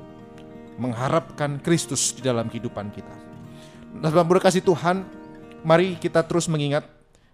mengharapkan 0.79 1.59
Kristus 1.59 2.15
di 2.15 2.23
dalam 2.23 2.47
kehidupan 2.47 2.95
kita. 2.95 3.15
Nah, 3.99 4.11
muda 4.11 4.43
kasih 4.43 4.63
Tuhan, 4.63 5.07
mari 5.63 5.99
kita 5.99 6.23
terus 6.27 6.51
mengingat 6.51 6.87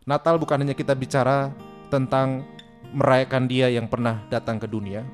Natal 0.05 0.37
bukan 0.37 0.61
hanya 0.61 0.77
kita 0.77 0.93
bicara 0.93 1.53
tentang 1.89 2.45
merayakan 2.93 3.49
Dia 3.49 3.73
yang 3.73 3.89
pernah 3.89 4.21
datang 4.29 4.61
ke 4.61 4.69
dunia, 4.69 5.05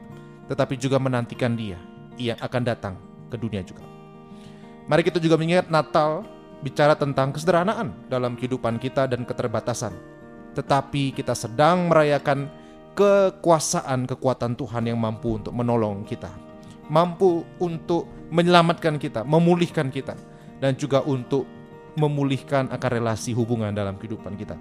tetapi 0.50 0.74
juga 0.74 0.98
menantikan 0.98 1.54
Dia 1.54 1.78
yang 2.18 2.38
akan 2.42 2.62
datang 2.66 2.94
ke 3.30 3.36
dunia 3.38 3.62
juga. 3.62 3.95
Mari 4.86 5.02
kita 5.02 5.18
juga 5.18 5.34
mengingat 5.34 5.66
Natal 5.66 6.22
bicara 6.62 6.94
tentang 6.94 7.34
kesederhanaan 7.34 7.90
dalam 8.06 8.38
kehidupan 8.38 8.78
kita 8.78 9.10
dan 9.10 9.26
keterbatasan. 9.26 9.90
Tetapi 10.54 11.10
kita 11.10 11.34
sedang 11.34 11.90
merayakan 11.90 12.46
kekuasaan 12.94 14.08
kekuatan 14.08 14.54
Tuhan 14.56 14.88
yang 14.88 14.96
mampu 14.96 15.42
untuk 15.42 15.52
menolong 15.52 16.06
kita. 16.06 16.30
Mampu 16.86 17.42
untuk 17.58 18.06
menyelamatkan 18.30 18.96
kita, 18.96 19.26
memulihkan 19.26 19.90
kita 19.90 20.14
dan 20.62 20.78
juga 20.78 21.02
untuk 21.02 21.44
memulihkan 21.98 22.70
akar 22.70 22.94
relasi 22.94 23.34
hubungan 23.34 23.74
dalam 23.74 23.98
kehidupan 23.98 24.38
kita. 24.38 24.54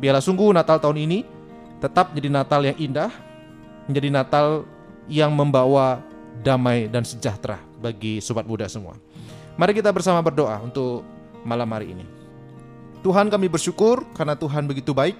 Biarlah 0.00 0.24
sungguh 0.24 0.56
Natal 0.56 0.80
tahun 0.80 1.04
ini 1.04 1.18
tetap 1.84 2.16
jadi 2.16 2.32
Natal 2.32 2.64
yang 2.64 2.78
indah, 2.80 3.12
menjadi 3.86 4.08
Natal 4.08 4.46
yang 5.06 5.36
membawa 5.36 6.00
damai 6.40 6.88
dan 6.88 7.04
sejahtera 7.04 7.60
bagi 7.78 8.24
sobat 8.24 8.48
muda 8.48 8.66
semua. 8.66 8.96
Mari 9.56 9.72
kita 9.72 9.88
bersama 9.88 10.20
berdoa 10.20 10.60
untuk 10.60 11.00
malam 11.40 11.64
hari 11.72 11.96
ini. 11.96 12.04
Tuhan 13.00 13.32
kami 13.32 13.48
bersyukur 13.48 14.04
karena 14.12 14.36
Tuhan 14.36 14.68
begitu 14.68 14.92
baik 14.92 15.16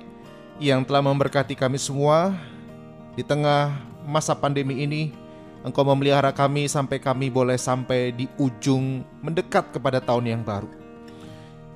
yang 0.60 0.84
telah 0.84 1.00
memberkati 1.00 1.56
kami 1.56 1.80
semua 1.80 2.36
di 3.16 3.24
tengah 3.24 3.72
masa 4.04 4.36
pandemi 4.36 4.84
ini. 4.84 5.16
Engkau 5.64 5.88
memelihara 5.88 6.36
kami 6.36 6.68
sampai 6.68 7.00
kami 7.00 7.32
boleh 7.32 7.56
sampai 7.56 8.12
di 8.12 8.28
ujung 8.36 9.00
mendekat 9.24 9.72
kepada 9.72 10.04
tahun 10.04 10.28
yang 10.28 10.42
baru. 10.44 10.68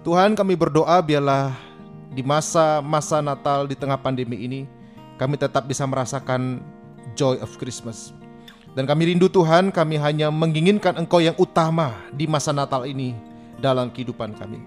Tuhan 0.04 0.36
kami 0.36 0.52
berdoa 0.52 1.00
biarlah 1.00 1.56
di 2.12 2.20
masa-masa 2.20 3.24
Natal 3.24 3.64
di 3.64 3.74
tengah 3.74 3.96
pandemi 3.96 4.36
ini 4.36 4.68
kami 5.16 5.40
tetap 5.40 5.64
bisa 5.64 5.88
merasakan 5.88 6.60
joy 7.16 7.40
of 7.40 7.56
Christmas. 7.56 8.19
Dan 8.70 8.86
kami 8.86 9.10
rindu 9.10 9.26
Tuhan, 9.26 9.74
kami 9.74 9.98
hanya 9.98 10.30
menginginkan 10.30 10.94
Engkau 10.94 11.18
yang 11.18 11.34
utama 11.42 11.90
di 12.14 12.30
masa 12.30 12.54
Natal 12.54 12.86
ini 12.86 13.18
dalam 13.58 13.90
kehidupan 13.90 14.38
kami. 14.38 14.62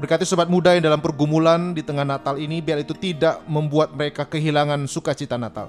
Berkati 0.00 0.24
sobat 0.24 0.48
muda 0.48 0.72
yang 0.76 0.84
dalam 0.84 1.00
pergumulan 1.00 1.76
di 1.76 1.84
tengah 1.84 2.04
Natal 2.04 2.40
ini, 2.40 2.64
biar 2.64 2.80
itu 2.80 2.96
tidak 2.96 3.44
membuat 3.44 3.92
mereka 3.92 4.24
kehilangan 4.24 4.88
sukacita 4.88 5.36
Natal. 5.36 5.68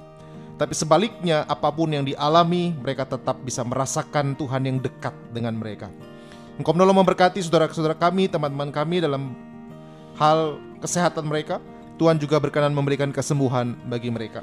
Tapi 0.58 0.74
sebaliknya, 0.74 1.44
apa 1.48 1.68
pun 1.70 1.92
yang 1.92 2.08
dialami, 2.08 2.72
mereka 2.76 3.04
tetap 3.04 3.40
bisa 3.44 3.62
merasakan 3.68 4.34
Tuhan 4.36 4.64
yang 4.64 4.78
dekat 4.80 5.14
dengan 5.36 5.56
mereka. 5.56 5.92
Engkau 6.58 6.74
menolong 6.74 7.04
memberkati 7.04 7.44
saudara-saudara 7.44 7.94
kami, 7.94 8.32
teman-teman 8.32 8.74
kami 8.74 9.04
dalam 9.04 9.36
hal 10.18 10.58
kesehatan 10.82 11.28
mereka. 11.28 11.62
Tuhan 12.02 12.18
juga 12.18 12.42
berkenan 12.42 12.74
memberikan 12.74 13.14
kesembuhan 13.14 13.78
bagi 13.86 14.10
mereka. 14.10 14.42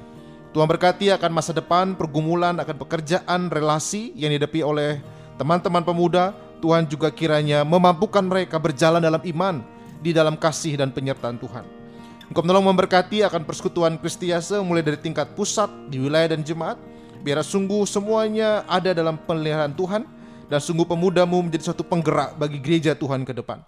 Tuhan 0.55 0.71
berkati 0.71 1.11
akan 1.11 1.35
masa 1.35 1.51
depan, 1.51 1.99
pergumulan, 1.99 2.55
akan 2.63 2.79
pekerjaan, 2.79 3.51
relasi 3.51 4.15
yang 4.15 4.31
dihadapi 4.31 4.63
oleh 4.63 5.03
teman-teman 5.35 5.83
pemuda. 5.83 6.31
Tuhan 6.63 6.87
juga 6.87 7.11
kiranya 7.11 7.67
memampukan 7.67 8.23
mereka 8.23 8.63
berjalan 8.63 9.03
dalam 9.03 9.19
iman, 9.19 9.67
di 9.99 10.15
dalam 10.15 10.39
kasih 10.39 10.79
dan 10.79 10.95
penyertaan 10.95 11.43
Tuhan. 11.43 11.67
Engkau 12.31 12.47
menolong 12.47 12.71
memberkati 12.71 13.27
akan 13.27 13.43
persekutuan 13.43 13.99
Kristiase 13.99 14.63
mulai 14.63 14.87
dari 14.87 14.95
tingkat 14.95 15.35
pusat, 15.35 15.67
di 15.91 15.99
wilayah 15.99 16.39
dan 16.39 16.47
jemaat. 16.47 16.79
Biar 17.27 17.43
sungguh 17.43 17.83
semuanya 17.83 18.63
ada 18.71 18.95
dalam 18.95 19.19
pemeliharaan 19.27 19.75
Tuhan 19.75 20.07
dan 20.47 20.61
sungguh 20.63 20.87
pemudamu 20.87 21.43
menjadi 21.43 21.75
suatu 21.75 21.83
penggerak 21.83 22.39
bagi 22.39 22.63
gereja 22.63 22.95
Tuhan 22.95 23.27
ke 23.27 23.35
depan. 23.35 23.59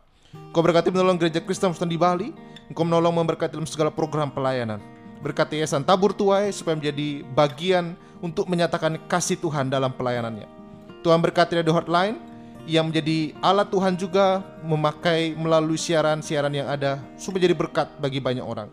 Engkau 0.54 0.62
berkati 0.62 0.94
menolong 0.94 1.18
gereja 1.18 1.42
Kristen 1.42 1.74
di 1.90 1.98
Bali. 1.98 2.30
Engkau 2.70 2.86
menolong 2.86 3.12
memberkati 3.26 3.58
dalam 3.58 3.66
segala 3.66 3.90
program 3.90 4.30
pelayanan. 4.30 4.95
Berkati 5.24 5.58
Yayasan 5.60 5.82
Tabur 5.82 6.12
Tuai 6.12 6.52
supaya 6.52 6.76
menjadi 6.76 7.24
bagian 7.34 7.96
untuk 8.20 8.48
menyatakan 8.48 9.00
kasih 9.08 9.36
Tuhan 9.40 9.68
dalam 9.68 9.92
pelayanannya. 9.92 10.48
Tuhan 11.04 11.22
berkati 11.22 11.62
Radio 11.62 11.76
Hotline 11.76 12.18
yang 12.66 12.90
menjadi 12.90 13.30
alat 13.38 13.70
Tuhan 13.70 13.94
juga 13.94 14.42
memakai 14.66 15.38
melalui 15.38 15.78
siaran-siaran 15.78 16.50
yang 16.50 16.66
ada 16.66 16.98
supaya 17.14 17.46
jadi 17.46 17.54
berkat 17.54 17.86
bagi 18.02 18.18
banyak 18.18 18.42
orang. 18.42 18.66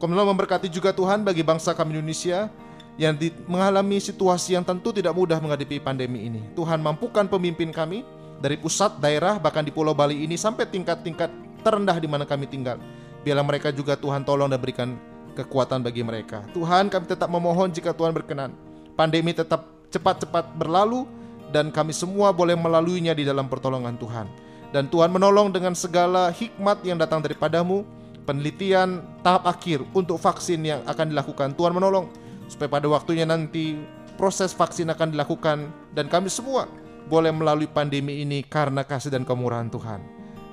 Menolong 0.00 0.32
memberkati 0.34 0.66
juga 0.72 0.90
Tuhan 0.96 1.22
bagi 1.22 1.44
bangsa 1.44 1.76
kami 1.76 1.94
Indonesia 1.94 2.48
yang 2.96 3.14
mengalami 3.46 4.00
situasi 4.00 4.56
yang 4.56 4.64
tentu 4.64 4.90
tidak 4.90 5.12
mudah 5.12 5.38
menghadapi 5.38 5.78
pandemi 5.78 6.26
ini. 6.26 6.40
Tuhan 6.56 6.80
mampukan 6.80 7.28
pemimpin 7.28 7.70
kami 7.70 8.02
dari 8.40 8.56
pusat, 8.56 8.96
daerah, 8.98 9.36
bahkan 9.36 9.60
di 9.60 9.70
Pulau 9.70 9.92
Bali 9.92 10.24
ini 10.24 10.40
sampai 10.40 10.64
tingkat-tingkat 10.64 11.28
terendah 11.60 11.96
di 12.00 12.08
mana 12.08 12.24
kami 12.24 12.48
tinggal. 12.48 12.80
Biarlah 13.20 13.44
mereka 13.44 13.68
juga 13.68 13.94
Tuhan 13.94 14.24
tolong 14.24 14.48
dan 14.48 14.56
berikan 14.56 14.96
kekuatan 15.34 15.82
bagi 15.84 16.02
mereka. 16.02 16.44
Tuhan 16.52 16.90
kami 16.90 17.04
tetap 17.06 17.28
memohon 17.30 17.70
jika 17.70 17.94
Tuhan 17.94 18.10
berkenan. 18.14 18.52
Pandemi 18.94 19.32
tetap 19.32 19.66
cepat-cepat 19.90 20.54
berlalu 20.54 21.06
dan 21.50 21.74
kami 21.74 21.90
semua 21.90 22.30
boleh 22.30 22.54
melaluinya 22.54 23.14
di 23.14 23.26
dalam 23.26 23.50
pertolongan 23.50 23.98
Tuhan. 23.98 24.26
Dan 24.70 24.86
Tuhan 24.86 25.10
menolong 25.10 25.50
dengan 25.50 25.74
segala 25.74 26.30
hikmat 26.30 26.86
yang 26.86 26.94
datang 26.94 27.18
daripadamu, 27.18 27.82
penelitian 28.22 29.02
tahap 29.26 29.50
akhir 29.50 29.82
untuk 29.90 30.22
vaksin 30.22 30.62
yang 30.62 30.80
akan 30.86 31.10
dilakukan. 31.10 31.58
Tuhan 31.58 31.74
menolong 31.74 32.06
supaya 32.46 32.70
pada 32.70 32.86
waktunya 32.86 33.26
nanti 33.26 33.82
proses 34.14 34.54
vaksin 34.54 34.86
akan 34.94 35.10
dilakukan 35.10 35.70
dan 35.90 36.06
kami 36.06 36.30
semua 36.30 36.70
boleh 37.10 37.34
melalui 37.34 37.66
pandemi 37.66 38.22
ini 38.22 38.46
karena 38.46 38.86
kasih 38.86 39.10
dan 39.10 39.26
kemurahan 39.26 39.66
Tuhan. 39.66 39.98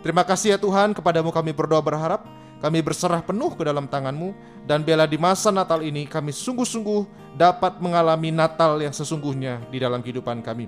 Terima 0.02 0.26
kasih 0.26 0.56
ya 0.56 0.58
Tuhan, 0.58 0.98
kepadamu 0.98 1.30
kami 1.30 1.54
berdoa 1.54 1.84
berharap, 1.84 2.26
kami 2.58 2.82
berserah 2.82 3.22
penuh 3.22 3.54
ke 3.54 3.64
dalam 3.64 3.86
tanganmu, 3.86 4.34
dan 4.66 4.82
bela 4.82 5.06
di 5.06 5.16
masa 5.16 5.54
Natal 5.54 5.86
ini 5.86 6.10
kami 6.10 6.34
sungguh-sungguh 6.34 7.34
dapat 7.38 7.78
mengalami 7.78 8.34
Natal 8.34 8.82
yang 8.82 8.94
sesungguhnya 8.94 9.62
di 9.70 9.78
dalam 9.78 10.02
kehidupan 10.02 10.42
kami. 10.42 10.66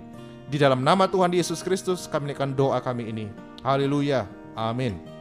Di 0.49 0.57
dalam 0.57 0.81
nama 0.81 1.05
Tuhan 1.05 1.29
Yesus 1.29 1.61
Kristus 1.61 2.09
kami 2.09 2.33
naikkan 2.33 2.53
doa 2.53 2.81
kami 2.81 3.09
ini. 3.09 3.25
Haleluya. 3.61 4.25
Amin. 4.57 5.18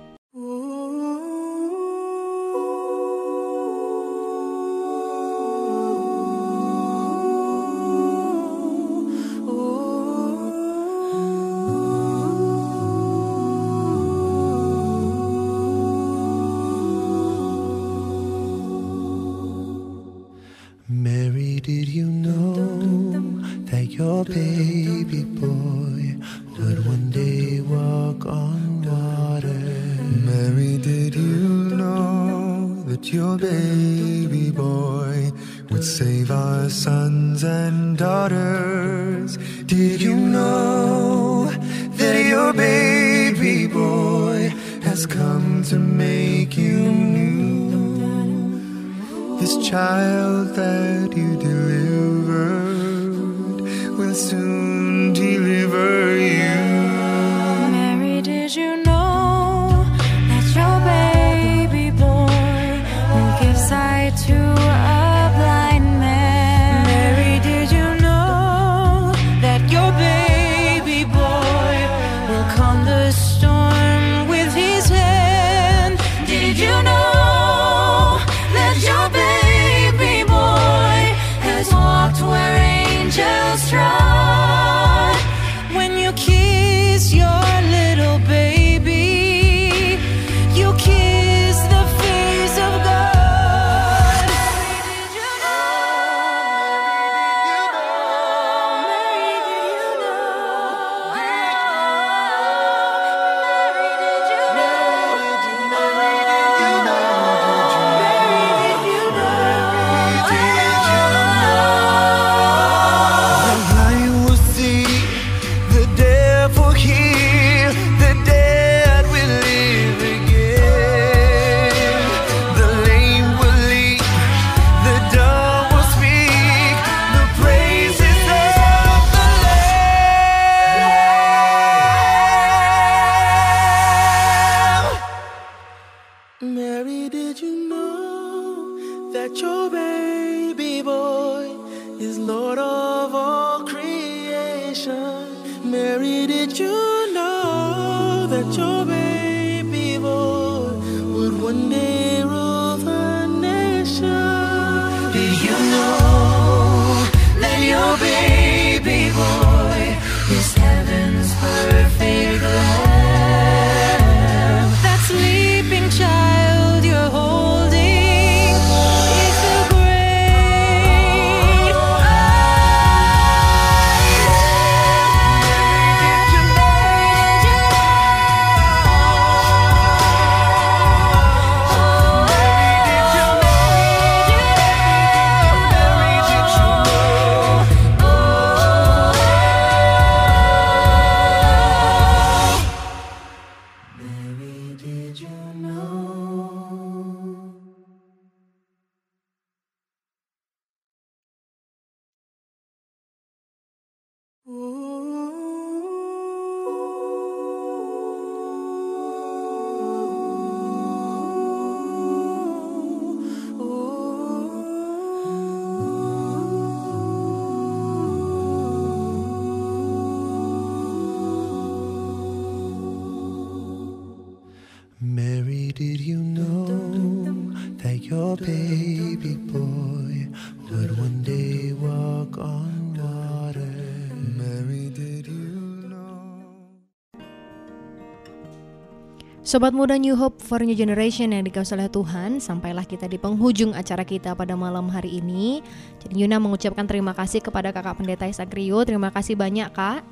Sobat 239.49 239.73
muda 239.73 239.97
New 239.97 240.13
Hope 240.13 240.45
for 240.45 240.61
New 240.61 240.77
Generation 240.77 241.33
yang 241.33 241.41
dikasih 241.41 241.81
oleh 241.81 241.89
Tuhan, 241.89 242.37
sampailah 242.37 242.85
kita 242.85 243.09
di 243.09 243.17
penghujung 243.17 243.73
acara 243.73 244.05
kita 244.05 244.37
pada 244.37 244.53
malam 244.61 244.93
hari 244.93 245.25
ini. 245.25 245.65
Jadi 246.05 246.21
Yuna 246.21 246.37
mengucapkan 246.37 246.85
terima 246.85 247.17
kasih 247.17 247.41
kepada 247.41 247.73
kakak 247.73 247.97
pendeta 247.97 248.29
Ishak 248.29 248.53
Rio. 248.53 248.85
Terima 248.85 249.09
kasih 249.09 249.41
banyak 249.41 249.73
kak. 249.73 250.05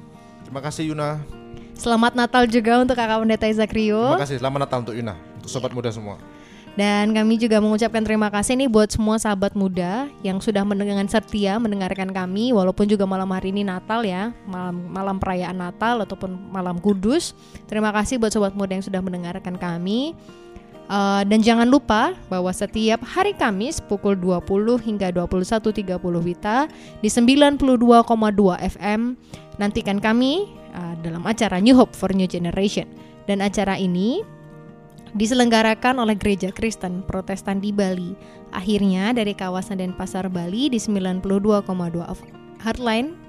Terima 0.48 0.64
kasih 0.64 0.88
Yuna. 0.88 1.20
Selamat 1.76 2.16
Natal 2.16 2.48
juga 2.48 2.80
untuk 2.80 2.96
kakak 2.96 3.28
pendeta 3.28 3.44
Ishak 3.44 3.76
Rio. 3.76 4.16
Terima 4.16 4.24
kasih. 4.24 4.36
Selamat 4.40 4.60
Natal 4.64 4.78
untuk 4.88 4.96
Yuna, 4.96 5.14
untuk 5.36 5.50
sobat 5.52 5.72
muda 5.76 5.92
semua. 5.92 6.16
Dan 6.76 7.16
kami 7.16 7.40
juga 7.40 7.56
mengucapkan 7.56 8.04
terima 8.04 8.28
kasih 8.28 8.52
nih 8.60 8.68
buat 8.68 8.92
semua 8.92 9.16
sahabat 9.16 9.56
muda 9.56 10.12
yang 10.20 10.44
sudah 10.44 10.60
mendengarkan 10.60 11.08
setia 11.08 11.56
mendengarkan 11.56 12.12
kami 12.12 12.52
walaupun 12.52 12.84
juga 12.84 13.08
malam 13.08 13.32
hari 13.32 13.48
ini 13.48 13.64
Natal 13.64 14.04
ya, 14.04 14.36
malam 14.44 14.84
malam 14.92 15.16
perayaan 15.16 15.56
Natal 15.56 16.04
ataupun 16.04 16.36
malam 16.52 16.76
Kudus. 16.76 17.32
Terima 17.64 17.96
kasih 17.96 18.20
buat 18.20 18.28
sobat 18.28 18.52
muda 18.52 18.76
yang 18.76 18.84
sudah 18.84 19.00
mendengarkan 19.00 19.56
kami. 19.56 20.12
Uh, 20.86 21.26
dan 21.26 21.42
jangan 21.42 21.66
lupa 21.66 22.14
bahwa 22.30 22.52
setiap 22.54 23.02
hari 23.02 23.34
Kamis 23.34 23.82
pukul 23.82 24.14
20 24.14 24.78
hingga 24.86 25.10
21.30 25.10 25.82
Wita 25.98 26.70
di 27.02 27.10
92,2 27.10 27.58
FM 28.78 29.18
nantikan 29.58 29.98
kami 29.98 30.46
uh, 30.76 30.94
dalam 31.02 31.26
acara 31.26 31.58
New 31.58 31.74
Hope 31.74 31.96
for 31.96 32.12
New 32.14 32.28
Generation. 32.30 32.86
Dan 33.26 33.42
acara 33.42 33.74
ini 33.74 34.22
diselenggarakan 35.14 36.02
oleh 36.02 36.18
Gereja 36.18 36.50
Kristen 36.50 37.06
Protestan 37.06 37.62
di 37.62 37.70
Bali. 37.70 38.16
Akhirnya 38.50 39.14
dari 39.14 39.36
kawasan 39.36 39.78
Denpasar 39.78 40.26
Bali 40.32 40.72
di 40.72 40.80
92,2 40.80 41.22
of 42.02 42.18
Heartline 42.64 43.26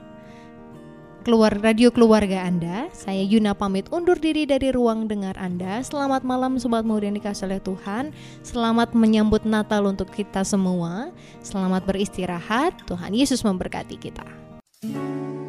keluar 1.27 1.51
radio 1.59 1.91
keluarga 1.91 2.47
Anda. 2.47 2.87
Saya 2.95 3.19
Yuna 3.19 3.51
pamit 3.51 3.91
undur 3.91 4.15
diri 4.15 4.47
dari 4.47 4.71
ruang 4.71 5.11
dengar 5.11 5.35
Anda. 5.35 5.83
Selamat 5.83 6.23
malam 6.23 6.55
sobat 6.55 6.87
muda 6.87 7.03
yang 7.03 7.19
dikasih 7.19 7.51
oleh 7.51 7.59
Tuhan. 7.59 8.15
Selamat 8.47 8.95
menyambut 8.95 9.43
Natal 9.43 9.83
untuk 9.91 10.07
kita 10.07 10.47
semua. 10.47 11.11
Selamat 11.43 11.83
beristirahat. 11.83 12.79
Tuhan 12.87 13.11
Yesus 13.11 13.43
memberkati 13.43 13.99
kita. 13.99 14.23
Saat 14.79 15.46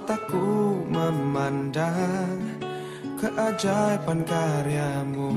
mataku 0.00 0.80
memandang 0.88 2.40
keajaiban 3.20 4.24
karyamu. 4.24 5.36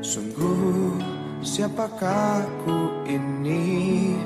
Sungguh 0.00 0.96
siapakah 1.44 2.48
ku 2.64 3.04
ini 3.04 4.16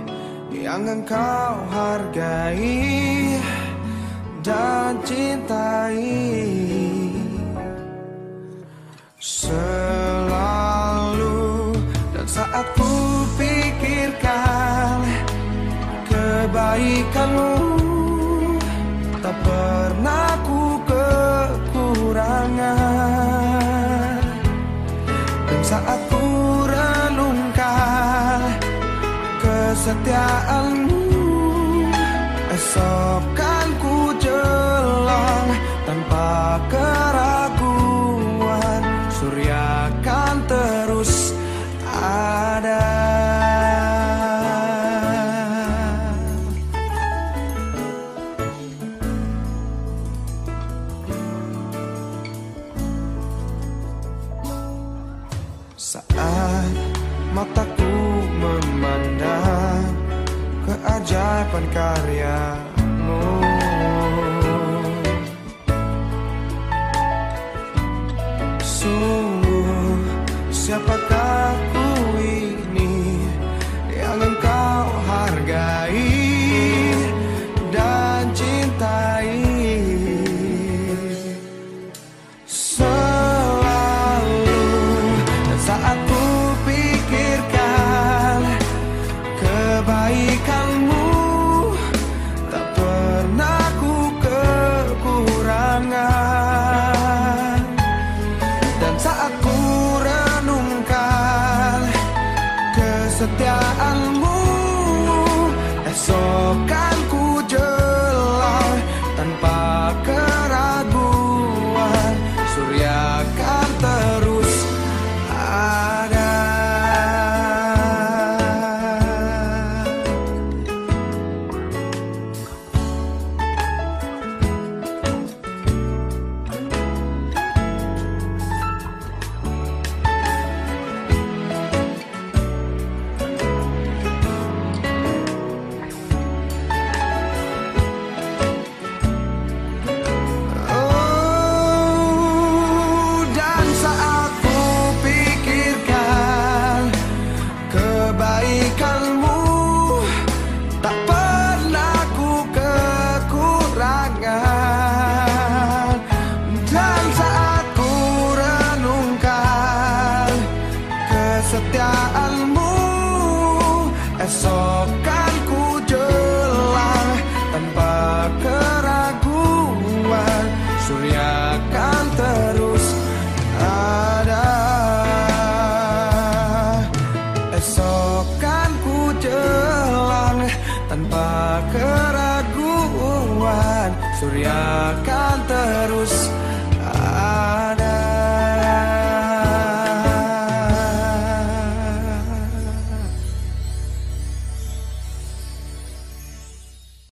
yang 0.55 0.86
engkau 0.86 1.59
hargai 1.74 3.35
dan 4.47 4.95
cintai? 5.03 6.23
Selalu 9.19 9.74
dan 12.15 12.31
saat 12.31 12.62
ku 12.78 12.84
kebaikanmu 16.74 17.55
Tak 19.22 19.36
pernah 19.40 20.36
ku 20.44 20.76
kekurangan. 20.84 21.80
Dan 25.48 25.62
saat 25.64 26.01
ku 26.12 26.20
renungkan 26.68 28.52
kesetiaanmu 29.40 30.94
mataku 57.35 58.23
memandang 58.39 59.90
keajaiban 60.62 61.66
karyamu. 61.74 63.27
Sungguh 68.62 69.98
siapakah 70.55 71.03